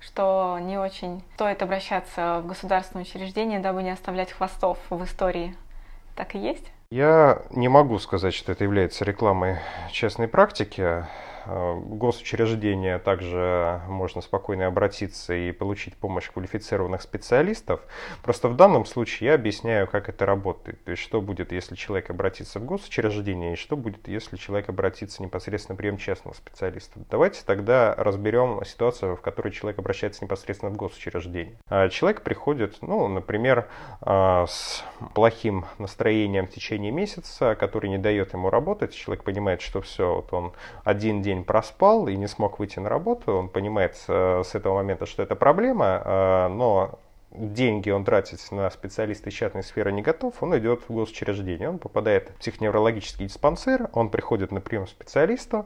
что 0.00 0.58
не 0.60 0.78
очень 0.78 1.22
стоит 1.34 1.62
обращаться 1.62 2.40
в 2.42 2.48
государственное 2.48 3.04
учреждение, 3.04 3.60
дабы 3.60 3.84
не 3.84 3.90
оставлять 3.90 4.32
хвостов 4.32 4.78
в 4.90 5.04
истории. 5.04 5.54
Так 6.16 6.34
и 6.34 6.38
есть? 6.38 6.72
Я 6.92 7.40
не 7.48 7.68
могу 7.68 7.98
сказать, 7.98 8.34
что 8.34 8.52
это 8.52 8.64
является 8.64 9.06
рекламой 9.06 9.60
частной 9.90 10.28
практики. 10.28 11.06
Э, 11.46 11.80
госучреждения 11.80 12.98
также 12.98 13.80
можно 13.88 14.20
спокойно 14.20 14.66
обратиться 14.66 15.34
и 15.34 15.52
получить 15.52 15.96
помощь 15.96 16.30
квалифицированных 16.30 17.02
специалистов. 17.02 17.80
Просто 18.22 18.48
в 18.48 18.56
данном 18.56 18.84
случае 18.84 19.30
я 19.30 19.34
объясняю, 19.34 19.86
как 19.86 20.08
это 20.08 20.26
работает. 20.26 20.82
То 20.84 20.90
есть, 20.90 21.02
что 21.02 21.20
будет, 21.20 21.52
если 21.52 21.74
человек 21.74 22.10
обратится 22.10 22.58
в 22.58 22.64
госучреждение, 22.64 23.54
и 23.54 23.56
что 23.56 23.76
будет, 23.76 24.08
если 24.08 24.36
человек 24.36 24.68
обратится 24.68 25.22
непосредственно 25.22 25.76
прием 25.76 25.96
частного 25.96 26.34
специалиста. 26.34 27.00
Давайте 27.10 27.42
тогда 27.44 27.94
разберем 27.96 28.62
ситуацию, 28.64 29.16
в 29.16 29.20
которой 29.20 29.52
человек 29.52 29.78
обращается 29.78 30.24
непосредственно 30.24 30.72
в 30.72 30.76
госучреждение. 30.76 31.56
А 31.68 31.88
человек 31.88 32.22
приходит, 32.22 32.78
ну, 32.82 33.08
например, 33.08 33.68
а, 34.00 34.46
с 34.46 34.84
плохим 35.14 35.66
настроением 35.78 36.46
в 36.46 36.50
течение 36.50 36.90
месяца, 36.90 37.54
который 37.54 37.90
не 37.90 37.98
дает 37.98 38.32
ему 38.32 38.50
работать. 38.50 38.94
Человек 38.94 39.24
понимает, 39.24 39.62
что 39.62 39.80
все, 39.80 40.16
вот 40.16 40.32
он 40.32 40.52
один 40.84 41.22
день 41.22 41.31
проспал 41.40 42.08
и 42.08 42.16
не 42.16 42.28
смог 42.28 42.58
выйти 42.58 42.78
на 42.78 42.88
работу. 42.88 43.32
Он 43.32 43.48
понимает 43.48 43.96
э, 44.08 44.42
с 44.44 44.54
этого 44.54 44.74
момента, 44.74 45.06
что 45.06 45.22
это 45.22 45.34
проблема, 45.34 46.02
э, 46.04 46.48
но 46.48 46.98
деньги 47.34 47.90
он 47.90 48.04
тратит 48.04 48.40
на 48.50 48.70
специалиста 48.70 49.30
из 49.30 49.34
частной 49.34 49.62
сферы 49.62 49.92
не 49.92 50.02
готов, 50.02 50.42
он 50.42 50.56
идет 50.58 50.82
в 50.88 50.92
госучреждение. 50.92 51.68
Он 51.68 51.78
попадает 51.78 52.30
в 52.30 52.34
психоневрологический 52.40 53.26
диспансер, 53.26 53.88
он 53.92 54.10
приходит 54.10 54.52
на 54.52 54.60
прием 54.60 54.86
специалиста. 54.86 55.64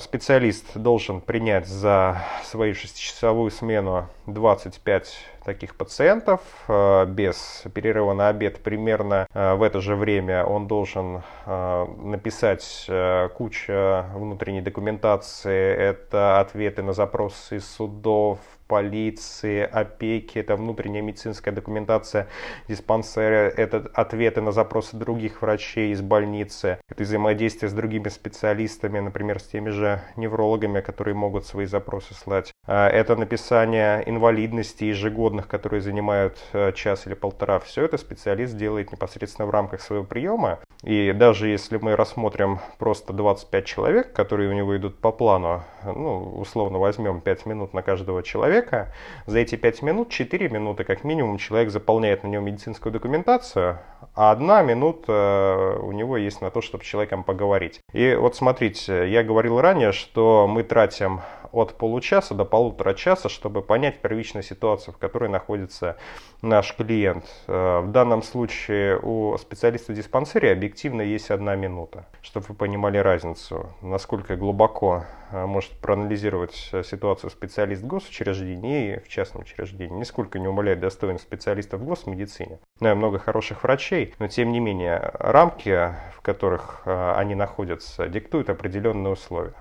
Специалист 0.00 0.76
должен 0.76 1.20
принять 1.20 1.66
за 1.66 2.22
свою 2.44 2.74
шестичасовую 2.74 3.50
смену 3.50 4.06
25 4.32 5.26
таких 5.44 5.76
пациентов 5.76 6.40
а, 6.68 7.04
без 7.06 7.64
перерыва 7.74 8.12
на 8.12 8.28
обед 8.28 8.62
примерно 8.62 9.26
а, 9.32 9.56
в 9.56 9.62
это 9.62 9.80
же 9.80 9.96
время 9.96 10.44
он 10.44 10.66
должен 10.66 11.22
написать 11.46 12.88
кучу 13.34 13.72
внутренней 14.14 14.60
документации, 14.60 15.74
это 15.74 16.40
ответы 16.40 16.82
на 16.82 16.92
запросы 16.92 17.60
судов, 17.60 18.38
полиции, 18.70 19.62
опеки, 19.62 20.38
это 20.38 20.54
внутренняя 20.54 21.02
медицинская 21.02 21.52
документация 21.52 22.28
диспансера, 22.68 23.48
это 23.48 23.90
ответы 23.94 24.40
на 24.42 24.52
запросы 24.52 24.96
других 24.96 25.42
врачей 25.42 25.92
из 25.92 26.02
больницы, 26.02 26.78
это 26.88 27.02
взаимодействие 27.02 27.68
с 27.68 27.72
другими 27.72 28.08
специалистами, 28.08 29.00
например, 29.00 29.40
с 29.40 29.48
теми 29.48 29.70
же 29.70 30.00
неврологами, 30.14 30.80
которые 30.82 31.16
могут 31.16 31.46
свои 31.46 31.66
запросы 31.66 32.14
слать. 32.14 32.49
А, 32.72 32.88
это 32.88 33.16
написание 33.16 34.08
инвалидности 34.08 34.84
ежегодных, 34.84 35.48
которые 35.48 35.80
занимают 35.80 36.38
э, 36.52 36.70
час 36.72 37.04
или 37.08 37.14
полтора. 37.14 37.58
Все 37.58 37.84
это 37.84 37.98
специалист 37.98 38.56
делает 38.56 38.92
непосредственно 38.92 39.46
в 39.46 39.50
рамках 39.50 39.80
своего 39.80 40.04
приема. 40.04 40.60
И 40.84 41.12
даже 41.12 41.48
если 41.48 41.78
мы 41.78 41.96
рассмотрим 41.96 42.60
просто 42.78 43.12
25 43.12 43.64
человек, 43.64 44.12
которые 44.12 44.50
у 44.50 44.52
него 44.52 44.76
идут 44.76 45.00
по 45.00 45.10
плану, 45.10 45.64
ну, 45.84 46.38
условно 46.38 46.78
возьмем 46.78 47.20
5 47.20 47.46
минут 47.46 47.74
на 47.74 47.82
каждого 47.82 48.22
человека, 48.22 48.94
за 49.26 49.40
эти 49.40 49.56
5 49.56 49.82
минут, 49.82 50.08
4 50.10 50.48
минуты 50.48 50.84
как 50.84 51.02
минимум 51.02 51.38
человек 51.38 51.70
заполняет 51.70 52.22
на 52.22 52.28
нем 52.28 52.44
медицинскую 52.44 52.92
документацию, 52.92 53.80
а 54.14 54.30
одна 54.30 54.62
минута 54.62 55.12
э, 55.12 55.78
у 55.80 55.90
него 55.90 56.16
есть 56.16 56.40
на 56.40 56.52
то, 56.52 56.60
чтобы 56.60 56.84
с 56.84 56.86
человеком 56.86 57.24
поговорить. 57.24 57.80
И 57.92 58.14
вот 58.14 58.36
смотрите, 58.36 59.10
я 59.10 59.24
говорил 59.24 59.60
ранее, 59.60 59.90
что 59.90 60.46
мы 60.48 60.62
тратим 60.62 61.20
от 61.52 61.74
получаса 61.74 62.34
до 62.34 62.44
полутора 62.44 62.59
часа, 62.96 63.28
чтобы 63.28 63.62
понять 63.62 64.00
первичную 64.00 64.42
ситуацию, 64.42 64.94
в 64.94 64.98
которой 64.98 65.28
находится 65.28 65.96
наш 66.42 66.74
клиент. 66.74 67.24
Э, 67.46 67.80
в 67.80 67.90
данном 67.90 68.22
случае 68.22 68.98
у 68.98 69.36
специалиста 69.38 69.92
в 69.92 69.96
диспансере 69.96 70.52
объективно 70.52 71.02
есть 71.02 71.30
одна 71.30 71.56
минута, 71.56 72.06
чтобы 72.22 72.46
вы 72.48 72.54
понимали 72.54 72.98
разницу, 72.98 73.74
насколько 73.82 74.36
глубоко 74.36 75.04
э, 75.32 75.46
может 75.46 75.72
проанализировать 75.80 76.54
ситуацию 76.84 77.30
специалист 77.30 77.82
в 77.82 77.86
госучреждении 77.86 78.94
и 78.94 79.00
в 79.00 79.08
частном 79.08 79.42
учреждении. 79.42 79.98
Нисколько 79.98 80.38
не 80.38 80.48
умаляет 80.48 80.80
достоинств 80.80 81.26
специалистов 81.26 81.80
в 81.80 81.84
госмедицине. 81.84 82.58
Знаю 82.78 82.96
много 82.96 83.18
хороших 83.18 83.62
врачей, 83.62 84.14
но 84.18 84.28
тем 84.28 84.52
не 84.52 84.60
менее 84.60 85.10
рамки, 85.14 85.94
в 86.16 86.22
которых 86.22 86.82
э, 86.84 87.12
они 87.16 87.34
находятся, 87.34 88.08
диктуют 88.08 88.50
определенные 88.50 89.12
условия. 89.12 89.54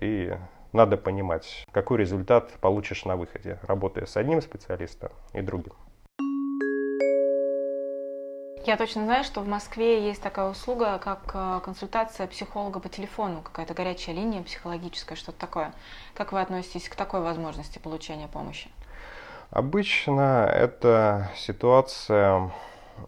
И 0.00 0.32
надо 0.72 0.96
понимать, 0.96 1.64
какой 1.72 1.98
результат 1.98 2.52
получишь 2.60 3.04
на 3.04 3.16
выходе, 3.16 3.58
работая 3.62 4.06
с 4.06 4.16
одним 4.16 4.40
специалистом 4.42 5.10
и 5.32 5.40
другим. 5.40 5.74
Я 8.64 8.76
точно 8.76 9.04
знаю, 9.04 9.24
что 9.24 9.40
в 9.40 9.48
Москве 9.48 10.06
есть 10.06 10.22
такая 10.22 10.48
услуга, 10.48 10.98
как 10.98 11.32
э, 11.34 11.60
консультация 11.64 12.28
психолога 12.28 12.78
по 12.78 12.88
телефону, 12.88 13.42
какая-то 13.42 13.74
горячая 13.74 14.14
линия 14.14 14.40
психологическая, 14.40 15.16
что-то 15.16 15.38
такое. 15.40 15.72
Как 16.14 16.30
вы 16.30 16.40
относитесь 16.40 16.88
к 16.88 16.94
такой 16.94 17.22
возможности 17.22 17.80
получения 17.80 18.28
помощи? 18.28 18.70
Обычно 19.50 20.46
эта 20.46 21.32
ситуация 21.36 22.52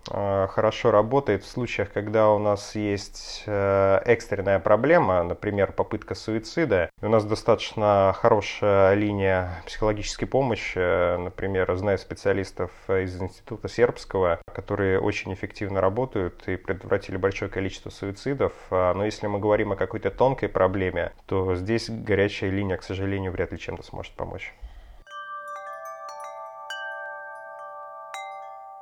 хорошо 0.07 0.91
работает 0.91 1.45
в 1.45 1.49
случаях, 1.49 1.93
когда 1.93 2.31
у 2.31 2.39
нас 2.39 2.75
есть 2.75 3.45
э, 3.47 4.01
экстренная 4.05 4.59
проблема, 4.59 5.23
например, 5.23 5.73
попытка 5.73 6.15
суицида. 6.15 6.91
У 7.01 7.09
нас 7.09 7.25
достаточно 7.25 8.15
хорошая 8.17 8.95
линия 8.95 9.63
психологической 9.67 10.29
помощи. 10.29 11.17
Например, 11.17 11.75
знаю 11.77 11.99
специалистов 11.99 12.71
из 12.89 13.21
Института 13.21 13.69
Сербского, 13.69 14.41
которые 14.53 15.01
очень 15.01 15.33
эффективно 15.33 15.81
работают 15.81 16.47
и 16.49 16.57
предотвратили 16.57 17.17
большое 17.17 17.51
количество 17.51 17.91
суицидов. 17.91 18.53
А, 18.71 18.95
но 18.95 19.05
если 19.05 19.27
мы 19.27 19.39
говорим 19.39 19.73
о 19.73 19.77
какой-то 19.77 20.11
тонкой 20.11 20.49
проблеме, 20.49 21.13
то 21.27 21.55
здесь 21.55 21.89
горячая 21.91 22.51
линия, 22.51 22.77
к 22.77 22.83
сожалению, 22.83 23.33
вряд 23.33 23.53
ли 23.53 23.59
чем-то 23.59 23.83
сможет 23.83 24.13
помочь. 24.15 24.55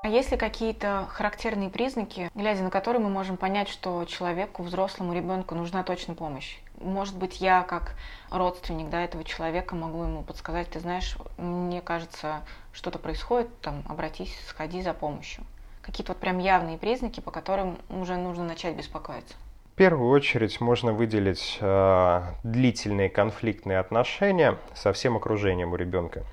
А 0.05 0.09
есть 0.09 0.33
ли 0.33 0.37
какие-то 0.37 1.07
характерные 1.11 1.71
признаки, 1.71 2.29
глядя 2.35 2.65
на 2.65 2.71
которые 2.71 3.01
мы 3.01 3.09
можем 3.09 3.37
понять, 3.37 3.69
что 3.69 4.05
человеку, 4.05 4.65
взрослому 4.65 5.15
ребенку 5.15 5.55
нужна 5.55 5.85
точно 5.85 6.15
помощь? 6.15 6.59
Может 6.81 7.17
быть, 7.17 7.41
я 7.41 7.63
как 7.63 7.95
родственник 8.29 8.91
да, 8.91 9.01
этого 9.05 9.23
человека 9.23 9.77
могу 9.77 10.03
ему 10.03 10.23
подсказать, 10.23 10.69
ты 10.69 10.81
знаешь, 10.81 11.17
мне 11.39 11.81
кажется, 11.81 12.43
что-то 12.73 12.99
происходит, 12.99 13.47
там, 13.61 13.85
обратись, 13.89 14.37
сходи 14.49 14.83
за 14.83 14.93
помощью. 14.93 15.45
Какие-то 15.83 16.15
вот 16.15 16.21
прям 16.21 16.41
явные 16.41 16.79
признаки, 16.79 17.21
по 17.21 17.31
которым 17.31 17.79
уже 17.89 18.17
нужно 18.17 18.43
начать 18.43 18.75
беспокоиться. 18.75 19.35
В 19.73 19.77
первую 19.77 20.11
очередь 20.11 20.61
можно 20.61 20.93
выделить 20.93 21.59
э, 21.61 22.23
длительные 22.43 23.09
конфликтные 23.09 23.79
отношения 23.79 24.59
со 24.75 24.93
всем 24.93 25.17
окружением 25.17 25.73
у 25.73 25.77
ребенка 25.77 26.25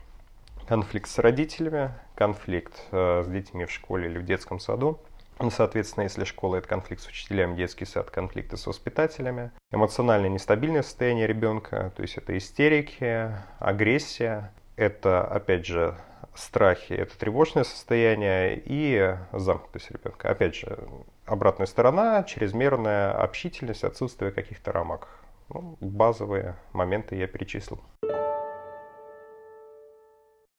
конфликт 0.70 1.10
с 1.10 1.18
родителями, 1.18 1.90
конфликт 2.14 2.80
э, 2.92 3.24
с 3.26 3.28
детьми 3.28 3.66
в 3.66 3.72
школе 3.72 4.08
или 4.08 4.20
в 4.20 4.24
детском 4.24 4.60
саду. 4.60 5.00
Ну, 5.40 5.50
соответственно, 5.50 6.04
если 6.04 6.26
школа– 6.26 6.56
это 6.58 6.68
конфликт 6.68 7.02
с 7.02 7.08
учителями, 7.08 7.56
детский 7.56 7.86
сад– 7.86 8.12
конфликты 8.12 8.56
с 8.56 8.68
воспитателями. 8.68 9.50
Эмоционально 9.72 10.28
нестабильное 10.28 10.84
состояние 10.84 11.26
ребенка, 11.26 11.92
то 11.96 12.04
есть 12.04 12.18
это 12.18 12.38
истерики, 12.38 13.32
агрессия, 13.58 14.54
это, 14.76 15.24
опять 15.24 15.66
же, 15.66 15.98
страхи, 16.36 16.94
это 16.94 17.18
тревожное 17.18 17.64
состояние 17.64 18.62
и 18.64 19.16
замкнутость 19.32 19.90
ребенка. 19.90 20.30
Опять 20.30 20.54
же, 20.54 20.78
обратная 21.26 21.66
сторона– 21.66 22.22
чрезмерная 22.28 23.12
общительность, 23.12 23.84
отсутствие 23.84 24.32
каких-то 24.32 24.72
рамок. 24.72 25.08
Ну, 25.52 25.78
базовые 25.82 26.58
моменты 26.74 27.16
я 27.16 27.26
перечислил. 27.26 27.82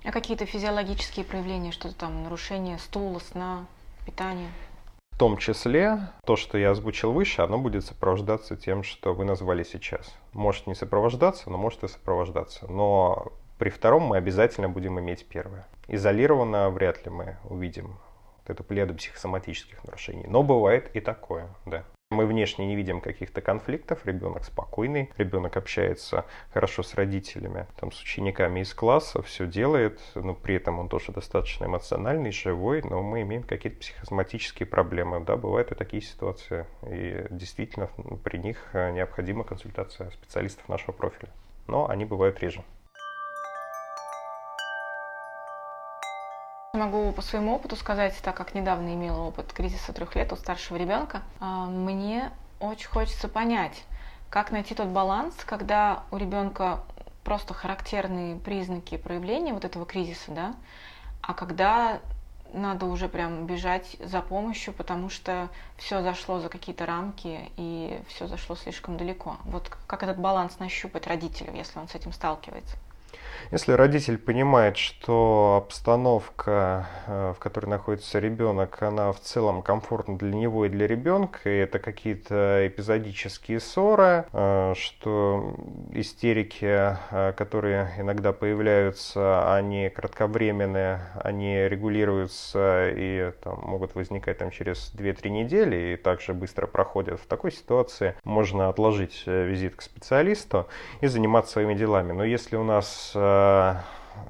А 0.05 0.13
какие-то 0.13 0.47
физиологические 0.47 1.25
проявления, 1.25 1.73
что-то 1.73 1.95
там, 1.95 2.25
нарушение 2.25 2.79
стула, 2.79 3.19
сна, 3.19 3.67
питания? 4.07 4.49
В 5.13 5.19
том 5.19 5.37
числе 5.37 6.09
то, 6.25 6.37
что 6.37 6.57
я 6.57 6.71
озвучил 6.71 7.13
выше, 7.13 7.43
оно 7.43 7.59
будет 7.59 7.85
сопровождаться 7.85 8.57
тем, 8.57 8.83
что 8.83 9.13
вы 9.13 9.27
назвали 9.27 9.63
сейчас. 9.63 10.17
Может 10.33 10.67
не 10.67 10.75
сопровождаться, 10.75 11.51
но 11.51 11.59
может 11.59 11.85
и 11.85 11.89
сопровождаться. 11.89 12.67
Но 12.67 13.33
при 13.59 13.69
втором 13.69 14.05
мы 14.05 14.17
обязательно 14.17 14.71
будем 14.71 14.99
иметь 14.99 15.27
первое. 15.27 15.67
Изолированно 15.89 16.71
вряд 16.71 17.05
ли 17.05 17.11
мы 17.11 17.37
увидим 17.45 17.99
вот 18.39 18.49
эту 18.49 18.65
пледу 18.65 18.95
психосоматических 18.95 19.85
нарушений. 19.85 20.25
Но 20.27 20.43
бывает 20.43 20.91
и 20.97 21.01
такое, 21.01 21.49
да. 21.67 21.85
Мы 22.13 22.27
внешне 22.27 22.67
не 22.67 22.75
видим 22.75 23.01
каких-то 23.01 23.41
конфликтов, 23.41 24.05
ребенок 24.05 24.45
спокойный, 24.45 25.13
ребенок 25.17 25.57
общается 25.57 26.25
хорошо 26.53 26.83
с 26.83 26.95
родителями, 26.95 27.69
там, 27.79 27.93
с 27.93 28.03
учениками 28.03 28.61
из 28.61 28.75
класса, 28.75 29.23
все 29.23 29.47
делает, 29.47 30.01
но 30.17 30.35
при 30.35 30.57
этом 30.57 30.81
он 30.81 30.89
тоже 30.89 31.13
достаточно 31.13 31.67
эмоциональный, 31.67 32.33
живой, 32.33 32.83
но 32.83 33.01
мы 33.01 33.23
имеем 33.23 33.45
какие-то 33.45 33.79
психосоматические 33.79 34.67
проблемы. 34.67 35.21
Да, 35.21 35.37
бывают 35.37 35.71
и 35.71 35.77
такие 35.77 36.03
ситуации, 36.03 36.67
и 36.83 37.27
действительно 37.31 37.89
при 38.25 38.39
них 38.39 38.71
э, 38.73 38.91
необходима 38.91 39.45
консультация 39.45 40.11
специалистов 40.11 40.69
нашего 40.69 40.91
профиля, 40.91 41.31
но 41.69 41.89
они 41.89 42.07
бывают 42.07 42.41
реже. 42.41 42.65
Могу 46.81 47.13
по 47.13 47.21
своему 47.21 47.57
опыту 47.57 47.77
сказать, 47.77 48.19
так 48.23 48.35
как 48.35 48.55
недавно 48.55 48.95
имела 48.95 49.21
опыт 49.21 49.53
кризиса 49.53 49.93
трех 49.93 50.17
лет 50.17 50.33
у 50.33 50.37
старшего 50.37 50.79
ребенка, 50.79 51.21
а, 51.39 51.67
мне 51.67 52.31
очень 52.59 52.89
хочется 52.89 53.29
понять, 53.29 53.85
как 54.31 54.51
найти 54.51 54.75
тот 54.75 54.89
баланс, 54.89 55.35
когда 55.45 56.05
у 56.11 56.17
ребенка 56.17 56.81
просто 57.23 57.53
характерные 57.53 58.37
признаки 58.37 58.97
проявления 58.97 59.53
вот 59.53 59.67
этого 59.67 59.85
кризиса, 59.85 60.31
да, 60.31 60.55
а 61.21 61.35
когда 61.35 62.01
надо 62.55 62.87
уже 62.87 63.11
прям 63.11 63.45
бежать 63.45 63.99
за 64.01 64.23
помощью, 64.23 64.73
потому 64.73 65.11
что 65.11 65.51
все 65.77 66.01
зашло 66.01 66.41
за 66.41 66.49
какие-то 66.49 66.87
рамки 66.87 67.51
и 67.59 68.01
все 68.09 68.27
зашло 68.27 68.57
слишком 68.57 68.97
далеко. 68.97 69.37
Вот 69.45 69.69
как 69.87 70.03
этот 70.03 70.19
баланс 70.19 70.59
нащупать 70.59 71.07
родителю, 71.07 71.53
если 71.55 71.79
он 71.79 71.89
с 71.89 71.95
этим 71.95 72.15
сталкивается? 72.15 72.79
Если 73.51 73.73
родитель 73.73 74.17
понимает, 74.17 74.77
что 74.77 75.65
обстановка, 75.65 76.87
э, 77.07 77.35
в 77.37 77.41
которой 77.41 77.67
находится 77.67 78.21
ребенок, 78.21 78.81
она 78.83 79.13
в 79.13 79.21
целом 79.21 79.63
комфортна 79.63 80.17
для 80.17 80.33
него 80.33 80.67
и 80.67 80.69
для 80.69 80.87
ребенка, 80.87 81.51
и 81.51 81.59
это 81.59 81.81
какие-то 81.81 82.67
эпизодические 82.67 83.59
ссоры, 83.59 84.25
э, 84.33 84.75
что 84.77 85.57
истерики, 85.93 86.97
э, 87.11 87.33
которые 87.37 87.91
иногда 87.99 88.33
появляются, 88.33 89.53
они 89.55 89.89
кратковременные, 89.89 91.01
они 91.23 91.69
регулируются 91.69 92.91
и 92.91 93.33
там, 93.43 93.61
могут 93.65 93.97
возникать 93.97 94.39
там, 94.39 94.53
через 94.53 94.93
2-3 94.95 95.29
недели 95.29 95.95
и 95.95 95.97
также 95.97 96.35
быстро 96.35 96.69
проходят. 96.69 97.21
В 97.21 97.27
такой 97.27 97.51
ситуации 97.51 98.15
можно 98.23 98.69
отложить 98.69 99.25
визит 99.27 99.75
к 99.75 99.83
специалисту 99.83 100.69
и 101.01 101.09
заниматься 101.09 101.53
своими 101.53 101.75
делами. 101.75 102.13
Но 102.13 102.23
если 102.23 102.57
у 102.57 102.63
нас 102.63 103.13
Э, 103.31 103.77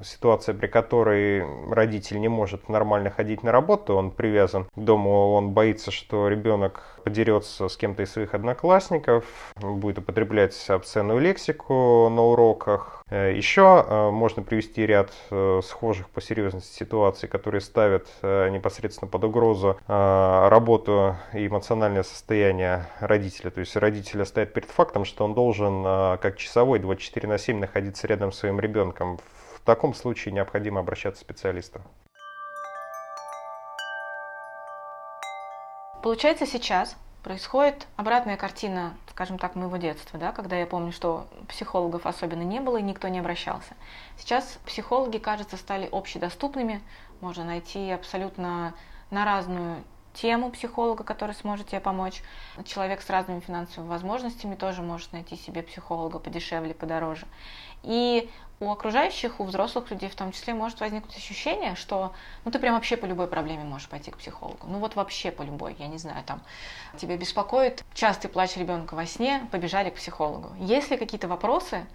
ситуация, 0.02 0.54
при 0.54 0.66
которой 0.66 1.44
родитель 1.70 2.20
не 2.20 2.28
может 2.28 2.68
нормально 2.68 3.10
ходить 3.10 3.42
на 3.42 3.52
работу, 3.52 3.94
он 3.94 4.10
привязан 4.10 4.64
к 4.64 4.78
дому, 4.78 5.32
он 5.32 5.50
боится, 5.50 5.90
что 5.90 6.28
ребенок 6.28 6.98
подерется 7.04 7.68
с 7.68 7.76
кем-то 7.76 8.02
из 8.02 8.12
своих 8.12 8.34
одноклассников, 8.34 9.24
будет 9.56 9.98
употреблять 9.98 10.68
обсценную 10.68 11.18
лексику 11.18 12.08
на 12.10 12.22
уроках. 12.22 13.02
Э, 13.10 13.32
Еще 13.34 13.84
э, 13.86 14.10
можно 14.10 14.42
привести 14.42 14.86
ряд 14.86 15.10
схожих 15.62 16.08
по 16.10 16.20
серьезности 16.20 16.74
ситуаций, 16.78 17.28
которые 17.28 17.60
ставят 17.60 18.06
непосредственно 18.22 19.10
под 19.10 19.24
угрозу 19.24 19.78
работу 19.86 21.16
и 21.32 21.46
эмоциональное 21.46 22.02
состояние 22.02 22.86
родителя. 23.00 23.50
То 23.50 23.60
есть 23.60 23.76
родитель 23.76 24.24
стоит 24.24 24.52
перед 24.52 24.70
фактом, 24.70 25.04
что 25.04 25.24
он 25.24 25.34
должен 25.34 25.82
как 26.18 26.36
часовой 26.36 26.78
24 26.78 27.28
на 27.28 27.38
7 27.38 27.58
находиться 27.58 28.06
рядом 28.06 28.32
с 28.32 28.38
своим 28.38 28.60
ребенком 28.60 29.18
в 29.18 29.39
таком 29.64 29.94
случае 29.94 30.32
необходимо 30.32 30.80
обращаться 30.80 31.20
к 31.20 31.24
специалисту. 31.24 31.80
Получается, 36.02 36.46
сейчас 36.46 36.96
происходит 37.22 37.86
обратная 37.96 38.38
картина, 38.38 38.94
скажем 39.10 39.38
так, 39.38 39.54
моего 39.54 39.76
детства, 39.76 40.18
да, 40.18 40.32
когда 40.32 40.56
я 40.56 40.66
помню, 40.66 40.92
что 40.92 41.26
психологов 41.48 42.06
особенно 42.06 42.42
не 42.42 42.60
было 42.60 42.78
и 42.78 42.82
никто 42.82 43.08
не 43.08 43.18
обращался. 43.18 43.74
Сейчас 44.16 44.58
психологи, 44.64 45.18
кажется, 45.18 45.58
стали 45.58 45.88
общедоступными, 45.92 46.80
можно 47.20 47.44
найти 47.44 47.90
абсолютно 47.90 48.74
на 49.10 49.24
разную 49.24 49.84
тему 50.14 50.50
психолога, 50.50 51.04
который 51.04 51.34
сможет 51.34 51.68
тебе 51.68 51.80
помочь. 51.80 52.22
Человек 52.64 53.00
с 53.02 53.10
разными 53.10 53.40
финансовыми 53.40 53.90
возможностями 53.90 54.54
тоже 54.54 54.82
может 54.82 55.12
найти 55.12 55.36
себе 55.36 55.62
психолога 55.62 56.18
подешевле, 56.18 56.74
подороже. 56.74 57.26
И 57.82 58.30
у 58.60 58.70
окружающих, 58.70 59.40
у 59.40 59.44
взрослых 59.44 59.90
людей 59.90 60.10
в 60.10 60.14
том 60.14 60.32
числе 60.32 60.52
может 60.52 60.80
возникнуть 60.80 61.16
ощущение, 61.16 61.74
что 61.76 62.12
ну 62.44 62.50
ты 62.50 62.58
прям 62.58 62.74
вообще 62.74 62.98
по 62.98 63.06
любой 63.06 63.26
проблеме 63.26 63.64
можешь 63.64 63.88
пойти 63.88 64.10
к 64.10 64.18
психологу. 64.18 64.66
Ну 64.66 64.78
вот 64.78 64.96
вообще 64.96 65.30
по 65.30 65.42
любой, 65.42 65.74
я 65.78 65.86
не 65.86 65.96
знаю, 65.96 66.22
там 66.24 66.42
тебя 66.98 67.16
беспокоит 67.16 67.82
частый 67.94 68.28
плач 68.28 68.56
ребенка 68.56 68.94
во 68.94 69.06
сне, 69.06 69.48
побежали 69.50 69.88
к 69.88 69.94
психологу. 69.94 70.50
Есть 70.58 70.90
ли 70.90 70.98
какие-то 70.98 71.26
вопросы, 71.26 71.86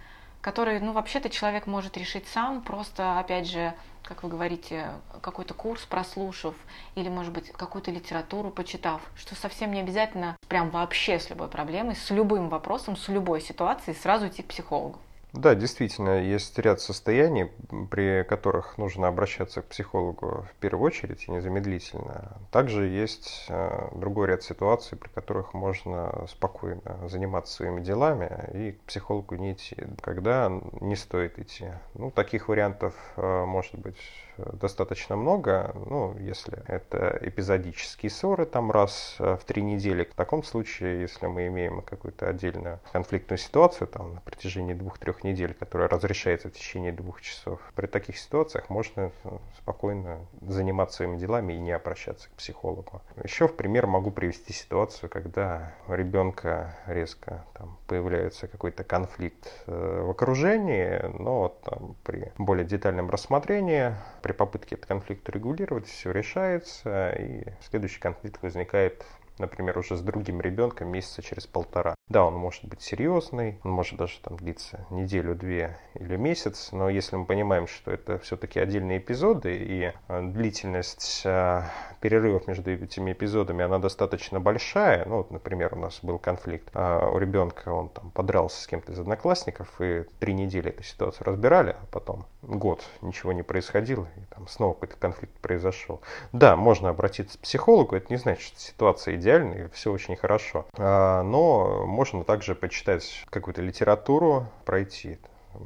которые, 0.42 0.80
ну 0.80 0.92
вообще-то 0.92 1.30
человек 1.30 1.68
может 1.68 1.98
решить 1.98 2.28
сам, 2.28 2.62
просто, 2.62 3.20
опять 3.20 3.48
же, 3.48 3.74
как 4.02 4.24
вы 4.24 4.30
говорите, 4.30 4.90
какой-то 5.22 5.54
курс 5.54 5.86
прослушав 5.86 6.56
или, 6.96 7.10
может 7.10 7.32
быть, 7.32 7.52
какую-то 7.52 7.92
литературу 7.92 8.50
почитав, 8.50 9.02
что 9.16 9.36
совсем 9.36 9.72
не 9.72 9.82
обязательно 9.82 10.36
прям 10.48 10.72
вообще 10.72 11.20
с 11.20 11.30
любой 11.30 11.48
проблемой, 11.48 11.96
с 11.96 12.10
любым 12.10 12.50
вопросом, 12.50 12.98
с 12.98 13.08
любой 13.08 13.42
ситуацией 13.42 13.96
сразу 13.96 14.28
идти 14.28 14.42
к 14.42 14.48
психологу. 14.48 15.00
Да, 15.36 15.54
действительно, 15.54 16.22
есть 16.22 16.58
ряд 16.60 16.80
состояний, 16.80 17.52
при 17.92 18.24
которых 18.24 18.78
нужно 18.78 19.10
обращаться 19.10 19.62
к 19.62 19.66
психологу 19.66 20.46
в 20.50 20.56
первую 20.62 20.86
очередь 20.86 21.28
и 21.28 21.32
незамедлительно. 21.32 22.38
Также 22.52 22.88
есть 22.88 23.46
э, 23.50 23.90
другой 23.94 24.28
ряд 24.28 24.44
ситуаций, 24.44 24.98
при 24.98 25.10
которых 25.10 25.54
можно 25.54 26.26
спокойно 26.30 27.08
заниматься 27.10 27.54
своими 27.54 27.82
делами 27.82 28.50
и 28.54 28.72
к 28.72 28.82
психологу 28.84 29.36
не 29.36 29.54
идти, 29.54 29.76
когда 30.02 30.50
не 30.80 30.96
стоит 30.96 31.38
идти. 31.38 31.66
Ну, 31.96 32.12
таких 32.12 32.48
вариантов 32.48 32.94
э, 33.18 33.46
может 33.46 33.78
быть 33.78 34.00
достаточно 34.38 35.16
много, 35.16 35.72
ну, 35.88 36.16
если 36.20 36.64
это 36.68 37.18
эпизодические 37.22 38.10
ссоры, 38.10 38.46
там 38.46 38.72
раз 38.72 39.16
в 39.20 39.40
три 39.46 39.62
недели. 39.62 40.04
В 40.04 40.16
таком 40.16 40.44
случае, 40.44 41.02
если 41.02 41.28
мы 41.28 41.48
имеем 41.48 41.82
какую-то 41.82 42.28
отдельную 42.30 42.80
конфликтную 42.92 43.38
ситуацию, 43.38 43.88
там, 43.88 44.16
на 44.16 44.22
протяжении 44.22 44.74
двух-трех 44.74 45.24
недель, 45.24 45.54
которая 45.54 45.88
разрешается 45.88 46.50
в 46.50 46.54
течение 46.54 46.92
двух 46.92 47.22
часов, 47.22 47.60
при 47.76 47.88
таких 47.88 48.18
ситуациях 48.18 48.70
можно 48.70 49.12
спокойно 49.58 50.20
заниматься 50.42 50.98
своими 50.98 51.18
делами 51.18 51.54
и 51.54 51.60
не 51.60 51.72
обращаться 51.72 52.30
к 52.30 52.34
психологу. 52.34 53.02
Еще 53.24 53.48
в 53.48 53.56
пример 53.56 53.88
могу 53.88 54.12
привести 54.12 54.54
ситуацию, 54.54 55.10
когда 55.10 55.74
у 55.88 55.94
ребенка 55.94 56.76
резко 56.88 57.46
там, 57.54 57.78
появляется 57.88 58.48
какой-то 58.48 58.84
конфликт 58.84 59.52
э, 59.68 60.04
в 60.06 60.10
окружении, 60.10 61.02
но 61.20 61.58
там, 61.64 61.96
при 62.04 62.32
более 62.38 62.66
детальном 62.66 63.10
рассмотрении 63.10 63.94
при 64.26 64.32
попытке 64.34 64.74
этот 64.74 64.88
конфликт 64.88 65.30
регулировать 65.30 65.86
все 65.86 66.12
решается, 66.12 67.12
и 67.12 67.44
следующий 67.62 68.00
конфликт 68.00 68.42
возникает 68.42 69.06
например, 69.38 69.78
уже 69.78 69.96
с 69.98 70.02
другим 70.02 70.42
ребенком 70.42 70.90
месяца 70.90 71.22
через 71.22 71.46
полтора. 71.46 71.95
Да, 72.08 72.24
он 72.24 72.36
может 72.36 72.64
быть 72.66 72.84
серьезный, 72.84 73.60
он 73.64 73.72
может 73.72 73.98
даже 73.98 74.20
там 74.22 74.38
длиться 74.38 74.86
неделю, 74.92 75.34
две 75.34 75.80
или 75.96 76.16
месяц, 76.18 76.72
но 76.72 76.88
если 76.88 77.16
мы 77.16 77.26
понимаем, 77.26 77.66
что 77.66 77.90
это 77.90 78.20
все-таки 78.20 78.60
отдельные 78.60 79.00
эпизоды 79.00 79.56
и 79.56 79.92
э, 80.08 80.22
длительность 80.22 81.24
э, 81.26 81.64
перерывов 82.02 82.48
между 82.48 82.72
этими 82.72 83.14
эпизодами, 83.14 83.66
она 83.66 83.80
достаточно 83.80 84.40
большая, 84.40 85.04
ну 85.06 85.18
вот, 85.18 85.32
например, 85.32 85.74
у 85.74 85.80
нас 85.80 86.00
был 86.04 86.20
конфликт, 86.20 86.70
а 86.76 87.10
у 87.10 87.18
ребенка 87.18 87.70
он 87.70 87.90
там 87.90 88.12
подрался 88.12 88.62
с 88.62 88.68
кем-то 88.68 88.92
из 88.92 89.00
одноклассников, 89.00 89.82
и 89.82 90.06
три 90.20 90.36
недели 90.36 90.70
эту 90.70 90.84
ситуацию 90.84 91.26
разбирали, 91.26 91.72
а 91.72 91.86
потом 91.90 92.28
год 92.44 92.84
ничего 93.02 93.32
не 93.32 93.42
происходило, 93.42 94.08
и 94.18 94.34
там 94.36 94.48
снова 94.48 94.76
какой-то 94.76 94.98
конфликт 94.98 95.34
произошел. 95.40 96.02
Да, 96.34 96.56
можно 96.56 96.90
обратиться 96.90 97.40
к 97.40 97.42
психологу, 97.42 97.96
это 97.96 98.14
не 98.14 98.18
значит, 98.18 98.44
что 98.44 98.60
ситуация 98.60 99.16
идеальная, 99.16 99.70
все 99.70 99.92
очень 99.92 100.16
хорошо, 100.16 100.68
а, 100.78 101.24
но 101.24 101.88
можно 101.96 102.24
также 102.24 102.54
почитать 102.54 103.26
какую-то 103.30 103.62
литературу, 103.62 104.48
пройти 104.66 105.18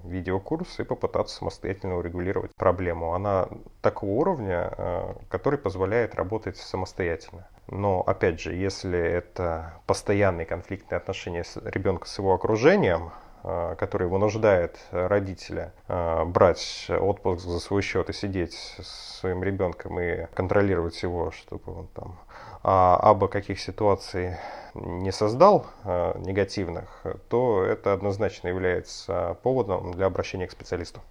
видеокурс 0.03 0.79
и 0.79 0.83
попытаться 0.83 1.37
самостоятельно 1.37 1.97
урегулировать 1.97 2.53
проблему. 2.55 3.13
Она 3.13 3.49
такого 3.81 4.11
уровня, 4.11 4.71
а, 4.71 5.15
который 5.29 5.57
позволяет 5.57 6.15
работать 6.15 6.57
самостоятельно. 6.57 7.47
Но, 7.67 8.01
опять 8.01 8.39
же, 8.39 8.53
если 8.53 8.99
это 8.99 9.73
постоянные 9.87 10.45
конфликтные 10.45 10.97
отношения 10.97 11.43
с 11.43 11.57
ребенка 11.57 12.07
с 12.07 12.17
его 12.17 12.33
окружением, 12.33 13.11
а, 13.41 13.75
который 13.75 14.07
вынуждает 14.07 14.77
родителя 14.91 15.73
а, 15.87 16.25
брать 16.25 16.87
отпуск 16.89 17.45
за 17.45 17.59
свой 17.59 17.81
счет 17.81 18.09
и 18.09 18.13
сидеть 18.13 18.53
с 18.81 19.19
своим 19.19 19.43
ребенком 19.43 19.99
и 19.99 20.25
контролировать 20.33 21.01
его, 21.03 21.31
чтобы 21.31 21.79
он 21.79 21.87
там 21.87 22.19
а 22.63 22.97
абы 22.97 23.27
каких 23.27 23.59
ситуаций 23.59 24.35
не 24.73 25.11
создал 25.11 25.65
негативных, 25.85 27.03
то 27.29 27.63
это 27.63 27.93
однозначно 27.93 28.49
является 28.49 29.37
поводом 29.41 29.91
для 29.91 30.05
обращения 30.05 30.47
к 30.47 30.51
специалисту. 30.51 31.01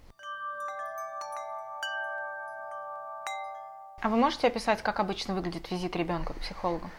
А 4.01 4.07
вы 4.07 4.15
можете 4.15 4.47
описать, 4.47 4.81
как 4.81 4.99
обычно 4.99 5.35
выглядит 5.35 5.71
визит 5.71 5.95
ребенка 5.95 6.33
к 6.33 6.37
психологу? 6.37 6.89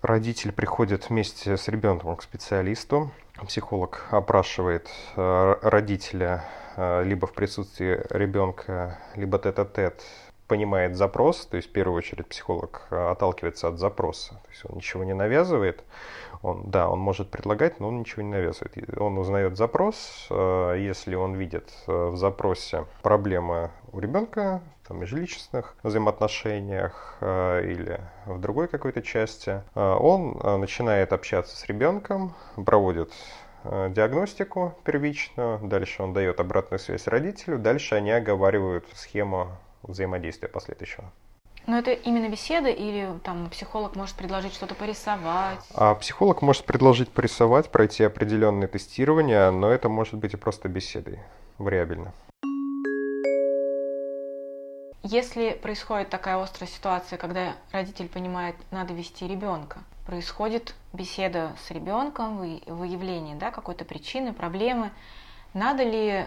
Родитель 0.00 0.52
приходит 0.52 1.10
вместе 1.10 1.56
с 1.56 1.68
ребенком 1.68 2.16
к 2.16 2.22
специалисту. 2.22 3.10
Психолог 3.46 4.06
опрашивает 4.10 4.88
э, 5.16 5.54
родителя 5.62 6.44
э, 6.76 7.04
либо 7.04 7.26
в 7.26 7.34
присутствии 7.34 8.00
ребенка, 8.10 8.98
либо 9.14 9.38
тет-а-тет, 9.38 10.02
понимает 10.46 10.96
запрос, 10.96 11.46
то 11.46 11.56
есть 11.56 11.68
в 11.68 11.72
первую 11.72 11.98
очередь 11.98 12.26
психолог 12.26 12.86
э, 12.90 13.10
отталкивается 13.10 13.68
от 13.68 13.78
запроса, 13.78 14.34
то 14.34 14.50
есть 14.50 14.62
он 14.64 14.76
ничего 14.76 15.04
не 15.04 15.14
навязывает, 15.14 15.84
он, 16.42 16.70
да, 16.70 16.88
он 16.88 16.98
может 16.98 17.30
предлагать, 17.30 17.80
но 17.80 17.88
он 17.88 18.00
ничего 18.00 18.22
не 18.22 18.30
навязывает. 18.30 18.76
Он 18.98 19.18
узнает 19.18 19.56
запрос, 19.56 20.26
если 20.30 21.14
он 21.14 21.34
видит 21.34 21.72
в 21.86 22.14
запросе 22.16 22.84
проблемы 23.02 23.70
у 23.92 23.98
ребенка, 23.98 24.60
там, 24.86 25.00
межличностных 25.00 25.74
взаимоотношениях 25.82 27.16
э, 27.20 27.62
или 27.64 28.00
в 28.26 28.40
другой 28.40 28.68
какой-то 28.68 29.02
части, 29.02 29.62
э, 29.74 29.80
он 29.80 30.38
э, 30.42 30.56
начинает 30.56 31.12
общаться 31.12 31.56
с 31.56 31.66
ребенком, 31.66 32.34
проводит 32.64 33.12
э, 33.64 33.90
диагностику 33.90 34.74
первичную, 34.84 35.58
дальше 35.62 36.02
он 36.02 36.12
дает 36.12 36.40
обратную 36.40 36.78
связь 36.78 37.06
родителю, 37.06 37.58
дальше 37.58 37.94
они 37.94 38.12
оговаривают 38.12 38.86
схему 38.94 39.48
взаимодействия 39.82 40.48
последующего. 40.48 41.12
Но 41.66 41.78
это 41.78 41.92
именно 41.92 42.28
беседа 42.28 42.68
или 42.68 43.18
там 43.24 43.50
психолог 43.50 43.96
может 43.96 44.14
предложить 44.14 44.54
что-то 44.54 44.76
порисовать? 44.76 45.58
А 45.74 45.96
психолог 45.96 46.40
может 46.40 46.64
предложить 46.64 47.10
порисовать, 47.10 47.70
пройти 47.70 48.04
определенные 48.04 48.68
тестирования, 48.68 49.50
но 49.50 49.70
это 49.70 49.88
может 49.88 50.14
быть 50.14 50.34
и 50.34 50.36
просто 50.36 50.68
беседой, 50.68 51.18
вариабельно. 51.58 52.12
Если 55.02 55.50
происходит 55.50 56.10
такая 56.10 56.40
острая 56.40 56.68
ситуация, 56.68 57.16
когда 57.16 57.54
родитель 57.72 58.08
понимает, 58.08 58.56
надо 58.70 58.92
вести 58.92 59.26
ребенка, 59.26 59.78
происходит 60.04 60.74
беседа 60.92 61.52
с 61.64 61.70
ребенком, 61.70 62.38
выявление 62.38 63.36
да, 63.36 63.50
какой-то 63.50 63.84
причины, 63.84 64.32
проблемы, 64.32 64.90
надо 65.54 65.82
ли 65.84 66.26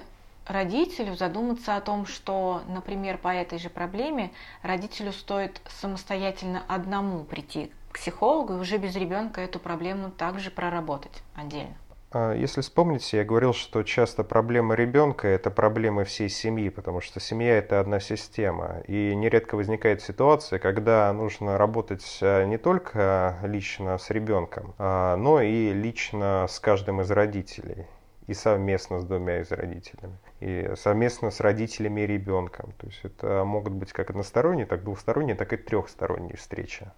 родителю 0.49 1.15
задуматься 1.15 1.75
о 1.75 1.81
том, 1.81 2.05
что, 2.05 2.61
например, 2.67 3.17
по 3.17 3.29
этой 3.29 3.59
же 3.59 3.69
проблеме 3.69 4.31
родителю 4.63 5.11
стоит 5.13 5.61
самостоятельно 5.67 6.63
одному 6.67 7.23
прийти 7.23 7.71
к 7.91 7.95
психологу 7.95 8.53
и 8.53 8.57
уже 8.57 8.77
без 8.77 8.95
ребенка 8.95 9.41
эту 9.41 9.59
проблему 9.59 10.11
также 10.11 10.51
проработать 10.51 11.23
отдельно. 11.35 11.75
А, 12.11 12.33
если 12.33 12.61
вспомните, 12.61 13.17
я 13.17 13.23
говорил, 13.23 13.53
что 13.53 13.83
часто 13.83 14.23
проблема 14.23 14.73
ребенка– 14.73 15.27
это 15.29 15.51
проблемы 15.51 16.05
всей 16.05 16.29
семьи, 16.29 16.69
потому 16.69 17.01
что 17.01 17.19
семья– 17.19 17.57
это 17.59 17.79
одна 17.79 17.99
система. 17.99 18.81
И 18.87 19.13
нередко 19.15 19.55
возникает 19.55 20.01
ситуация, 20.01 20.57
когда 20.57 21.11
нужно 21.13 21.57
работать 21.57 22.19
а, 22.21 22.45
не 22.45 22.57
только 22.57 23.37
лично 23.43 23.97
с 23.97 24.09
ребенком, 24.09 24.73
а, 24.79 25.15
но 25.17 25.41
и 25.41 25.71
лично 25.71 26.47
с 26.49 26.59
каждым 26.59 27.01
из 27.01 27.11
родителей 27.11 27.85
и 28.25 28.33
совместно 28.33 28.99
с 28.99 29.05
двумя 29.05 29.41
из 29.41 29.51
родителями, 29.51 30.17
и 30.39 30.71
совместно 30.75 31.31
с 31.31 31.39
родителями 31.39 32.01
и 32.01 32.07
ребенком. 32.07 32.73
То 32.77 32.87
есть 32.87 32.99
это 33.03 33.43
могут 33.43 33.73
быть 33.73 33.91
как 33.91 34.09
односторонние, 34.09 34.65
так 34.65 34.83
двухсторонние, 34.83 35.35
так 35.35 35.51
и 35.53 35.57
трехсторонние 35.57 36.37
встречи. 36.37 36.89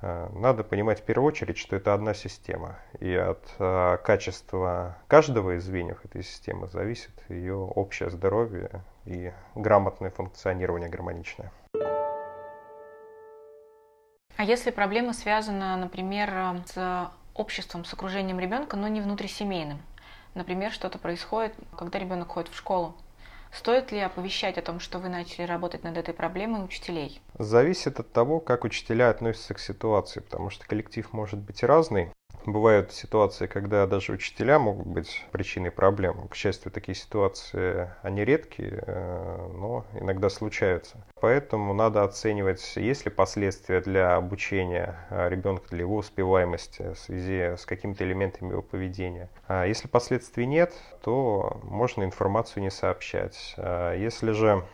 Э, 0.00 0.28
надо 0.32 0.64
понимать 0.64 1.00
в 1.00 1.02
первую 1.02 1.28
очередь, 1.28 1.58
что 1.58 1.76
это 1.76 1.92
одна 1.92 2.14
система, 2.14 2.78
и 3.00 3.12
от 3.14 3.44
э, 3.58 3.98
качества 4.04 4.96
каждого 5.08 5.56
из 5.56 5.64
звеньев 5.64 6.04
этой 6.04 6.22
системы 6.22 6.68
зависит 6.68 7.12
ее 7.28 7.56
общее 7.56 8.10
здоровье 8.10 8.82
и 9.06 9.32
грамотное 9.54 10.10
функционирование 10.10 10.88
гармоничное. 10.88 11.52
А 14.36 14.44
если 14.44 14.70
проблема 14.70 15.14
связана, 15.14 15.76
например, 15.76 16.62
с 16.72 17.10
обществом, 17.34 17.84
с 17.84 17.92
окружением 17.92 18.38
ребенка, 18.38 18.76
но 18.76 18.86
не 18.86 19.00
внутрисемейным? 19.00 19.80
Например, 20.38 20.70
что-то 20.70 20.98
происходит, 20.98 21.52
когда 21.76 21.98
ребенок 21.98 22.28
ходит 22.28 22.52
в 22.52 22.56
школу, 22.56 22.94
Стоит 23.50 23.92
ли 23.92 24.00
оповещать 24.00 24.58
о 24.58 24.62
том, 24.62 24.78
что 24.78 24.98
вы 24.98 25.08
начали 25.08 25.46
работать 25.46 25.82
над 25.82 25.96
этой 25.96 26.12
проблемой 26.12 26.62
учителей? 26.62 27.20
Зависит 27.38 27.98
от 27.98 28.12
того, 28.12 28.40
как 28.40 28.64
учителя 28.64 29.08
относятся 29.08 29.54
к 29.54 29.58
ситуации, 29.58 30.20
потому 30.20 30.50
что 30.50 30.66
коллектив 30.66 31.10
может 31.14 31.38
быть 31.38 31.62
разный. 31.62 32.12
Бывают 32.48 32.92
ситуации, 32.92 33.46
когда 33.46 33.86
даже 33.86 34.12
учителя 34.12 34.58
могут 34.58 34.86
быть 34.86 35.22
причиной 35.32 35.70
проблем. 35.70 36.28
К 36.28 36.34
счастью, 36.34 36.72
такие 36.72 36.94
ситуации, 36.94 37.90
они 38.00 38.24
редкие, 38.24 38.82
э, 38.86 39.50
но 39.52 39.84
иногда 39.92 40.30
случаются. 40.30 40.96
Поэтому 41.20 41.74
надо 41.74 42.04
оценивать, 42.04 42.76
есть 42.76 43.04
ли 43.04 43.10
последствия 43.10 43.82
для 43.82 44.16
обучения 44.16 44.96
э, 45.10 45.28
ребенка, 45.28 45.68
для 45.68 45.80
его 45.80 45.96
успеваемости 45.96 46.94
в 46.94 46.98
связи 46.98 47.54
с 47.54 47.66
какими-то 47.66 48.02
элементами 48.04 48.52
его 48.52 48.62
поведения. 48.62 49.28
А 49.46 49.66
если 49.66 49.86
последствий 49.86 50.46
нет, 50.46 50.72
то 51.02 51.60
можно 51.64 52.02
информацию 52.02 52.62
не 52.62 52.70
сообщать. 52.70 53.56
А 53.58 53.94
если 53.94 54.30
же 54.30 54.64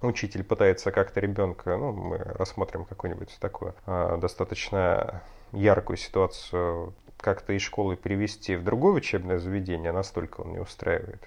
учитель 0.00 0.44
пытается 0.44 0.90
как-то 0.90 1.20
ребенка, 1.20 1.76
ну, 1.76 1.92
мы 1.92 2.16
рассмотрим 2.16 2.86
какую-нибудь 2.86 3.36
такую 3.38 3.74
э, 3.84 4.16
достаточно 4.18 5.20
яркую 5.52 5.98
ситуацию 5.98 6.94
как-то 7.22 7.54
из 7.54 7.62
школы 7.62 7.96
перевести 7.96 8.56
в 8.56 8.64
другое 8.64 8.92
учебное 8.94 9.38
заведение, 9.38 9.92
настолько 9.92 10.42
он 10.42 10.52
не 10.52 10.58
устраивает 10.58 11.22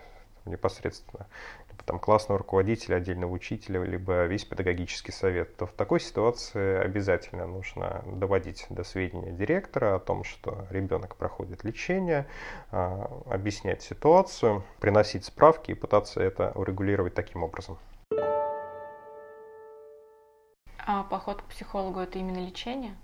непосредственно, 0.46 1.26
либо 1.72 1.84
там 1.84 2.00
классного 2.00 2.38
руководителя, 2.38 2.98
отдельного 2.98 3.32
учителя, 3.32 3.84
либо 3.84 4.26
весь 4.26 4.46
педагогический 4.46 5.12
совет, 5.12 5.58
то 5.58 5.66
в 5.66 5.72
такой 5.72 6.00
ситуации 6.00 6.78
обязательно 6.78 7.48
нужно 7.48 8.04
доводить 8.06 8.68
до 8.70 8.84
сведения 8.84 9.32
директора 9.32 9.96
о 9.96 10.00
том, 10.00 10.24
что 10.24 10.68
ребенок 10.70 11.16
проходит 11.16 11.64
лечение, 11.64 12.28
а, 12.72 13.10
объяснять 13.28 13.82
ситуацию, 13.82 14.64
приносить 14.80 15.26
справки 15.26 15.72
и 15.72 15.74
пытаться 15.74 16.22
это 16.22 16.52
урегулировать 16.54 17.16
таким 17.16 17.44
образом. 17.44 17.80
А 20.88 21.04
поход 21.04 21.42
к 21.42 21.46
психологу 21.46 22.00
это 22.00 22.20
именно 22.20 22.46
лечение? 22.46 22.96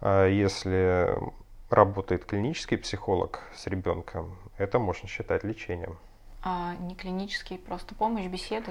А 0.00 0.26
если 0.26 1.16
работает 1.70 2.24
клинический 2.24 2.78
психолог 2.78 3.40
с 3.54 3.66
ребенком, 3.66 4.36
это 4.58 4.78
можно 4.78 5.08
считать 5.08 5.44
лечением. 5.44 5.98
А 6.46 6.74
не 6.78 6.94
клинический, 6.94 7.56
просто 7.56 7.94
помощь, 7.94 8.26
беседы? 8.26 8.70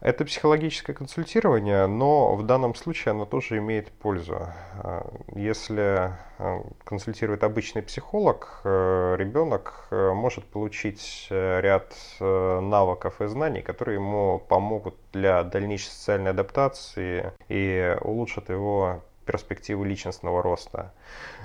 Это 0.00 0.24
психологическое 0.24 0.94
консультирование, 0.94 1.86
но 1.86 2.34
в 2.34 2.42
данном 2.42 2.74
случае 2.74 3.12
оно 3.12 3.24
тоже 3.24 3.58
имеет 3.58 3.92
пользу. 3.92 4.48
А, 4.82 5.08
если 5.32 6.12
а, 6.38 6.64
консультирует 6.82 7.44
обычный 7.44 7.82
психолог, 7.82 8.60
э, 8.64 9.14
ребенок 9.16 9.86
э, 9.92 10.12
может 10.12 10.44
получить 10.44 11.28
э, 11.30 11.60
ряд 11.60 11.94
навыков 12.18 13.20
и 13.20 13.26
знаний, 13.28 13.62
которые 13.62 13.94
ему 13.94 14.40
помогут 14.48 14.96
для 15.12 15.44
дальнейшей 15.44 15.90
социальной 15.90 16.32
адаптации 16.32 17.32
и 17.48 17.96
улучшат 18.00 18.50
его 18.50 19.04
перспективы 19.24 19.86
личностного 19.86 20.42
роста. 20.42 20.92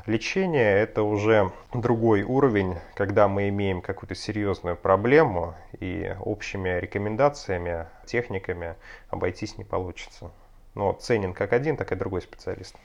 Лечение– 0.06 0.78
это 0.80 1.04
уже 1.04 1.52
другой 1.74 2.24
уровень, 2.24 2.78
когда 2.96 3.28
мы 3.28 3.50
имеем 3.50 3.82
какую-то 3.82 4.16
серьезную 4.16 4.76
проблему 4.76 5.56
и 5.80 6.16
общими 6.20 6.80
рекомендациями, 6.80 7.88
техниками 8.06 8.76
обойтись 9.10 9.58
не 9.58 9.64
получится. 9.64 10.32
Но 10.76 10.94
ценен 10.94 11.34
как 11.34 11.54
один, 11.54 11.78
так 11.78 11.92
и 11.92 11.96
другой 11.96 12.22
специалист. 12.22 12.76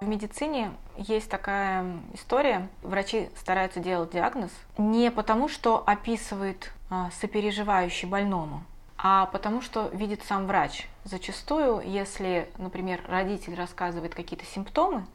В 0.00 0.08
медицине 0.08 0.72
есть 0.96 1.28
такая 1.28 1.84
история. 2.14 2.68
Врачи 2.80 3.28
стараются 3.36 3.80
делать 3.80 4.12
диагноз 4.12 4.50
не 4.78 5.10
потому, 5.10 5.46
что 5.46 5.82
описывает 5.86 6.72
а, 6.88 7.10
сопереживающий 7.20 8.08
больному, 8.08 8.64
а 9.02 9.26
потому 9.26 9.62
что 9.62 9.88
видит 9.88 10.22
сам 10.24 10.46
врач. 10.46 10.86
Зачастую, 11.04 11.80
если, 11.80 12.50
например, 12.58 13.02
родитель 13.08 13.54
рассказывает 13.54 14.14
какие-то 14.14 14.44
симптомы, 14.44 15.06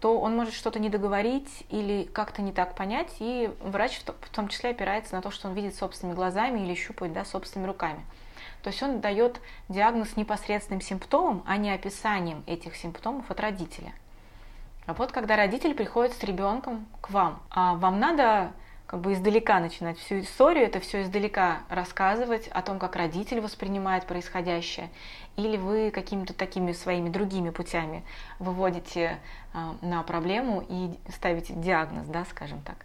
то 0.00 0.18
он 0.18 0.34
может 0.34 0.54
что-то 0.54 0.78
не 0.78 0.88
договорить 0.88 1.64
или 1.68 2.04
как-то 2.04 2.40
не 2.40 2.52
так 2.52 2.74
понять, 2.74 3.16
и 3.18 3.50
врач 3.60 4.00
в 4.06 4.30
том 4.30 4.48
числе 4.48 4.70
опирается 4.70 5.14
на 5.14 5.20
то, 5.20 5.30
что 5.30 5.48
он 5.48 5.54
видит 5.54 5.74
собственными 5.74 6.16
глазами 6.16 6.60
или 6.60 6.74
щупает 6.74 7.12
да, 7.12 7.26
собственными 7.26 7.68
руками. 7.68 8.00
То 8.62 8.70
есть 8.70 8.82
он 8.82 9.00
дает 9.00 9.38
диагноз 9.68 10.16
непосредственным 10.16 10.80
симптомом, 10.80 11.42
а 11.46 11.58
не 11.58 11.70
описанием 11.70 12.42
этих 12.46 12.74
симптомов 12.74 13.30
от 13.30 13.38
родителя. 13.40 13.92
А 14.86 14.94
вот 14.94 15.12
когда 15.12 15.36
родитель 15.36 15.74
приходит 15.74 16.14
с 16.14 16.22
ребенком 16.22 16.86
к 17.02 17.10
вам, 17.10 17.42
а 17.50 17.74
вам 17.74 18.00
надо 18.00 18.52
как 18.90 19.02
бы 19.02 19.12
издалека 19.12 19.60
начинать 19.60 20.00
всю 20.00 20.18
историю, 20.18 20.64
это 20.64 20.80
все 20.80 21.02
издалека 21.02 21.60
рассказывать 21.68 22.48
о 22.48 22.60
том, 22.60 22.80
как 22.80 22.96
родитель 22.96 23.40
воспринимает 23.40 24.04
происходящее, 24.04 24.90
или 25.36 25.56
вы 25.56 25.92
какими-то 25.92 26.34
такими 26.34 26.72
своими 26.72 27.08
другими 27.08 27.50
путями 27.50 28.02
выводите 28.40 29.20
э, 29.54 29.72
на 29.80 30.02
проблему 30.02 30.66
и 30.68 30.98
ставите 31.08 31.52
диагноз, 31.54 32.08
да, 32.08 32.24
скажем 32.24 32.62
так. 32.62 32.84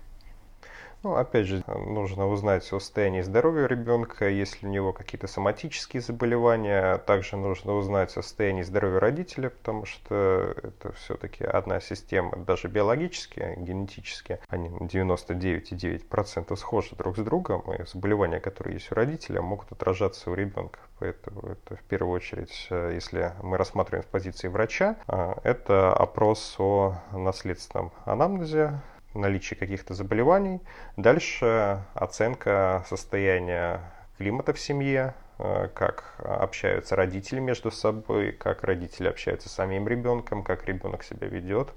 Ну, 1.05 1.13
опять 1.17 1.45
же, 1.45 1.63
нужно 1.67 2.27
узнать 2.27 2.63
о 2.63 2.79
состоянии 2.79 3.21
здоровья 3.21 3.67
ребенка, 3.67 4.27
если 4.27 4.65
у 4.65 4.69
него 4.71 4.91
какие-то 4.91 5.27
соматические 5.27 6.01
заболевания. 6.01 6.97
Также 6.97 7.37
нужно 7.37 7.75
узнать 7.75 8.09
о 8.17 8.23
состоянии 8.23 8.63
здоровья 8.63 8.99
родителя, 8.99 9.51
потому 9.51 9.85
что 9.85 10.55
это 10.63 10.93
все-таки 10.93 11.43
одна 11.43 11.79
система, 11.79 12.35
даже 12.37 12.69
биологически, 12.69 13.53
генетически, 13.55 14.39
они 14.47 14.69
99,9% 14.69 16.55
схожи 16.55 16.95
друг 16.95 17.17
с 17.17 17.21
другом, 17.21 17.71
и 17.71 17.85
заболевания, 17.85 18.39
которые 18.39 18.73
есть 18.73 18.91
у 18.91 18.95
родителя, 18.95 19.43
могут 19.43 19.71
отражаться 19.71 20.31
у 20.31 20.33
ребенка. 20.33 20.79
Поэтому 20.97 21.41
это 21.41 21.75
в 21.75 21.83
первую 21.83 22.15
очередь, 22.15 22.67
если 22.71 23.31
мы 23.43 23.57
рассматриваем 23.57 24.03
с 24.03 24.07
позиции 24.07 24.47
врача, 24.47 24.95
а, 25.05 25.37
это 25.43 25.93
опрос 25.93 26.55
о 26.57 26.95
наследственном 27.11 27.91
анамнезе, 28.05 28.81
наличие 29.15 29.57
каких-то 29.57 29.93
заболеваний. 29.93 30.61
Дальше 30.97 31.81
оценка 31.93 32.85
состояния 32.87 33.81
климата 34.17 34.53
в 34.53 34.59
семье, 34.59 35.13
э, 35.37 35.69
как 35.73 36.15
общаются 36.19 36.95
родители 36.95 37.39
между 37.39 37.71
собой, 37.71 38.31
как 38.31 38.63
родители 38.63 39.07
общаются 39.07 39.49
с 39.49 39.53
самим 39.53 39.87
ребенком, 39.87 40.43
как 40.43 40.65
ребенок 40.65 41.03
себя 41.03 41.27
ведет. 41.27 41.73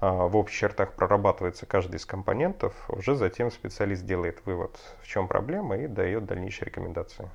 А, 0.00 0.26
в 0.26 0.36
общих 0.36 0.58
чертах 0.58 0.92
прорабатывается 0.92 1.66
каждый 1.66 1.96
из 1.96 2.06
компонентов, 2.06 2.74
уже 2.88 3.14
затем 3.14 3.50
специалист 3.50 4.04
делает 4.04 4.44
вывод, 4.46 4.78
в 5.02 5.06
чем 5.06 5.28
проблема 5.28 5.76
и 5.76 5.86
дает 5.86 6.24
дальнейшие 6.24 6.66
рекомендации. 6.66 7.28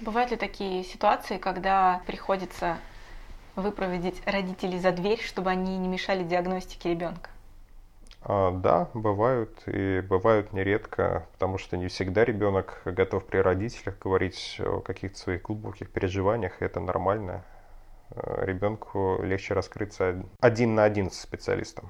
Бывают 0.00 0.30
ли 0.30 0.36
такие 0.36 0.84
ситуации, 0.84 1.38
когда 1.38 2.02
приходится 2.06 2.76
выпроводить 3.56 4.22
родителей 4.26 4.78
за 4.78 4.92
дверь, 4.92 5.20
чтобы 5.22 5.50
они 5.50 5.78
не 5.78 5.88
мешали 5.88 6.22
диагностике 6.22 6.90
ребенка? 6.90 7.30
А, 8.28 8.50
да, 8.50 8.88
бывают 8.92 9.62
и 9.66 10.00
бывают 10.00 10.52
нередко, 10.52 11.26
потому 11.32 11.58
что 11.58 11.76
не 11.76 11.86
всегда 11.86 12.24
ребенок 12.24 12.82
готов 12.84 13.24
при 13.24 13.38
родителях 13.38 14.00
говорить 14.00 14.60
о 14.60 14.80
каких-то 14.80 15.16
своих 15.16 15.42
глубоких 15.42 15.92
переживаниях, 15.92 16.60
и 16.60 16.64
это 16.64 16.80
нормально. 16.80 17.44
А, 18.10 18.44
ребенку 18.44 19.22
легче 19.22 19.54
раскрыться 19.54 20.24
один 20.40 20.74
на 20.74 20.82
один 20.82 21.12
с 21.12 21.20
специалистом. 21.20 21.88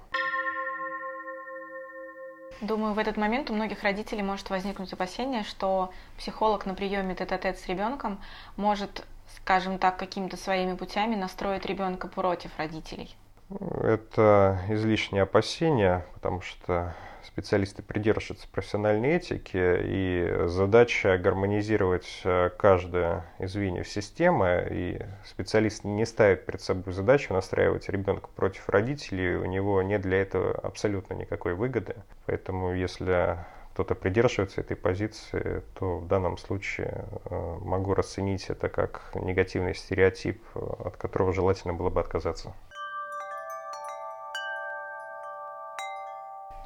Думаю, 2.60 2.92
в 2.92 2.98
этот 2.98 3.16
момент 3.16 3.50
у 3.50 3.54
многих 3.54 3.82
родителей 3.82 4.22
может 4.22 4.50
возникнуть 4.50 4.92
опасение, 4.92 5.42
что 5.42 5.90
психолог 6.18 6.66
на 6.66 6.74
приеме 6.74 7.14
тет-а-тет 7.14 7.58
с 7.58 7.66
ребенком 7.66 8.20
может, 8.56 9.06
скажем 9.36 9.78
так, 9.78 9.96
какими-то 9.96 10.36
своими 10.36 10.74
путями 10.74 11.14
настроить 11.14 11.64
ребенка 11.64 12.08
против 12.08 12.50
родителей. 12.58 13.16
Это 13.48 14.60
излишнее 14.68 15.22
опасение, 15.22 16.04
потому 16.14 16.40
что 16.40 16.94
специалисты 17.22 17.82
придерживаются 17.82 18.48
профессиональной 18.48 19.10
этики, 19.10 19.56
и 19.56 20.46
задача 20.46 21.16
гармонизировать 21.18 22.22
э, 22.24 22.50
каждое 22.56 23.24
из 23.38 23.52
звеньев 23.52 23.86
системы, 23.88 24.66
и 24.70 25.00
специалист 25.24 25.84
не 25.84 26.06
ставит 26.06 26.44
перед 26.46 26.60
собой 26.60 26.92
задачу 26.92 27.34
настраивать 27.34 27.88
ребенка 27.88 28.28
против 28.34 28.68
родителей, 28.68 29.36
у 29.36 29.44
него 29.44 29.80
нет 29.82 30.00
для 30.00 30.22
этого 30.22 30.52
абсолютно 30.52 31.14
никакой 31.14 31.54
выгоды. 31.54 31.96
Поэтому 32.26 32.74
если 32.74 33.38
кто-то 33.74 33.94
придерживается 33.94 34.62
этой 34.62 34.74
позиции, 34.74 35.62
то 35.78 35.98
в 35.98 36.08
данном 36.08 36.38
случае 36.38 37.04
э, 37.26 37.58
могу 37.60 37.94
расценить 37.94 38.48
это 38.48 38.70
как 38.70 39.10
негативный 39.14 39.74
стереотип, 39.74 40.42
от 40.54 40.96
которого 40.96 41.32
желательно 41.32 41.74
было 41.74 41.90
бы 41.90 42.00
отказаться. 42.00 42.54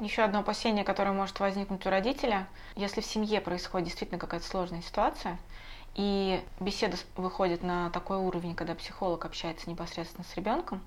Еще 0.01 0.23
одно 0.23 0.39
опасение, 0.39 0.83
которое 0.83 1.11
может 1.11 1.39
возникнуть 1.39 1.85
у 1.85 1.89
родителя, 1.91 2.47
если 2.75 3.01
в 3.01 3.05
семье 3.05 3.39
происходит 3.39 3.85
действительно 3.89 4.19
какая-то 4.19 4.47
сложная 4.47 4.81
ситуация, 4.81 5.37
и 5.93 6.43
беседа 6.59 6.97
выходит 7.15 7.61
на 7.61 7.91
такой 7.91 8.17
уровень, 8.17 8.55
когда 8.55 8.73
психолог 8.73 9.23
общается 9.25 9.69
непосредственно 9.69 10.23
с 10.23 10.35
ребенком, 10.35 10.81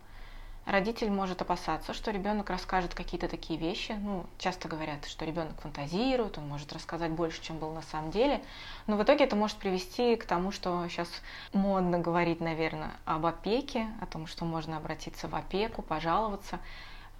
родитель 0.66 1.12
может 1.12 1.40
опасаться, 1.42 1.94
что 1.94 2.10
ребенок 2.10 2.50
расскажет 2.50 2.92
какие-то 2.96 3.28
такие 3.28 3.56
вещи. 3.56 3.92
Ну, 3.92 4.26
часто 4.36 4.66
говорят, 4.66 5.04
что 5.06 5.24
ребенок 5.24 5.60
фантазирует, 5.60 6.36
он 6.36 6.48
может 6.48 6.72
рассказать 6.72 7.12
больше, 7.12 7.40
чем 7.40 7.58
был 7.58 7.70
на 7.70 7.82
самом 7.82 8.10
деле. 8.10 8.42
Но 8.88 8.96
в 8.96 9.02
итоге 9.04 9.26
это 9.26 9.36
может 9.36 9.58
привести 9.58 10.16
к 10.16 10.24
тому, 10.24 10.50
что 10.50 10.88
сейчас 10.88 11.08
модно 11.52 12.00
говорить, 12.00 12.40
наверное, 12.40 12.90
об 13.04 13.26
опеке, 13.26 13.86
о 14.00 14.06
том, 14.06 14.26
что 14.26 14.44
можно 14.44 14.76
обратиться 14.76 15.28
в 15.28 15.36
опеку, 15.36 15.82
пожаловаться. 15.82 16.58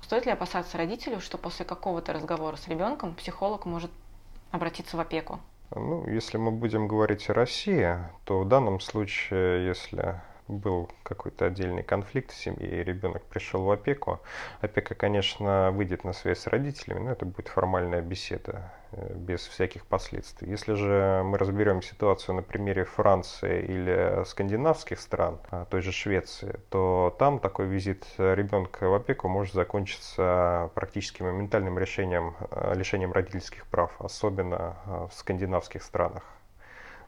Стоит 0.04 0.26
ли 0.26 0.32
опасаться 0.32 0.76
родителю, 0.76 1.18
что 1.18 1.38
после 1.38 1.64
какого-то 1.64 2.12
разговора 2.12 2.56
с 2.56 2.68
ребенком 2.68 3.14
психолог 3.14 3.64
может 3.64 3.90
обратиться 4.50 4.98
в 4.98 5.00
опеку? 5.00 5.40
Ну, 5.74 6.06
если 6.06 6.36
мы 6.36 6.50
будем 6.50 6.86
говорить 6.86 7.30
о 7.30 7.34
России, 7.34 7.96
то 8.24 8.40
в 8.40 8.46
данном 8.46 8.80
случае, 8.80 9.64
если 9.66 10.20
был 10.48 10.90
какой-то 11.02 11.46
отдельный 11.46 11.82
конфликт 11.82 12.30
в 12.30 12.36
семье, 12.36 12.80
и 12.80 12.84
ребенок 12.84 13.22
пришел 13.24 13.62
в 13.62 13.70
опеку, 13.70 14.20
опека, 14.60 14.94
конечно, 14.94 15.70
выйдет 15.70 16.04
на 16.04 16.12
связь 16.12 16.40
с 16.40 16.46
родителями, 16.46 17.00
но 17.00 17.12
это 17.12 17.24
будет 17.24 17.48
формальная 17.48 18.02
беседа, 18.02 18.72
э, 18.92 19.14
без 19.14 19.46
всяких 19.46 19.86
последствий. 19.86 20.50
Если 20.50 20.74
же 20.74 21.22
мы 21.24 21.38
разберем 21.38 21.82
ситуацию 21.82 22.34
на 22.34 22.42
примере 22.42 22.84
Франции 22.84 23.62
или 23.62 24.24
скандинавских 24.24 25.00
стран, 25.00 25.40
а, 25.50 25.64
той 25.64 25.80
же 25.80 25.92
Швеции, 25.92 26.60
то 26.68 27.14
там 27.18 27.38
такой 27.38 27.66
визит 27.66 28.06
ребенка 28.18 28.88
в 28.88 28.94
опеку 28.94 29.28
может 29.28 29.54
закончиться 29.54 30.70
практически 30.74 31.22
моментальным 31.22 31.78
решением, 31.78 32.36
э, 32.50 32.74
лишением 32.74 33.12
родительских 33.12 33.66
прав, 33.66 33.92
особенно 33.98 34.76
э, 34.86 35.08
в 35.10 35.14
скандинавских 35.14 35.82
странах. 35.82 36.22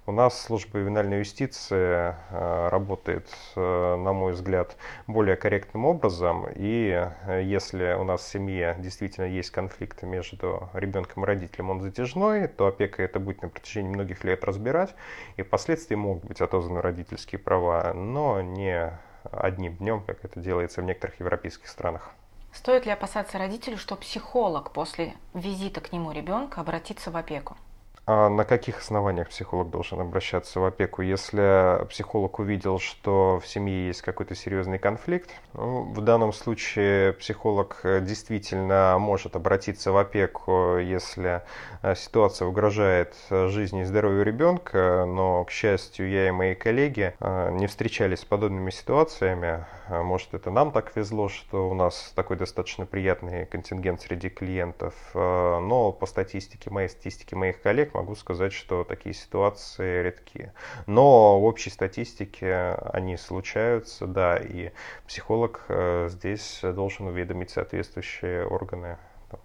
У 0.08 0.12
нас 0.12 0.40
служба 0.40 0.78
ювенальной 0.78 1.18
юстиции 1.18 2.14
э, 2.30 2.68
работает, 2.68 3.28
э, 3.56 3.96
на 3.96 4.12
мой 4.12 4.34
взгляд, 4.34 4.76
более 5.08 5.34
корректным 5.34 5.84
образом. 5.84 6.46
И 6.54 7.10
э, 7.26 7.42
если 7.42 7.92
у 7.94 8.04
нас 8.04 8.20
в 8.20 8.28
семье 8.28 8.76
действительно 8.78 9.24
есть 9.24 9.50
конфликт 9.50 10.04
между 10.04 10.70
ребенком 10.74 11.24
и 11.24 11.26
родителем, 11.26 11.70
он 11.70 11.80
затяжной, 11.80 12.46
то 12.46 12.68
опека 12.68 13.02
это 13.02 13.18
будет 13.18 13.42
на 13.42 13.48
протяжении 13.48 13.88
многих 13.88 14.22
лет 14.22 14.44
разбирать. 14.44 14.94
И 15.36 15.42
впоследствии 15.42 15.96
могут 15.96 16.24
быть 16.24 16.40
отозваны 16.40 16.80
родительские 16.80 17.40
права, 17.40 17.92
но 17.92 18.40
не 18.40 18.96
одним 19.24 19.74
днем, 19.74 20.04
как 20.06 20.24
это 20.24 20.38
делается 20.38 20.82
в 20.82 20.84
некоторых 20.84 21.18
европейских 21.18 21.66
странах. 21.66 22.12
Стоит 22.52 22.86
ли 22.86 22.92
опасаться 22.92 23.38
родителю, 23.38 23.76
что 23.76 23.96
психолог 23.96 24.70
после 24.70 25.14
визита 25.34 25.80
к 25.80 25.90
нему 25.90 26.12
ребенка 26.12 26.60
обратится 26.60 27.10
в 27.10 27.16
опеку? 27.16 27.56
А 28.08 28.28
на 28.28 28.44
каких 28.44 28.78
основаниях 28.78 29.30
психолог 29.30 29.68
должен 29.68 30.00
обращаться 30.00 30.60
в 30.60 30.64
опеку? 30.64 31.02
Если 31.02 31.84
психолог 31.88 32.38
увидел, 32.38 32.78
что 32.78 33.40
в 33.42 33.48
семье 33.48 33.88
есть 33.88 34.02
какой-то 34.02 34.36
серьезный 34.36 34.78
конфликт, 34.78 35.28
ну, 35.54 35.82
в 35.92 36.00
данном 36.02 36.32
случае 36.32 37.14
психолог 37.14 37.80
действительно 37.82 38.96
может 39.00 39.34
обратиться 39.34 39.90
в 39.90 39.96
опеку, 39.96 40.76
если 40.78 41.42
э, 41.82 41.96
ситуация 41.96 42.46
угрожает 42.46 43.16
жизни 43.28 43.82
и 43.82 43.84
здоровью 43.84 44.22
ребенка, 44.22 45.04
но, 45.04 45.42
к 45.44 45.50
счастью, 45.50 46.08
я 46.08 46.28
и 46.28 46.30
мои 46.30 46.54
коллеги 46.54 47.12
э, 47.18 47.50
не 47.54 47.66
встречались 47.66 48.20
с 48.20 48.24
подобными 48.24 48.70
ситуациями. 48.70 49.66
Может, 49.88 50.34
это 50.34 50.52
нам 50.52 50.70
так 50.70 50.94
везло, 50.94 51.28
что 51.28 51.68
у 51.68 51.74
нас 51.74 52.12
такой 52.14 52.36
достаточно 52.36 52.86
приятный 52.86 53.46
контингент 53.46 54.00
среди 54.00 54.28
клиентов, 54.28 54.94
э, 55.14 55.58
но 55.58 55.90
по 55.90 56.06
статистике, 56.06 56.70
моей 56.70 56.88
статистике 56.88 57.34
моих 57.34 57.60
коллег, 57.60 57.95
могу 57.96 58.14
сказать, 58.14 58.52
что 58.52 58.84
такие 58.84 59.14
ситуации 59.14 60.02
редкие. 60.02 60.52
Но 60.86 61.40
в 61.40 61.44
общей 61.44 61.70
статистике 61.70 62.74
они 62.92 63.16
случаются, 63.16 64.06
да, 64.06 64.36
и 64.36 64.70
психолог 65.06 65.64
э, 65.68 66.08
здесь 66.10 66.60
должен 66.62 67.06
уведомить 67.06 67.50
соответствующие 67.50 68.46
органы 68.46 68.98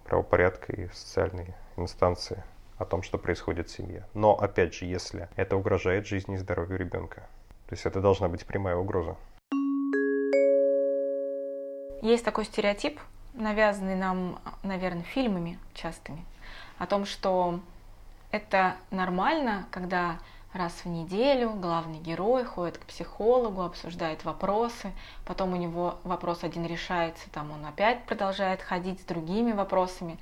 правопорядка 0.04 0.72
и 0.72 0.88
социальные 0.88 1.54
инстанции 1.76 2.42
о 2.78 2.84
том, 2.84 3.02
что 3.02 3.18
происходит 3.18 3.68
в 3.68 3.76
семье. 3.76 4.06
Но, 4.14 4.34
опять 4.34 4.74
же, 4.74 4.84
если 4.84 5.28
это 5.36 5.56
угрожает 5.56 6.06
жизни 6.06 6.34
и 6.34 6.38
здоровью 6.38 6.78
ребенка. 6.78 7.28
То 7.68 7.74
есть 7.74 7.86
это 7.86 8.00
должна 8.00 8.28
быть 8.28 8.44
прямая 8.44 8.76
угроза. 8.76 9.16
Есть 12.02 12.24
такой 12.24 12.44
стереотип, 12.44 13.00
навязанный 13.34 13.94
нам, 13.94 14.40
наверное, 14.62 15.04
фильмами 15.04 15.58
частыми, 15.72 16.24
о 16.78 16.86
том, 16.86 17.06
что 17.06 17.60
это 18.32 18.76
нормально, 18.90 19.66
когда 19.70 20.18
раз 20.52 20.72
в 20.84 20.88
неделю 20.88 21.50
главный 21.50 21.98
герой 21.98 22.44
ходит 22.44 22.78
к 22.78 22.86
психологу, 22.86 23.62
обсуждает 23.62 24.24
вопросы, 24.24 24.92
потом 25.24 25.52
у 25.52 25.56
него 25.56 25.98
вопрос 26.02 26.42
один 26.42 26.66
решается, 26.66 27.30
там 27.30 27.52
он 27.52 27.64
опять 27.64 28.04
продолжает 28.04 28.60
ходить 28.60 29.00
с 29.00 29.04
другими 29.04 29.52
вопросами. 29.52 30.18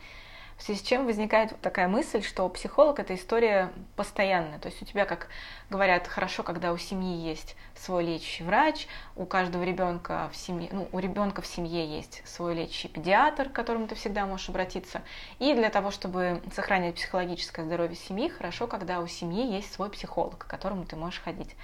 В 0.61 0.63
связи 0.63 0.79
с 0.79 0.83
чем 0.83 1.07
возникает 1.07 1.59
такая 1.63 1.89
мысль, 1.89 2.23
что 2.23 2.47
психолог 2.51 3.01
это 3.01 3.15
история 3.15 3.73
постоянная. 3.97 4.59
То 4.59 4.69
есть 4.69 4.83
у 4.83 4.85
тебя, 4.85 5.07
как 5.07 5.29
говорят, 5.71 6.07
хорошо, 6.07 6.43
когда 6.43 6.75
у 6.75 6.77
семьи 6.77 7.17
есть 7.17 7.57
свой 7.75 8.05
лечащий 8.05 8.45
врач, 8.45 8.87
у 9.17 9.25
каждого 9.25 9.63
ребенка 9.63 10.29
в 10.31 10.37
семье, 10.37 10.69
ну, 10.71 10.87
у 10.93 10.99
ребенка 10.99 11.41
в 11.41 11.47
семье 11.47 11.87
есть 11.87 12.21
свой 12.29 12.55
лечащий 12.55 12.89
педиатр, 12.89 13.49
к 13.49 13.53
которому 13.55 13.89
ты 13.89 13.95
всегда 13.95 14.27
можешь 14.27 14.51
обратиться. 14.51 15.01
И 15.39 15.55
для 15.55 15.71
того, 15.71 15.91
чтобы 15.91 16.43
сохранять 16.55 16.97
психологическое 16.97 17.65
здоровье 17.65 17.97
семьи, 17.97 18.29
хорошо, 18.29 18.67
когда 18.67 19.01
у 19.01 19.07
семьи 19.07 19.51
есть 19.51 19.73
свой 19.73 19.89
психолог, 19.89 20.37
к 20.37 20.47
которому 20.47 20.85
ты 20.85 20.95
можешь 20.95 21.23
ходить. 21.23 21.57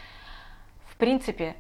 В 0.87 0.97
принципе, 0.97 1.55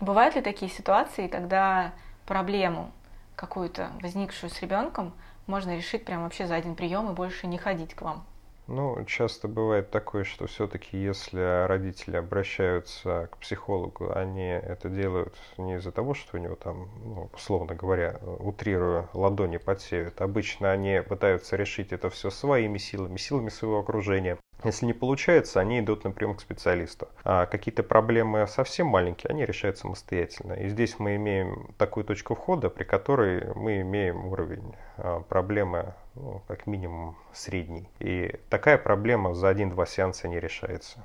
бывают 0.00 0.34
ли 0.34 0.40
такие 0.40 0.68
ситуации, 0.68 1.28
когда 1.28 1.92
проблему 2.26 2.90
какую-то 3.36 3.92
возникшую 4.02 4.50
с 4.50 4.60
ребенком 4.60 5.14
можно 5.46 5.76
решить 5.76 6.04
прям 6.04 6.24
вообще 6.24 6.46
за 6.46 6.54
один 6.54 6.74
прием 6.74 7.10
и 7.10 7.14
больше 7.14 7.46
не 7.46 7.58
ходить 7.58 7.94
к 7.94 8.02
вам. 8.02 8.24
Ну, 8.70 9.04
часто 9.04 9.48
бывает 9.48 9.90
такое, 9.90 10.22
что 10.22 10.46
все-таки 10.46 10.96
если 10.96 11.66
родители 11.66 12.16
обращаются 12.16 13.28
к 13.32 13.38
психологу, 13.38 14.12
они 14.14 14.46
это 14.46 14.88
делают 14.88 15.34
не 15.58 15.74
из-за 15.74 15.90
того, 15.90 16.14
что 16.14 16.36
у 16.36 16.40
него 16.40 16.54
там, 16.54 16.88
ну, 17.04 17.30
условно 17.34 17.74
говоря, 17.74 18.20
утрируя, 18.38 19.08
ладони 19.12 19.56
подсеют. 19.56 20.20
Обычно 20.20 20.70
они 20.70 21.02
пытаются 21.02 21.56
решить 21.56 21.92
это 21.92 22.10
все 22.10 22.30
своими 22.30 22.78
силами, 22.78 23.16
силами 23.16 23.48
своего 23.48 23.80
окружения. 23.80 24.38
Если 24.62 24.84
не 24.84 24.92
получается, 24.92 25.60
они 25.60 25.80
идут 25.80 26.04
напрямую 26.04 26.36
к 26.36 26.40
специалисту. 26.42 27.08
А 27.24 27.46
какие-то 27.46 27.82
проблемы 27.82 28.46
совсем 28.46 28.88
маленькие, 28.88 29.30
они 29.30 29.46
решают 29.46 29.78
самостоятельно. 29.78 30.52
И 30.52 30.68
здесь 30.68 30.98
мы 30.98 31.16
имеем 31.16 31.74
такую 31.78 32.04
точку 32.04 32.34
входа, 32.34 32.68
при 32.68 32.84
которой 32.84 33.54
мы 33.54 33.80
имеем 33.80 34.26
уровень 34.26 34.74
а, 34.98 35.20
проблемы 35.20 35.94
ну, 36.14 36.42
как 36.46 36.66
минимум 36.66 37.16
средний. 37.32 37.88
И 38.00 38.36
такая 38.50 38.76
проблема 38.76 39.34
за 39.34 39.48
один-два 39.48 39.86
сеанса 39.86 40.28
не 40.28 40.38
решается. 40.38 41.02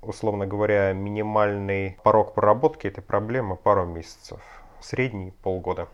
Условно 0.00 0.46
говоря, 0.46 0.92
минимальный 0.92 1.98
порог 2.02 2.34
проработки 2.34 2.86
этой 2.86 3.02
проблемы 3.02 3.56
пару 3.56 3.86
месяцев, 3.86 4.40
средний 4.80 5.32
полгода. 5.42 5.88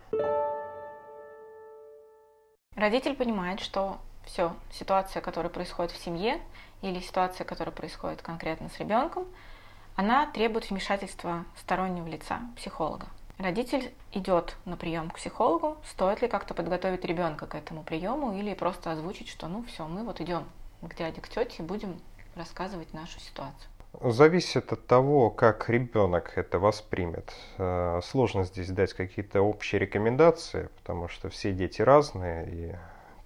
Родитель 2.75 3.15
понимает, 3.15 3.59
что 3.59 3.97
все, 4.31 4.53
ситуация, 4.71 5.21
которая 5.21 5.49
происходит 5.49 5.91
в 5.91 6.03
семье, 6.03 6.39
или 6.81 6.99
ситуация, 6.99 7.45
которая 7.45 7.75
происходит 7.75 8.21
конкретно 8.21 8.69
с 8.69 8.79
ребенком, 8.79 9.25
она 9.95 10.27
требует 10.27 10.69
вмешательства 10.69 11.45
стороннего 11.57 12.07
лица, 12.07 12.39
психолога. 12.55 13.07
Родитель 13.37 13.93
идет 14.11 14.55
на 14.65 14.77
прием 14.77 15.09
к 15.09 15.15
психологу, 15.15 15.77
стоит 15.85 16.21
ли 16.21 16.27
как-то 16.27 16.53
подготовить 16.53 17.05
ребенка 17.05 17.47
к 17.47 17.55
этому 17.55 17.83
приему 17.83 18.33
или 18.37 18.53
просто 18.53 18.91
озвучить, 18.91 19.29
что 19.29 19.47
ну 19.47 19.63
все, 19.63 19.87
мы 19.87 20.03
вот 20.03 20.21
идем 20.21 20.45
к 20.81 20.95
дяде, 20.95 21.21
к 21.21 21.27
тете 21.27 21.63
будем 21.63 21.99
рассказывать 22.35 22.93
нашу 22.93 23.19
ситуацию. 23.19 23.69
Зависит 24.01 24.71
от 24.71 24.85
того, 24.85 25.31
как 25.31 25.67
ребенок 25.69 26.37
это 26.37 26.59
воспримет. 26.59 27.33
Э, 27.57 28.01
сложно 28.03 28.43
здесь 28.43 28.69
дать 28.69 28.93
какие-то 28.93 29.41
общие 29.41 29.79
рекомендации, 29.79 30.69
потому 30.77 31.07
что 31.07 31.29
все 31.29 31.51
дети 31.51 31.81
разные, 31.81 32.47
и 32.47 32.75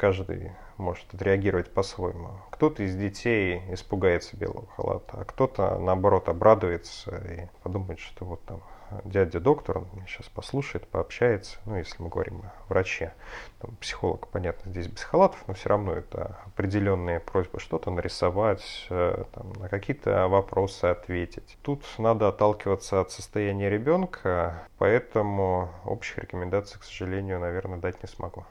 каждый 0.03 0.51
может 0.75 1.05
отреагировать 1.13 1.71
по-своему. 1.71 2.31
Кто-то 2.51 2.83
из 2.83 2.93
детей 2.93 3.61
испугается 3.71 4.35
белого 4.35 4.67
халата, 4.75 5.19
а 5.21 5.23
кто-то, 5.23 5.77
наоборот, 5.77 6.27
обрадуется 6.27 7.15
и 7.19 7.47
подумает, 7.63 8.01
что 8.01 8.25
вот 8.25 8.41
там 8.43 8.61
дядя 9.05 9.39
доктор, 9.39 9.77
он 9.77 9.87
меня 9.93 10.05
сейчас 10.05 10.27
послушает, 10.27 10.85
пообщается, 10.89 11.57
ну, 11.65 11.77
если 11.77 12.03
мы 12.03 12.09
говорим 12.09 12.41
о 12.41 12.51
враче. 12.67 13.13
Там, 13.61 13.77
психолог, 13.77 14.27
понятно, 14.27 14.71
здесь 14.71 14.87
без 14.87 15.03
халатов, 15.03 15.41
но 15.47 15.53
все 15.53 15.69
равно 15.69 15.93
это 15.93 16.37
определенные 16.47 17.21
просьбы 17.21 17.61
что-то 17.61 17.89
нарисовать, 17.89 18.87
э, 18.89 19.23
там, 19.31 19.53
на 19.53 19.69
какие-то 19.69 20.27
вопросы 20.27 20.83
ответить. 20.83 21.57
Тут 21.61 21.85
надо 21.97 22.27
отталкиваться 22.27 22.99
от 22.99 23.09
состояния 23.11 23.69
ребенка, 23.69 24.67
поэтому 24.77 25.69
общих 25.85 26.17
рекомендаций, 26.17 26.77
к 26.77 26.83
сожалению, 26.83 27.39
наверное, 27.39 27.79
дать 27.79 28.03
не 28.03 28.09
смогу. 28.09 28.45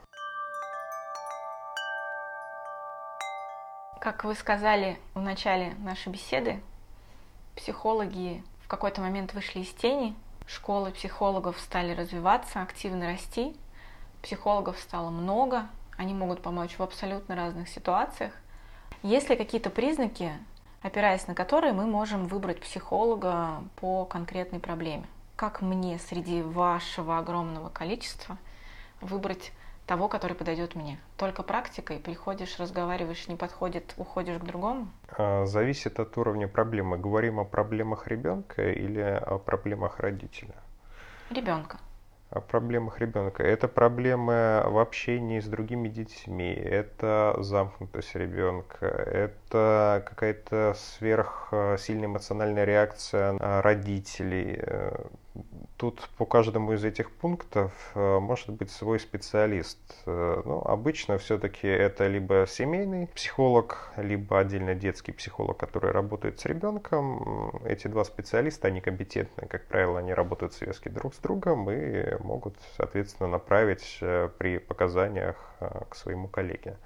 Как 4.03 4.25
вы 4.25 4.35
сказали 4.35 4.99
в 5.13 5.21
начале 5.21 5.75
нашей 5.75 6.11
беседы, 6.11 6.59
психологи 7.55 8.43
в 8.61 8.67
какой-то 8.67 8.99
момент 8.99 9.33
вышли 9.33 9.61
из 9.61 9.69
тени, 9.69 10.13
школы 10.45 10.91
психологов 10.91 11.57
стали 11.57 11.93
развиваться, 11.93 12.61
активно 12.61 13.05
расти, 13.05 13.55
психологов 14.21 14.77
стало 14.77 15.09
много, 15.09 15.69
они 15.95 16.13
могут 16.13 16.41
помочь 16.41 16.77
в 16.77 16.83
абсолютно 16.83 17.37
разных 17.37 17.69
ситуациях. 17.69 18.33
Есть 19.03 19.29
ли 19.29 19.37
какие-то 19.37 19.69
признаки, 19.69 20.33
опираясь 20.81 21.25
на 21.27 21.33
которые 21.33 21.71
мы 21.71 21.85
можем 21.85 22.27
выбрать 22.27 22.59
психолога 22.59 23.63
по 23.77 24.03
конкретной 24.03 24.59
проблеме? 24.59 25.05
Как 25.37 25.61
мне 25.61 25.97
среди 25.97 26.41
вашего 26.41 27.19
огромного 27.19 27.69
количества 27.69 28.37
выбрать 28.99 29.53
того, 29.85 30.07
который 30.07 30.35
подойдет 30.35 30.75
мне. 30.75 30.99
Только 31.17 31.43
практикой 31.43 31.99
приходишь, 31.99 32.59
разговариваешь, 32.59 33.27
не 33.27 33.35
подходит, 33.35 33.93
уходишь 33.97 34.39
к 34.39 34.43
другому? 34.43 34.87
А, 35.17 35.45
зависит 35.45 35.99
от 35.99 36.17
уровня 36.17 36.47
проблемы. 36.47 36.97
Говорим 36.97 37.39
о 37.39 37.45
проблемах 37.45 38.07
ребенка 38.07 38.71
или 38.71 39.01
о 39.01 39.37
проблемах 39.37 39.99
родителя? 39.99 40.55
Ребенка. 41.29 41.77
О 42.29 42.39
проблемах 42.39 42.99
ребенка. 42.99 43.43
Это 43.43 43.67
проблемы 43.67 44.63
в 44.65 44.79
общении 44.79 45.39
с 45.39 45.45
другими 45.45 45.87
детьми, 45.87 46.51
это 46.51 47.35
замкнутость 47.39 48.15
ребенка, 48.15 48.87
это 48.87 49.35
какая-то 49.53 50.75
сверхсильная 50.77 52.07
эмоциональная 52.07 52.65
реакция 52.65 53.37
родителей, 53.61 54.59
Тут 55.77 56.07
по 56.17 56.25
каждому 56.25 56.73
из 56.73 56.83
этих 56.85 57.11
пунктов 57.11 57.73
э, 57.95 58.19
может 58.19 58.49
быть 58.49 58.69
свой 58.69 58.99
специалист. 58.99 59.79
Э, 60.05 60.41
ну, 60.45 60.61
обычно 60.61 61.17
все-таки 61.17 61.67
это 61.67 62.07
либо 62.07 62.45
семейный 62.47 63.07
психолог, 63.07 63.91
либо 63.97 64.39
отдельно 64.39 64.75
детский 64.75 65.11
психолог, 65.11 65.57
который 65.57 65.91
работает 65.91 66.39
с 66.39 66.45
ребенком. 66.45 67.51
Эти 67.65 67.87
два 67.87 68.05
специалиста, 68.05 68.67
они 68.67 68.81
компетентны. 68.81 69.47
Как 69.47 69.65
правило, 69.65 69.99
они 69.99 70.13
работают 70.13 70.53
связки 70.53 70.89
друг 70.89 71.15
с 71.15 71.17
другом 71.17 71.69
и 71.69 72.15
могут, 72.21 72.55
соответственно, 72.77 73.27
направить 73.27 73.97
э, 74.01 74.29
при 74.37 74.59
показаниях 74.59 75.35
к 75.89 75.95
своему 75.95 76.27
коллеге. 76.27 76.77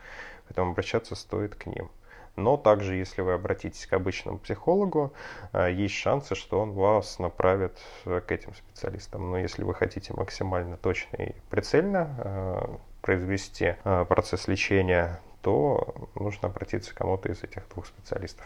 Поэтому 0.48 0.72
обращаться 0.72 1.16
стоит 1.16 1.56
к 1.56 1.66
ним. 1.66 1.90
Но 2.38 2.56
также, 2.56 2.96
если 2.96 3.22
вы 3.22 3.34
обратитесь 3.34 3.88
к 3.88 3.94
обычному 3.94 4.38
психологу, 4.38 5.12
э, 5.54 5.74
есть 5.74 5.96
шансы, 5.96 6.36
что 6.36 6.60
он 6.62 6.72
вас 6.72 7.18
направит 7.18 7.80
э, 8.06 8.22
к 8.22 8.32
этим 8.32 8.54
специалистам. 8.54 9.32
Но 9.32 9.40
если 9.40 9.64
вы 9.64 9.74
хотите 9.74 10.14
максимально 10.14 10.78
точно 10.78 11.18
и 11.18 11.36
прицельно 11.50 12.16
э, 12.18 12.78
произвести 13.02 13.76
процесс 13.84 14.48
лечения, 14.48 15.20
то 15.42 15.96
нужно 16.16 16.50
обратиться 16.50 16.94
к 16.94 16.98
кому-то 16.98 17.32
из 17.32 17.42
этих 17.42 17.68
двух 17.70 17.88
специалистов. 17.88 18.46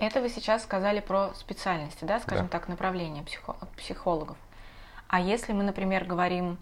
Это 0.00 0.20
вы 0.20 0.28
сейчас 0.28 0.62
сказали 0.62 1.00
про 1.00 1.32
специальности, 1.34 2.04
да, 2.04 2.20
скажем 2.20 2.46
да. 2.46 2.52
так, 2.52 2.68
направления 2.68 3.22
психо- 3.22 3.56
психологов. 3.76 4.36
А 5.08 5.20
если 5.20 5.52
мы, 5.52 5.62
например, 5.64 6.04
говорим, 6.04 6.58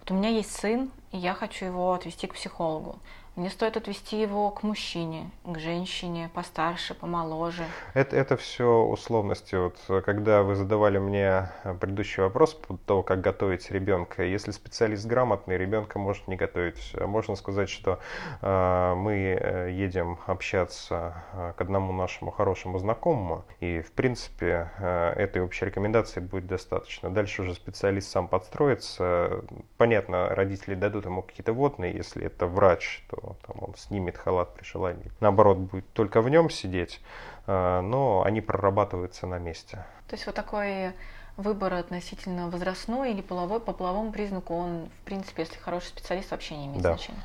вот 0.00 0.10
у 0.12 0.14
меня 0.14 0.28
есть 0.28 0.54
сын, 0.54 0.90
и 1.12 1.18
я 1.18 1.34
хочу 1.34 1.64
его 1.66 1.92
отвести 1.92 2.26
к 2.26 2.34
психологу. 2.34 2.98
Мне 3.38 3.50
стоит 3.50 3.76
отвести 3.76 4.20
его 4.20 4.50
к 4.50 4.64
мужчине, 4.64 5.30
к 5.44 5.60
женщине, 5.60 6.28
постарше, 6.34 6.92
помоложе. 6.94 7.62
Это, 7.94 8.16
это 8.16 8.36
все 8.36 8.82
условности. 8.82 9.54
Вот 9.54 10.04
когда 10.04 10.42
вы 10.42 10.56
задавали 10.56 10.98
мне 10.98 11.48
предыдущий 11.80 12.20
вопрос 12.20 12.54
по 12.54 12.76
того, 12.78 13.04
как 13.04 13.20
готовить 13.20 13.70
ребенка, 13.70 14.24
если 14.24 14.50
специалист 14.50 15.06
грамотный, 15.06 15.56
ребенка 15.56 16.00
может 16.00 16.26
не 16.26 16.34
готовить. 16.34 16.92
Можно 17.00 17.36
сказать, 17.36 17.68
что 17.68 18.00
э, 18.42 18.94
мы 18.96 19.38
э, 19.40 19.70
едем 19.70 20.18
общаться 20.26 21.22
э, 21.32 21.52
к 21.56 21.60
одному 21.60 21.92
нашему 21.92 22.32
хорошему 22.32 22.80
знакомому, 22.80 23.44
и 23.60 23.82
в 23.82 23.92
принципе 23.92 24.72
э, 24.80 25.12
этой 25.12 25.42
общей 25.42 25.64
рекомендации 25.64 26.18
будет 26.18 26.48
достаточно. 26.48 27.08
Дальше 27.08 27.42
уже 27.42 27.54
специалист 27.54 28.10
сам 28.10 28.26
подстроится. 28.26 29.44
Понятно, 29.76 30.30
родители 30.30 30.74
дадут 30.74 30.97
ему 31.06 31.22
какие-то 31.22 31.52
водные, 31.52 31.94
если 31.94 32.24
это 32.26 32.46
врач, 32.46 33.04
то 33.10 33.36
там, 33.46 33.56
он 33.60 33.74
снимет 33.76 34.16
халат 34.16 34.54
при 34.54 34.64
желании. 34.64 35.10
Наоборот, 35.20 35.58
будет 35.58 35.92
только 35.92 36.20
в 36.20 36.28
нем 36.28 36.50
сидеть, 36.50 37.00
э, 37.46 37.80
но 37.80 38.22
они 38.24 38.40
прорабатываются 38.40 39.26
на 39.26 39.38
месте. 39.38 39.84
То 40.08 40.14
есть 40.14 40.26
вот 40.26 40.34
такой 40.34 40.92
выбор 41.36 41.74
относительно 41.74 42.48
возрастной 42.48 43.12
или 43.12 43.20
половой, 43.20 43.60
по 43.60 43.72
половому 43.72 44.12
признаку, 44.12 44.54
он, 44.54 44.88
в 45.02 45.04
принципе, 45.04 45.42
если 45.42 45.58
хороший 45.58 45.86
специалист, 45.86 46.30
вообще 46.30 46.56
не 46.56 46.66
имеет 46.66 46.82
да. 46.82 46.90
значения. 46.90 47.22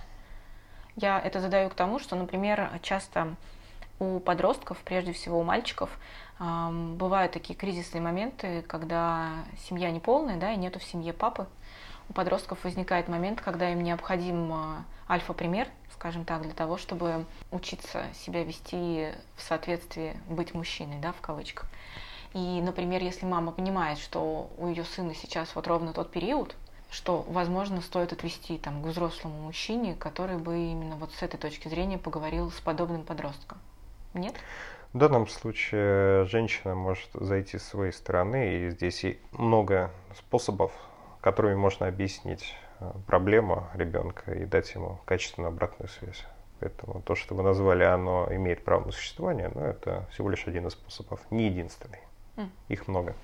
Я 0.95 1.19
это 1.19 1.39
задаю 1.39 1.69
к 1.69 1.73
тому, 1.73 1.97
что, 1.97 2.15
например, 2.15 2.69
часто 2.83 3.35
у 3.99 4.19
подростков, 4.19 4.77
прежде 4.85 5.13
всего 5.13 5.39
у 5.39 5.43
мальчиков, 5.43 5.89
бывают 6.39 7.31
такие 7.31 7.55
кризисные 7.55 8.01
моменты, 8.01 8.63
когда 8.63 9.31
семья 9.67 9.91
неполная, 9.91 10.37
да, 10.37 10.51
и 10.51 10.57
нету 10.57 10.79
в 10.79 10.83
семье 10.83 11.13
папы. 11.13 11.47
У 12.13 12.15
подростков 12.15 12.63
возникает 12.63 13.07
момент, 13.07 13.41
когда 13.41 13.71
им 13.71 13.81
необходим 13.81 14.53
а, 14.53 14.85
альфа-пример, 15.09 15.67
скажем 15.95 16.25
так, 16.25 16.43
для 16.43 16.53
того, 16.53 16.77
чтобы 16.77 17.25
учиться 17.49 18.05
себя 18.13 18.43
вести 18.43 19.07
в 19.35 19.41
соответствии, 19.41 20.15
быть 20.29 20.53
мужчиной, 20.53 20.99
да, 21.01 21.11
в 21.11 21.21
кавычках. 21.21 21.65
И, 22.35 22.61
например, 22.61 23.01
если 23.01 23.25
мама 23.25 23.51
понимает, 23.51 23.97
что 23.97 24.51
у 24.59 24.67
ее 24.67 24.83
сына 24.83 25.15
сейчас 25.15 25.55
вот 25.55 25.65
ровно 25.65 25.91
тот 25.91 26.11
период, 26.11 26.55
что, 26.91 27.25
возможно, 27.27 27.81
стоит 27.81 28.13
отвести 28.13 28.59
там, 28.59 28.83
к 28.83 28.85
взрослому 28.85 29.39
мужчине, 29.39 29.95
который 29.95 30.37
бы 30.37 30.55
именно 30.55 30.95
вот 30.97 31.13
с 31.13 31.23
этой 31.23 31.37
точки 31.37 31.67
зрения 31.67 31.97
поговорил 31.97 32.51
с 32.51 32.59
подобным 32.59 33.05
подростком. 33.05 33.57
Нет? 34.13 34.35
В 34.93 34.99
данном 34.99 35.27
случае 35.27 36.25
женщина 36.25 36.75
может 36.75 37.09
зайти 37.13 37.57
с 37.57 37.63
своей 37.63 37.91
стороны, 37.91 38.67
и 38.67 38.69
здесь 38.69 39.03
и 39.03 39.19
много 39.31 39.89
способов, 40.15 40.71
которыми 41.23 41.55
можно 41.55 41.87
объяснить 41.87 42.55
Э, 42.83 42.91
проблема 43.07 43.69
ребенка 43.73 44.33
и 44.33 44.45
дать 44.45 44.73
ему 44.73 44.99
качественную 45.05 45.49
обратную 45.49 45.89
связь. 45.89 46.25
Поэтому 46.59 47.01
то, 47.01 47.15
что 47.15 47.35
вы 47.35 47.43
назвали, 47.43 47.83
оно 47.83 48.27
имеет 48.31 48.63
право 48.63 48.85
на 48.85 48.91
существование, 48.91 49.49
но 49.53 49.65
это 49.65 50.05
всего 50.11 50.29
лишь 50.29 50.47
один 50.47 50.67
из 50.67 50.73
способов, 50.73 51.19
не 51.31 51.47
единственный. 51.47 51.99
Mm. 52.35 52.49
Их 52.69 52.87
много. 52.87 53.15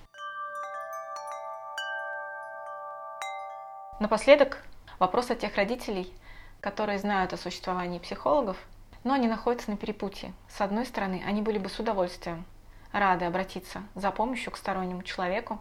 Напоследок 4.00 4.64
вопрос 4.98 5.30
от 5.32 5.40
тех 5.40 5.56
родителей, 5.56 6.14
которые 6.62 7.00
знают 7.00 7.34
о 7.34 7.38
существовании 7.38 8.00
психологов, 8.00 8.58
но 9.04 9.14
они 9.14 9.28
находятся 9.28 9.72
на 9.72 9.78
перепутье. 9.78 10.34
С 10.48 10.62
одной 10.62 10.86
стороны, 10.86 11.22
они 11.26 11.42
были 11.42 11.58
бы 11.58 11.70
с 11.70 11.80
удовольствием 11.80 12.46
рады 12.92 13.26
обратиться 13.26 13.84
за 13.96 14.12
помощью 14.12 14.52
к 14.52 14.58
стороннему 14.58 15.04
человеку, 15.04 15.60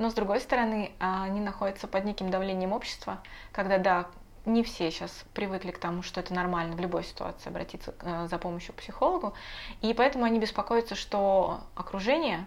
но 0.00 0.08
с 0.08 0.14
другой 0.14 0.40
стороны, 0.40 0.92
они 0.98 1.40
находятся 1.40 1.86
под 1.86 2.06
неким 2.06 2.30
давлением 2.30 2.72
общества, 2.72 3.22
когда, 3.52 3.76
да, 3.76 4.06
не 4.46 4.62
все 4.62 4.90
сейчас 4.90 5.26
привыкли 5.34 5.72
к 5.72 5.78
тому, 5.78 6.02
что 6.02 6.20
это 6.20 6.32
нормально 6.32 6.74
в 6.74 6.80
любой 6.80 7.04
ситуации 7.04 7.50
обратиться 7.50 7.94
э, 8.00 8.26
за 8.26 8.38
помощью 8.38 8.72
к 8.72 8.78
психологу, 8.78 9.34
и 9.82 9.92
поэтому 9.92 10.24
они 10.24 10.38
беспокоятся, 10.38 10.94
что 10.94 11.60
окружение, 11.74 12.46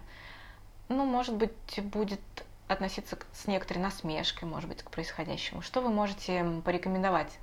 ну, 0.90 1.06
может 1.06 1.36
быть, 1.36 1.80
будет 1.84 2.22
относиться 2.68 3.20
с 3.34 3.46
некоторой 3.46 3.84
насмешкой, 3.84 4.50
может 4.50 4.68
быть, 4.68 4.82
к 4.82 4.90
происходящему. 4.90 5.62
Что 5.62 5.82
вы 5.82 5.90
можете 5.90 6.44
порекомендовать 6.66 7.38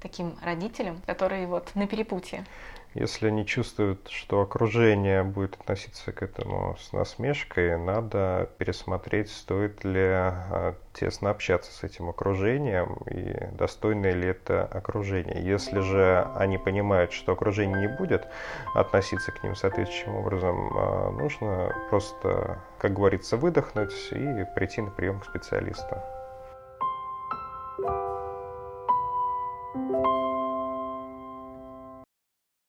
таким 0.00 0.36
родителям, 0.42 1.00
которые 1.06 1.46
вот 1.46 1.70
на 1.74 1.86
перепутье? 1.86 2.44
Если 2.94 3.28
они 3.28 3.46
чувствуют, 3.46 4.08
что 4.08 4.40
окружение 4.40 5.22
будет 5.22 5.54
относиться 5.54 6.10
к 6.10 6.22
этому 6.24 6.76
с 6.80 6.92
насмешкой, 6.92 7.78
надо 7.78 8.50
пересмотреть, 8.58 9.30
стоит 9.30 9.84
ли 9.84 10.00
а, 10.02 10.74
тесно 10.92 11.30
общаться 11.30 11.72
с 11.72 11.84
этим 11.84 12.08
окружением 12.08 12.96
и 13.08 13.54
достойно 13.54 14.10
ли 14.10 14.26
это 14.30 14.64
окружение. 14.64 15.40
Если 15.40 15.78
же 15.78 16.26
они 16.34 16.58
понимают, 16.58 17.12
что 17.12 17.30
окружение 17.30 17.80
не 17.80 17.96
будет 17.96 18.26
относиться 18.74 19.30
к 19.30 19.44
ним 19.44 19.54
соответствующим 19.54 20.16
образом, 20.16 20.72
а, 20.76 21.10
нужно 21.12 21.72
просто, 21.90 22.58
как 22.80 22.92
говорится, 22.92 23.36
выдохнуть 23.36 23.94
и 24.10 24.44
прийти 24.56 24.80
на 24.80 24.90
прием 24.90 25.20
к 25.20 25.26
специалисту. 25.26 25.96
Thank 29.72 29.90
you. 29.90 30.09